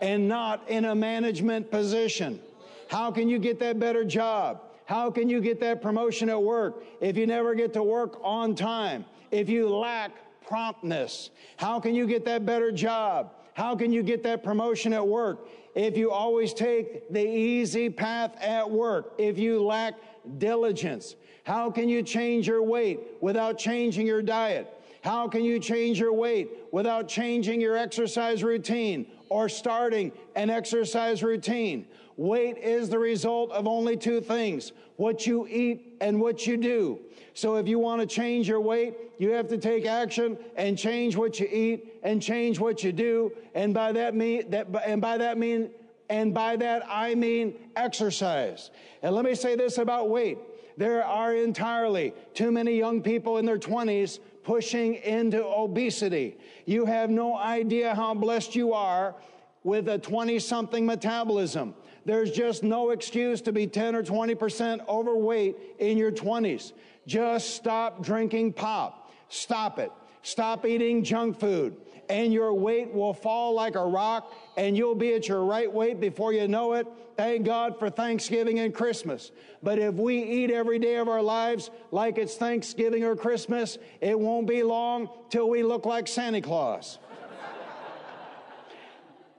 and 0.00 0.28
not 0.28 0.68
in 0.68 0.86
a 0.86 0.94
management 0.94 1.70
position? 1.70 2.40
How 2.88 3.10
can 3.10 3.28
you 3.28 3.38
get 3.38 3.58
that 3.60 3.78
better 3.78 4.04
job? 4.04 4.62
How 4.84 5.10
can 5.10 5.28
you 5.28 5.40
get 5.40 5.60
that 5.60 5.80
promotion 5.80 6.28
at 6.28 6.42
work 6.42 6.82
if 7.00 7.16
you 7.16 7.26
never 7.26 7.54
get 7.54 7.72
to 7.74 7.82
work 7.82 8.18
on 8.22 8.54
time? 8.54 9.04
If 9.30 9.48
you 9.48 9.68
lack 9.68 10.12
promptness? 10.44 11.30
How 11.56 11.78
can 11.78 11.94
you 11.94 12.06
get 12.06 12.24
that 12.24 12.44
better 12.44 12.72
job? 12.72 13.32
How 13.54 13.76
can 13.76 13.92
you 13.92 14.02
get 14.02 14.22
that 14.24 14.42
promotion 14.42 14.92
at 14.92 15.06
work 15.06 15.46
if 15.76 15.96
you 15.96 16.10
always 16.10 16.52
take 16.52 17.08
the 17.12 17.24
easy 17.24 17.88
path 17.88 18.34
at 18.40 18.68
work? 18.68 19.12
If 19.18 19.38
you 19.38 19.62
lack 19.62 19.94
diligence? 20.38 21.14
How 21.44 21.70
can 21.70 21.88
you 21.88 22.02
change 22.02 22.48
your 22.48 22.62
weight 22.62 23.00
without 23.20 23.58
changing 23.58 24.06
your 24.06 24.22
diet? 24.22 24.72
How 25.02 25.28
can 25.28 25.44
you 25.44 25.58
change 25.58 25.98
your 25.98 26.12
weight 26.12 26.50
without 26.72 27.08
changing 27.08 27.60
your 27.60 27.76
exercise 27.76 28.44
routine 28.44 29.06
or 29.28 29.48
starting 29.48 30.12
an 30.36 30.50
exercise 30.50 31.22
routine? 31.22 31.86
Weight 32.16 32.58
is 32.58 32.90
the 32.90 32.98
result 32.98 33.50
of 33.50 33.66
only 33.66 33.96
two 33.96 34.20
things 34.20 34.72
what 34.96 35.26
you 35.26 35.46
eat 35.48 35.96
and 36.02 36.20
what 36.20 36.46
you 36.46 36.58
do. 36.58 37.00
So 37.32 37.56
if 37.56 37.66
you 37.66 37.78
want 37.78 38.02
to 38.02 38.06
change 38.06 38.46
your 38.46 38.60
weight, 38.60 38.94
you 39.16 39.30
have 39.30 39.48
to 39.48 39.56
take 39.56 39.86
action 39.86 40.36
and 40.56 40.76
change 40.76 41.16
what 41.16 41.40
you 41.40 41.48
eat 41.50 41.94
and 42.02 42.20
change 42.20 42.60
what 42.60 42.84
you 42.84 42.92
do. 42.92 43.32
And 43.54 43.72
by 43.72 43.92
that 43.92 44.14
mean 44.14 44.50
that 44.50 44.66
and 44.84 45.00
by 45.00 45.16
that 45.16 45.38
mean 45.38 45.70
and 46.10 46.34
by 46.34 46.56
that 46.56 46.82
I 46.86 47.14
mean 47.14 47.54
exercise. 47.76 48.70
And 49.02 49.14
let 49.14 49.24
me 49.24 49.34
say 49.34 49.56
this 49.56 49.78
about 49.78 50.10
weight. 50.10 50.36
There 50.76 51.02
are 51.04 51.34
entirely 51.34 52.12
too 52.34 52.50
many 52.50 52.76
young 52.76 53.02
people 53.02 53.38
in 53.38 53.46
their 53.46 53.58
20s 53.58 54.18
pushing 54.50 54.96
into 54.96 55.46
obesity. 55.46 56.36
You 56.66 56.84
have 56.84 57.08
no 57.08 57.36
idea 57.36 57.94
how 57.94 58.14
blessed 58.14 58.56
you 58.56 58.72
are 58.72 59.14
with 59.62 59.88
a 59.88 59.96
20 59.96 60.40
something 60.40 60.84
metabolism. 60.84 61.72
There's 62.04 62.32
just 62.32 62.64
no 62.64 62.90
excuse 62.90 63.40
to 63.42 63.52
be 63.52 63.68
10 63.68 63.94
or 63.94 64.02
20% 64.02 64.88
overweight 64.88 65.56
in 65.78 65.96
your 65.96 66.10
20s. 66.10 66.72
Just 67.06 67.54
stop 67.54 68.02
drinking 68.02 68.54
pop. 68.54 69.12
Stop 69.28 69.78
it. 69.78 69.92
Stop 70.22 70.66
eating 70.66 71.04
junk 71.04 71.38
food 71.38 71.76
and 72.10 72.32
your 72.32 72.52
weight 72.52 72.92
will 72.92 73.14
fall 73.14 73.54
like 73.54 73.76
a 73.76 73.84
rock 73.84 74.34
and 74.56 74.76
you'll 74.76 74.96
be 74.96 75.14
at 75.14 75.28
your 75.28 75.44
right 75.44 75.72
weight 75.72 76.00
before 76.00 76.32
you 76.32 76.48
know 76.48 76.72
it. 76.72 76.86
Thank 77.16 77.46
God 77.46 77.78
for 77.78 77.88
Thanksgiving 77.88 78.58
and 78.58 78.74
Christmas. 78.74 79.30
But 79.62 79.78
if 79.78 79.94
we 79.94 80.22
eat 80.22 80.50
every 80.50 80.78
day 80.78 80.96
of 80.96 81.08
our 81.08 81.22
lives 81.22 81.70
like 81.92 82.18
it's 82.18 82.34
Thanksgiving 82.34 83.04
or 83.04 83.14
Christmas, 83.14 83.78
it 84.00 84.18
won't 84.18 84.48
be 84.48 84.62
long 84.62 85.08
till 85.30 85.48
we 85.48 85.62
look 85.62 85.86
like 85.86 86.08
Santa 86.08 86.40
Claus. 86.40 86.98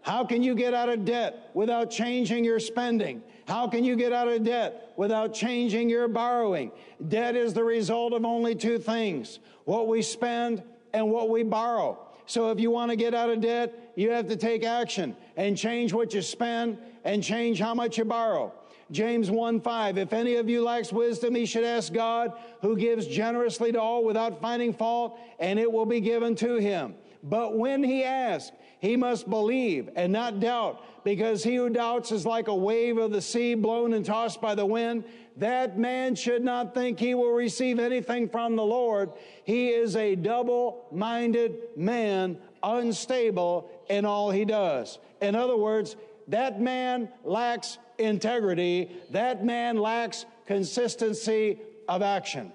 How 0.03 0.23
can 0.25 0.41
you 0.41 0.55
get 0.55 0.73
out 0.73 0.89
of 0.89 1.05
debt 1.05 1.51
without 1.53 1.91
changing 1.91 2.43
your 2.43 2.59
spending? 2.59 3.21
How 3.47 3.67
can 3.67 3.83
you 3.83 3.95
get 3.95 4.13
out 4.13 4.27
of 4.27 4.43
debt 4.43 4.93
without 4.95 5.33
changing 5.33 5.89
your 5.89 6.07
borrowing? 6.07 6.71
Debt 7.07 7.35
is 7.35 7.53
the 7.53 7.63
result 7.63 8.13
of 8.13 8.25
only 8.25 8.55
two 8.55 8.79
things 8.79 9.39
what 9.65 9.87
we 9.87 10.01
spend 10.01 10.63
and 10.93 11.11
what 11.11 11.29
we 11.29 11.43
borrow. 11.43 11.99
So 12.25 12.49
if 12.51 12.59
you 12.59 12.71
want 12.71 12.91
to 12.91 12.95
get 12.95 13.13
out 13.13 13.29
of 13.29 13.41
debt, 13.41 13.93
you 13.95 14.11
have 14.11 14.27
to 14.27 14.35
take 14.35 14.63
action 14.63 15.15
and 15.35 15.57
change 15.57 15.93
what 15.93 16.13
you 16.13 16.21
spend 16.21 16.77
and 17.03 17.23
change 17.23 17.59
how 17.59 17.73
much 17.73 17.97
you 17.97 18.05
borrow. 18.05 18.53
James 18.91 19.31
1 19.31 19.61
5, 19.61 19.97
if 19.97 20.11
any 20.11 20.35
of 20.35 20.49
you 20.49 20.63
lacks 20.63 20.91
wisdom, 20.91 21.33
he 21.33 21.45
should 21.45 21.63
ask 21.63 21.93
God, 21.93 22.33
who 22.61 22.75
gives 22.75 23.07
generously 23.07 23.71
to 23.71 23.79
all 23.79 24.03
without 24.03 24.41
finding 24.41 24.73
fault, 24.73 25.17
and 25.39 25.57
it 25.57 25.71
will 25.71 25.85
be 25.85 26.01
given 26.01 26.35
to 26.35 26.55
him. 26.55 26.95
But 27.23 27.57
when 27.57 27.83
he 27.83 28.03
asks, 28.03 28.51
he 28.79 28.97
must 28.97 29.29
believe 29.29 29.89
and 29.95 30.11
not 30.11 30.39
doubt, 30.39 30.83
because 31.05 31.43
he 31.43 31.55
who 31.55 31.69
doubts 31.69 32.11
is 32.11 32.25
like 32.25 32.47
a 32.47 32.55
wave 32.55 32.97
of 32.97 33.11
the 33.11 33.21
sea 33.21 33.53
blown 33.53 33.93
and 33.93 34.03
tossed 34.03 34.41
by 34.41 34.55
the 34.55 34.65
wind. 34.65 35.05
That 35.41 35.75
man 35.75 36.13
should 36.13 36.43
not 36.43 36.75
think 36.75 36.99
he 36.99 37.15
will 37.15 37.31
receive 37.31 37.79
anything 37.79 38.29
from 38.29 38.55
the 38.55 38.63
Lord. 38.63 39.09
He 39.43 39.69
is 39.69 39.95
a 39.95 40.13
double 40.13 40.85
minded 40.91 41.57
man, 41.75 42.37
unstable 42.61 43.67
in 43.89 44.05
all 44.05 44.29
he 44.29 44.45
does. 44.45 44.99
In 45.19 45.33
other 45.35 45.57
words, 45.57 45.95
that 46.27 46.61
man 46.61 47.09
lacks 47.23 47.79
integrity. 47.97 48.91
That 49.09 49.43
man 49.43 49.77
lacks 49.77 50.27
consistency 50.45 51.57
of 51.89 52.03
action. 52.03 52.51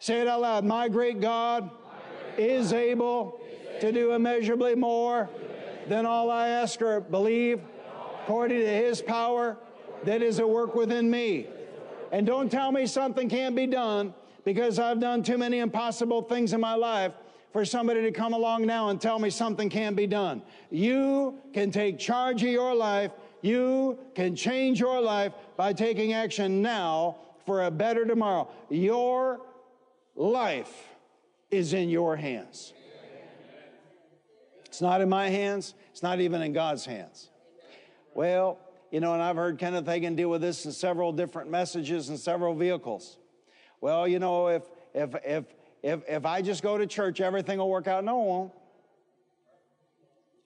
Say 0.00 0.20
it 0.20 0.26
out 0.26 0.40
loud. 0.40 0.64
My 0.64 0.88
great 0.88 1.20
God 1.20 1.70
is 2.36 2.72
able 2.72 3.40
to 3.80 3.92
do 3.92 4.10
immeasurably 4.10 4.74
more 4.74 5.30
than 5.86 6.04
all 6.04 6.32
I 6.32 6.48
ask 6.48 6.82
or 6.82 6.98
believe, 6.98 7.60
according 8.24 8.58
to 8.58 8.66
his 8.66 9.00
power 9.00 9.56
that 10.02 10.20
is 10.20 10.40
at 10.40 10.48
work 10.48 10.74
within 10.74 11.08
me. 11.08 11.46
And 12.14 12.24
don't 12.28 12.48
tell 12.48 12.70
me 12.70 12.86
something 12.86 13.28
can't 13.28 13.56
be 13.56 13.66
done 13.66 14.14
because 14.44 14.78
I've 14.78 15.00
done 15.00 15.24
too 15.24 15.36
many 15.36 15.58
impossible 15.58 16.22
things 16.22 16.52
in 16.52 16.60
my 16.60 16.76
life 16.76 17.12
for 17.52 17.64
somebody 17.64 18.02
to 18.02 18.12
come 18.12 18.34
along 18.34 18.66
now 18.66 18.90
and 18.90 19.00
tell 19.00 19.18
me 19.18 19.30
something 19.30 19.68
can't 19.68 19.96
be 19.96 20.06
done. 20.06 20.40
You 20.70 21.36
can 21.52 21.72
take 21.72 21.98
charge 21.98 22.44
of 22.44 22.50
your 22.50 22.72
life. 22.72 23.10
You 23.42 23.98
can 24.14 24.36
change 24.36 24.78
your 24.78 25.00
life 25.00 25.32
by 25.56 25.72
taking 25.72 26.12
action 26.12 26.62
now 26.62 27.16
for 27.46 27.64
a 27.64 27.70
better 27.72 28.04
tomorrow. 28.04 28.48
Your 28.70 29.40
life 30.14 30.72
is 31.50 31.72
in 31.72 31.88
your 31.88 32.14
hands. 32.14 32.74
It's 34.66 34.80
not 34.80 35.00
in 35.00 35.08
my 35.08 35.30
hands, 35.30 35.74
it's 35.90 36.04
not 36.04 36.20
even 36.20 36.42
in 36.42 36.52
God's 36.52 36.86
hands. 36.86 37.28
Well, 38.14 38.60
you 38.94 39.00
know, 39.00 39.12
and 39.12 39.20
I've 39.20 39.34
heard 39.34 39.58
Kenneth 39.58 39.86
Hagin 39.86 40.14
deal 40.14 40.30
with 40.30 40.40
this 40.40 40.66
in 40.66 40.70
several 40.70 41.10
different 41.12 41.50
messages 41.50 42.10
and 42.10 42.16
several 42.16 42.54
vehicles. 42.54 43.18
Well, 43.80 44.06
you 44.06 44.20
know, 44.20 44.46
if 44.46 44.62
if 44.94 45.16
if 45.24 45.44
if 45.82 46.08
if 46.08 46.24
I 46.24 46.42
just 46.42 46.62
go 46.62 46.78
to 46.78 46.86
church, 46.86 47.20
everything 47.20 47.58
will 47.58 47.68
work 47.68 47.88
out. 47.88 48.04
No, 48.04 48.22
it 48.22 48.26
won't. 48.26 48.52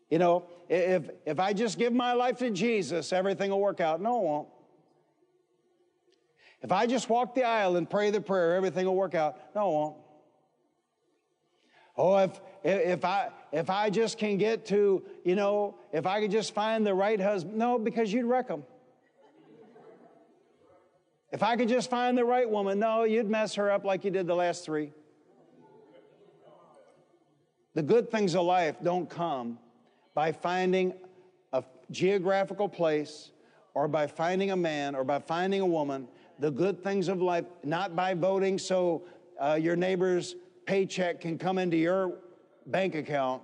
You 0.09 0.19
know, 0.19 0.47
if 0.71 1.11
if 1.27 1.39
I 1.39 1.53
just 1.53 1.79
give 1.79 1.93
my 1.93 2.15
life 2.15 2.39
to 2.39 2.49
Jesus, 2.49 3.13
everything 3.13 3.51
will 3.51 3.61
work 3.61 3.83
out. 3.83 4.01
No, 4.01 4.19
it 4.19 4.25
won't. 4.25 4.49
If 6.63 6.73
I 6.73 6.87
just 6.87 7.11
walk 7.11 7.35
the 7.35 7.45
aisle 7.45 7.77
and 7.77 7.89
pray 7.89 8.11
the 8.11 8.23
prayer, 8.23 8.57
everything 8.57 8.87
will 8.87 8.97
work 8.97 9.15
out. 9.15 9.37
No, 9.55 9.69
it 9.69 9.73
won't. 9.75 9.97
Oh, 11.99 12.17
if 12.17 12.41
if 12.69 13.05
I 13.05 13.31
if 13.53 13.71
I 13.71 13.91
just 13.91 14.19
can 14.19 14.37
get 14.37 14.67
to, 14.67 15.03
you 15.25 15.35
know, 15.35 15.77
if 15.93 16.07
I 16.07 16.21
could 16.21 16.31
just 16.31 16.55
find 16.55 16.87
the 16.87 16.95
right 16.95 17.21
husband. 17.21 17.57
No, 17.57 17.79
because 17.79 18.13
you'd 18.13 18.27
wreck 18.27 18.49
them. 18.49 18.65
If 21.31 21.43
I 21.43 21.57
could 21.57 21.69
just 21.69 21.91
find 21.91 22.17
the 22.17 22.25
right 22.25 22.49
woman, 22.49 22.79
no, 22.79 23.05
you'd 23.05 23.29
mess 23.29 23.55
her 23.55 23.71
up 23.71 23.85
like 23.85 24.05
you 24.05 24.11
did 24.11 24.27
the 24.27 24.35
last 24.35 24.65
three. 24.65 24.93
The 27.75 27.83
good 27.83 28.11
things 28.11 28.35
of 28.35 28.45
life 28.45 28.77
don't 28.83 29.09
come 29.09 29.59
by 30.15 30.33
finding 30.33 30.95
a 31.53 31.63
geographical 31.91 32.69
place 32.69 33.31
or 33.75 33.89
by 33.89 34.07
finding 34.07 34.51
a 34.51 34.57
man 34.57 34.95
or 34.95 35.05
by 35.05 35.19
finding 35.19 35.61
a 35.61 35.67
woman. 35.67 36.09
The 36.39 36.51
good 36.51 36.83
things 36.83 37.09
of 37.09 37.21
life, 37.21 37.45
not 37.63 37.95
by 37.95 38.15
voting 38.15 38.59
so 38.59 39.03
uh, 39.41 39.59
your 39.61 39.77
neighbor's 39.77 40.35
paycheck 40.67 41.21
can 41.21 41.39
come 41.39 41.59
into 41.59 41.77
your 41.77 42.15
bank 42.71 42.95
account. 42.95 43.43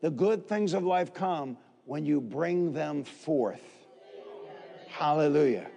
The 0.00 0.10
good 0.10 0.46
things 0.46 0.74
of 0.74 0.84
life 0.84 1.14
come 1.14 1.56
when 1.86 2.04
you 2.04 2.20
bring 2.20 2.72
them 2.72 3.04
forth. 3.04 3.62
Hallelujah. 4.88 5.68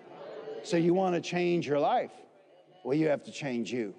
So 0.64 0.78
you 0.78 0.94
want 0.94 1.16
to 1.16 1.22
change 1.22 1.66
your 1.68 1.80
life? 1.80 2.12
Well, 2.84 2.98
you 2.98 3.08
have 3.08 3.24
to 3.24 3.32
change 3.32 3.72
you. 3.72 3.96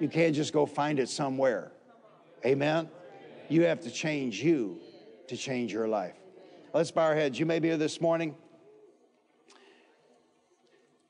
You 0.00 0.08
can't 0.08 0.34
just 0.34 0.52
go 0.52 0.66
find 0.66 0.98
it 0.98 1.08
somewhere. 1.08 1.72
Amen? 2.44 2.88
You 3.48 3.62
have 3.62 3.80
to 3.82 3.90
change 3.90 4.42
you 4.42 4.80
to 5.28 5.36
change 5.36 5.72
your 5.72 5.88
life. 5.88 6.16
Let's 6.74 6.90
bow 6.90 7.02
our 7.02 7.14
heads. 7.14 7.38
You 7.38 7.46
may 7.46 7.58
be 7.58 7.68
here 7.68 7.76
this 7.76 8.00
morning 8.00 8.34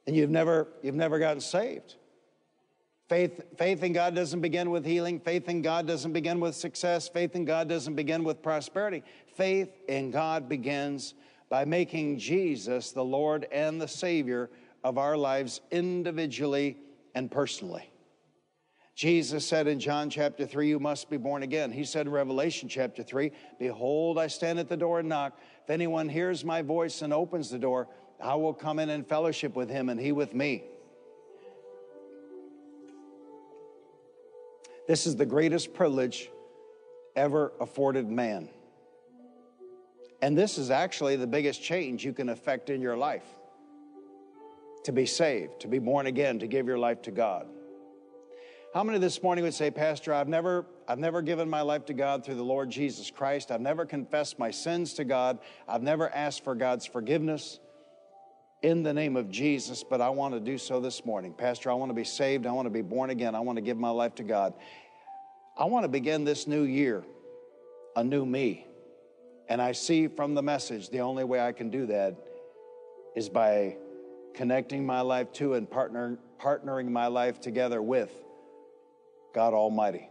and 0.07 0.17
you've 0.17 0.31
never, 0.31 0.69
you've 0.83 0.95
never 0.95 1.19
gotten 1.19 1.41
saved. 1.41 1.97
Faith, 3.13 3.43
faith 3.59 3.83
in 3.83 3.93
God 3.93 4.15
doesn't 4.15 4.41
begin 4.41 4.71
with 4.71 4.87
healing. 4.87 5.21
Faith 5.21 5.47
in 5.47 5.61
God 5.61 5.87
doesn't 5.87 6.15
begin 6.15 6.41
with 6.41 6.55
success. 6.55 7.09
Faith 7.09 7.37
in 7.37 7.45
God 7.45 7.69
doesn't 7.69 7.95
begin 7.95 8.25
with 8.25 8.41
prosperity. 8.41 9.05
Faith 9.37 9.69
in 9.87 10.11
God 10.11 10.49
begins 10.49 11.13
by 11.51 11.67
making 11.67 12.19
Jesus 12.19 12.93
the 12.93 13.05
Lord 13.05 13.47
and 13.53 13.79
the 13.79 13.87
Savior 13.87 14.49
of 14.83 14.97
our 14.97 15.15
lives 15.15 15.61
individually 15.71 16.79
and 17.15 17.31
personally. 17.31 17.93
Jesus 18.95 19.47
said 19.47 19.67
in 19.67 19.79
John 19.79 20.09
chapter 20.09 20.47
3, 20.47 20.71
You 20.71 20.81
must 20.81 21.11
be 21.11 21.19
born 21.19 21.43
again. 21.43 21.71
He 21.71 21.85
said 21.85 22.07
in 22.07 22.13
Revelation 22.13 22.67
chapter 22.67 23.03
3, 23.03 23.31
Behold, 23.59 24.19
I 24.19 24.29
stand 24.29 24.59
at 24.59 24.71
the 24.71 24.77
door 24.79 25.01
and 25.01 25.11
knock. 25.11 25.39
If 25.65 25.69
anyone 25.69 26.09
hears 26.09 26.47
my 26.47 26.63
voice 26.63 27.03
and 27.03 27.13
opens 27.13 27.51
the 27.51 27.59
door, 27.59 27.89
I 28.23 28.37
will 28.37 28.55
come 28.55 28.79
in 28.79 28.89
and 28.89 29.07
fellowship 29.07 29.55
with 29.55 29.69
him 29.69 29.91
and 29.91 30.01
he 30.01 30.13
with 30.13 30.33
me. 30.33 30.65
This 34.89 35.07
is 35.07 35.17
the 35.17 35.27
greatest 35.27 35.75
privilege 35.75 36.31
ever 37.15 37.53
afforded 37.61 38.09
man. 38.09 38.49
And 40.21 40.37
this 40.37 40.59
is 40.59 40.71
actually 40.71 41.17
the 41.17 41.27
biggest 41.27 41.63
change 41.63 42.05
you 42.05 42.13
can 42.13 42.29
affect 42.29 42.71
in 42.71 42.81
your 42.81 42.97
life 42.97 43.25
to 44.85 44.93
be 44.93 45.07
saved, 45.07 45.61
to 45.61 45.69
be 45.69 45.79
born 45.79 46.07
again, 46.07 46.39
to 46.41 46.47
give 46.47 46.67
your 46.67 46.79
life 46.79 47.03
to 47.03 47.11
God. 47.11 47.47
How 48.75 48.83
many 48.83 48.99
this 48.99 49.23
morning 49.23 49.45
would 49.45 49.55
say, 49.55 49.71
Pastor, 49.71 50.15
I've 50.15 50.29
never, 50.29 50.65
I've 50.89 50.99
never 50.99 51.23
given 51.23 51.49
my 51.49 51.61
life 51.61 51.85
to 51.87 51.93
God 51.93 52.25
through 52.25 52.37
the 52.37 52.45
Lord 52.45 52.71
Jesus 52.71 53.11
Christ. 53.11 53.51
I've 53.51 53.61
never 53.61 53.85
confessed 53.85 54.39
my 54.39 54.51
sins 54.51 54.95
to 54.95 55.05
God. 55.05 55.39
I've 55.69 55.83
never 55.83 56.09
asked 56.09 56.43
for 56.43 56.55
God's 56.55 56.87
forgiveness 56.87 57.61
in 58.63 58.83
the 58.83 58.93
name 58.93 59.17
of 59.17 59.31
Jesus, 59.31 59.83
but 59.83 60.01
I 60.01 60.09
want 60.09 60.35
to 60.35 60.41
do 60.41 60.57
so 60.57 60.81
this 60.81 61.05
morning. 61.05 61.33
Pastor, 61.33 61.71
I 61.71 61.75
want 61.75 61.91
to 61.91 61.95
be 61.95 62.05
saved. 62.05 62.47
I 62.47 62.53
want 62.53 62.67
to 62.67 62.71
be 62.71 62.83
born 62.83 63.11
again. 63.11 63.35
I 63.35 63.41
want 63.41 63.57
to 63.57 63.63
give 63.63 63.77
my 63.77 63.91
life 63.91 64.15
to 64.17 64.23
God. 64.23 64.55
I 65.57 65.65
want 65.65 65.85
to 65.85 65.89
begin 65.89 66.25
this 66.25 66.47
new 66.47 66.63
year, 66.63 67.05
a 67.97 68.05
new 68.05 68.25
me. 68.25 68.67
And 69.49 69.61
I 69.61 69.73
see 69.73 70.07
from 70.07 70.35
the 70.35 70.43
message 70.43 70.89
the 70.89 71.01
only 71.01 71.25
way 71.25 71.41
I 71.41 71.53
can 71.53 71.71
do 71.71 71.87
that 71.87 72.17
is 73.17 73.29
by 73.29 73.77
connecting 74.35 74.87
my 74.87 75.01
life 75.01 75.33
to 75.35 75.55
and 75.55 75.69
partner, 75.69 76.19
partnering 76.41 76.89
my 76.89 77.09
life 77.09 77.41
together 77.41 77.83
with 77.83 78.11
God 79.35 79.53
Almighty. 79.53 80.09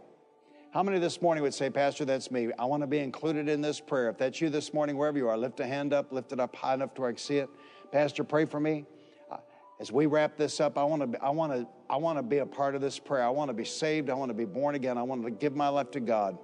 How 0.72 0.82
many 0.82 0.98
this 0.98 1.20
morning 1.20 1.42
would 1.42 1.54
say, 1.54 1.70
Pastor, 1.70 2.04
that's 2.04 2.30
me? 2.30 2.50
I 2.58 2.64
want 2.66 2.82
to 2.82 2.86
be 2.86 2.98
included 2.98 3.48
in 3.48 3.60
this 3.60 3.80
prayer. 3.80 4.08
If 4.08 4.18
that's 4.18 4.40
you 4.40 4.48
this 4.48 4.72
morning, 4.72 4.96
wherever 4.96 5.18
you 5.18 5.28
are, 5.28 5.36
lift 5.36 5.60
a 5.60 5.66
hand 5.66 5.92
up, 5.92 6.12
lift 6.12 6.32
it 6.32 6.40
up 6.40 6.54
high 6.54 6.74
enough 6.74 6.94
to 6.94 7.00
where 7.00 7.10
I 7.10 7.12
can 7.12 7.18
see 7.18 7.38
it. 7.38 7.50
Pastor, 7.92 8.24
pray 8.24 8.46
for 8.46 8.58
me. 8.58 8.86
Uh, 9.30 9.36
as 9.78 9.92
we 9.92 10.06
wrap 10.06 10.38
this 10.38 10.60
up, 10.60 10.78
I 10.78 10.84
want 10.84 11.12
to, 11.12 11.22
I 11.22 11.28
want 11.28 11.52
to, 11.52 11.66
I 11.90 11.96
want 11.96 12.18
to 12.18 12.22
be 12.22 12.38
a 12.38 12.46
part 12.46 12.74
of 12.74 12.80
this 12.80 12.98
prayer. 12.98 13.22
I 13.22 13.28
want 13.28 13.50
to 13.50 13.54
be 13.54 13.66
saved. 13.66 14.08
I 14.08 14.14
want 14.14 14.30
to 14.30 14.34
be 14.34 14.46
born 14.46 14.74
again. 14.74 14.96
I 14.96 15.02
want 15.02 15.22
to 15.24 15.30
give 15.30 15.54
my 15.54 15.68
life 15.68 15.90
to 15.92 16.00
God. 16.00 16.38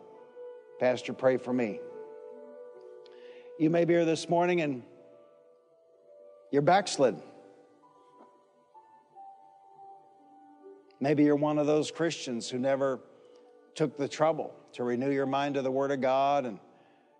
Pastor, 0.78 1.14
pray 1.14 1.38
for 1.38 1.52
me. 1.52 1.80
You 3.58 3.70
may 3.70 3.86
be 3.86 3.94
here 3.94 4.04
this 4.04 4.28
morning 4.28 4.60
and 4.60 4.82
you're 6.52 6.62
backslidden. 6.62 7.22
Maybe 11.00 11.24
you're 11.24 11.36
one 11.36 11.58
of 11.58 11.66
those 11.66 11.90
Christians 11.90 12.50
who 12.50 12.58
never 12.58 13.00
took 13.74 13.96
the 13.96 14.08
trouble 14.08 14.52
to 14.72 14.84
renew 14.84 15.10
your 15.10 15.26
mind 15.26 15.54
to 15.54 15.62
the 15.62 15.70
Word 15.70 15.92
of 15.92 16.00
God, 16.00 16.44
and 16.44 16.58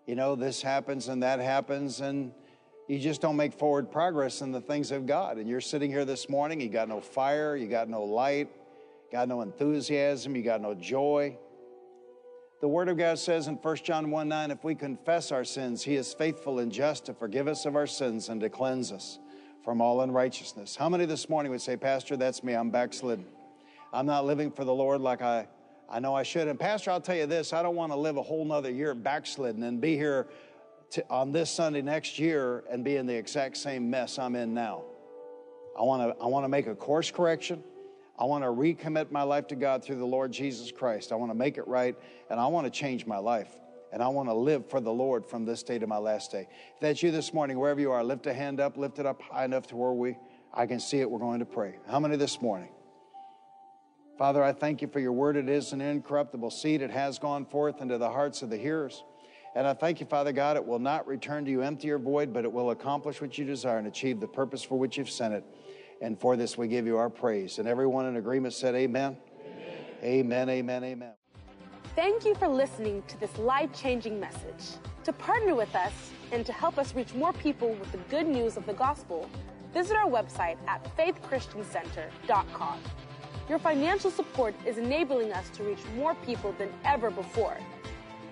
you 0.05 0.15
know, 0.15 0.35
this 0.35 0.61
happens 0.61 1.07
and 1.07 1.23
that 1.23 1.39
happens, 1.39 2.01
and 2.01 2.33
you 2.89 2.97
just 2.97 3.21
don't 3.21 3.35
make 3.35 3.53
forward 3.53 3.91
progress 3.91 4.41
in 4.41 4.51
the 4.51 4.59
things 4.59 4.89
of 4.91 5.05
God. 5.05 5.37
And 5.37 5.47
you're 5.47 5.61
sitting 5.61 5.91
here 5.91 6.05
this 6.05 6.27
morning, 6.27 6.59
you 6.59 6.69
got 6.69 6.89
no 6.89 6.99
fire, 6.99 7.55
you 7.55 7.67
got 7.67 7.87
no 7.87 8.03
light, 8.03 8.49
got 9.11 9.27
no 9.27 9.41
enthusiasm, 9.41 10.35
you 10.35 10.41
got 10.41 10.59
no 10.59 10.73
joy. 10.73 11.37
The 12.61 12.67
Word 12.67 12.89
of 12.89 12.97
God 12.97 13.19
says 13.19 13.47
in 13.47 13.57
1 13.57 13.75
John 13.83 14.09
1 14.09 14.27
9, 14.27 14.49
if 14.49 14.63
we 14.63 14.73
confess 14.73 15.31
our 15.31 15.45
sins, 15.45 15.83
He 15.83 15.97
is 15.97 16.15
faithful 16.15 16.57
and 16.57 16.71
just 16.71 17.05
to 17.05 17.13
forgive 17.13 17.47
us 17.47 17.67
of 17.67 17.75
our 17.75 17.85
sins 17.85 18.27
and 18.27 18.41
to 18.41 18.49
cleanse 18.49 18.91
us 18.91 19.19
from 19.63 19.81
all 19.81 20.01
unrighteousness. 20.01 20.75
How 20.75 20.89
many 20.89 21.05
this 21.05 21.29
morning 21.29 21.51
would 21.51 21.61
say, 21.61 21.77
Pastor, 21.77 22.17
that's 22.17 22.43
me, 22.43 22.53
I'm 22.53 22.71
backslidden. 22.71 23.27
I'm 23.93 24.07
not 24.07 24.25
living 24.25 24.49
for 24.49 24.65
the 24.65 24.73
Lord 24.73 24.99
like 24.99 25.21
I, 25.21 25.47
I 25.87 25.99
know 25.99 26.15
I 26.15 26.23
should. 26.23 26.47
And 26.47 26.59
Pastor, 26.59 26.89
I'll 26.89 27.01
tell 27.01 27.15
you 27.15 27.27
this, 27.27 27.53
I 27.53 27.61
don't 27.61 27.75
want 27.75 27.91
to 27.91 27.99
live 27.99 28.17
a 28.17 28.23
whole 28.23 28.45
nother 28.45 28.71
year 28.71 28.95
backslidden 28.95 29.61
and 29.61 29.79
be 29.79 29.95
here 29.95 30.27
to, 30.91 31.05
on 31.09 31.31
this 31.31 31.49
Sunday 31.49 31.81
next 31.81 32.19
year 32.19 32.63
and 32.69 32.83
be 32.83 32.95
in 32.95 33.05
the 33.05 33.15
exact 33.15 33.57
same 33.57 33.89
mess 33.89 34.19
I'm 34.19 34.35
in 34.35 34.53
now. 34.53 34.83
I 35.77 35.83
want 35.83 36.17
to 36.17 36.23
I 36.23 36.27
want 36.27 36.43
to 36.43 36.49
make 36.49 36.67
a 36.67 36.75
course 36.75 37.11
correction. 37.11 37.63
I 38.17 38.25
want 38.25 38.43
to 38.43 38.49
recommit 38.49 39.11
my 39.11 39.23
life 39.23 39.47
to 39.47 39.55
God 39.55 39.83
through 39.83 39.97
the 39.97 40.05
Lord 40.05 40.31
Jesus 40.31 40.71
Christ. 40.71 41.11
I 41.11 41.15
want 41.15 41.31
to 41.31 41.35
make 41.37 41.57
it 41.57 41.67
right 41.67 41.95
and 42.29 42.39
I 42.39 42.47
want 42.47 42.65
to 42.65 42.71
change 42.71 43.05
my 43.05 43.17
life. 43.17 43.51
And 43.91 44.03
I 44.03 44.07
want 44.09 44.29
to 44.29 44.33
live 44.33 44.69
for 44.69 44.81
the 44.81 44.91
Lord 44.91 45.25
from 45.25 45.45
this 45.45 45.63
day 45.63 45.79
to 45.79 45.87
my 45.87 45.97
last 45.97 46.31
day. 46.31 46.47
If 46.75 46.79
that's 46.79 47.01
you 47.01 47.09
this 47.09 47.33
morning, 47.33 47.57
wherever 47.57 47.79
you 47.79 47.91
are, 47.91 48.03
lift 48.03 48.27
a 48.27 48.33
hand 48.33 48.59
up, 48.59 48.77
lift 48.77 48.99
it 48.99 49.05
up 49.05 49.19
high 49.21 49.45
enough 49.45 49.65
to 49.67 49.75
where 49.75 49.93
we 49.93 50.15
I 50.53 50.65
can 50.65 50.79
see 50.79 50.99
it. 50.99 51.09
We're 51.09 51.19
going 51.19 51.39
to 51.39 51.45
pray. 51.45 51.75
How 51.87 51.99
many 51.99 52.15
this 52.15 52.41
morning? 52.41 52.69
Father, 54.17 54.43
I 54.43 54.51
thank 54.51 54.81
you 54.81 54.87
for 54.87 54.99
your 54.99 55.13
word. 55.13 55.37
It 55.37 55.47
is 55.47 55.71
an 55.71 55.79
incorruptible 55.79 56.51
seed. 56.51 56.81
It 56.81 56.91
has 56.91 57.19
gone 57.19 57.45
forth 57.45 57.81
into 57.81 57.97
the 57.97 58.09
hearts 58.09 58.41
of 58.41 58.49
the 58.49 58.57
hearers. 58.57 59.03
And 59.55 59.67
I 59.67 59.73
thank 59.73 59.99
you, 59.99 60.05
Father 60.05 60.31
God, 60.31 60.57
it 60.57 60.65
will 60.65 60.79
not 60.79 61.07
return 61.07 61.43
to 61.45 61.51
you 61.51 61.61
empty 61.61 61.89
or 61.89 61.97
void, 61.97 62.31
but 62.31 62.45
it 62.45 62.51
will 62.51 62.71
accomplish 62.71 63.19
what 63.19 63.37
you 63.37 63.45
desire 63.45 63.77
and 63.77 63.87
achieve 63.87 64.19
the 64.19 64.27
purpose 64.27 64.63
for 64.63 64.77
which 64.77 64.97
you've 64.97 65.09
sent 65.09 65.33
it. 65.33 65.43
And 66.01 66.19
for 66.19 66.37
this, 66.37 66.57
we 66.57 66.67
give 66.67 66.85
you 66.85 66.97
our 66.97 67.09
praise. 67.09 67.59
And 67.59 67.67
everyone 67.67 68.05
in 68.05 68.17
agreement 68.17 68.53
said, 68.53 68.75
Amen. 68.75 69.17
Amen, 70.01 70.49
amen, 70.49 70.49
amen. 70.49 70.83
amen. 70.83 71.13
Thank 71.95 72.23
you 72.23 72.35
for 72.35 72.47
listening 72.47 73.03
to 73.07 73.19
this 73.19 73.37
life 73.37 73.69
changing 73.73 74.19
message. 74.19 74.77
To 75.03 75.11
partner 75.11 75.55
with 75.55 75.75
us 75.75 75.91
and 76.31 76.45
to 76.45 76.53
help 76.53 76.77
us 76.77 76.95
reach 76.95 77.13
more 77.13 77.33
people 77.33 77.73
with 77.73 77.91
the 77.91 77.97
good 78.09 78.27
news 78.27 78.55
of 78.55 78.65
the 78.65 78.73
gospel, 78.73 79.29
visit 79.73 79.97
our 79.97 80.09
website 80.09 80.57
at 80.67 80.87
faithchristiancenter.com. 80.95 82.79
Your 83.49 83.59
financial 83.59 84.11
support 84.11 84.53
is 84.65 84.77
enabling 84.77 85.33
us 85.33 85.49
to 85.49 85.63
reach 85.63 85.79
more 85.95 86.13
people 86.15 86.53
than 86.53 86.69
ever 86.85 87.09
before. 87.09 87.57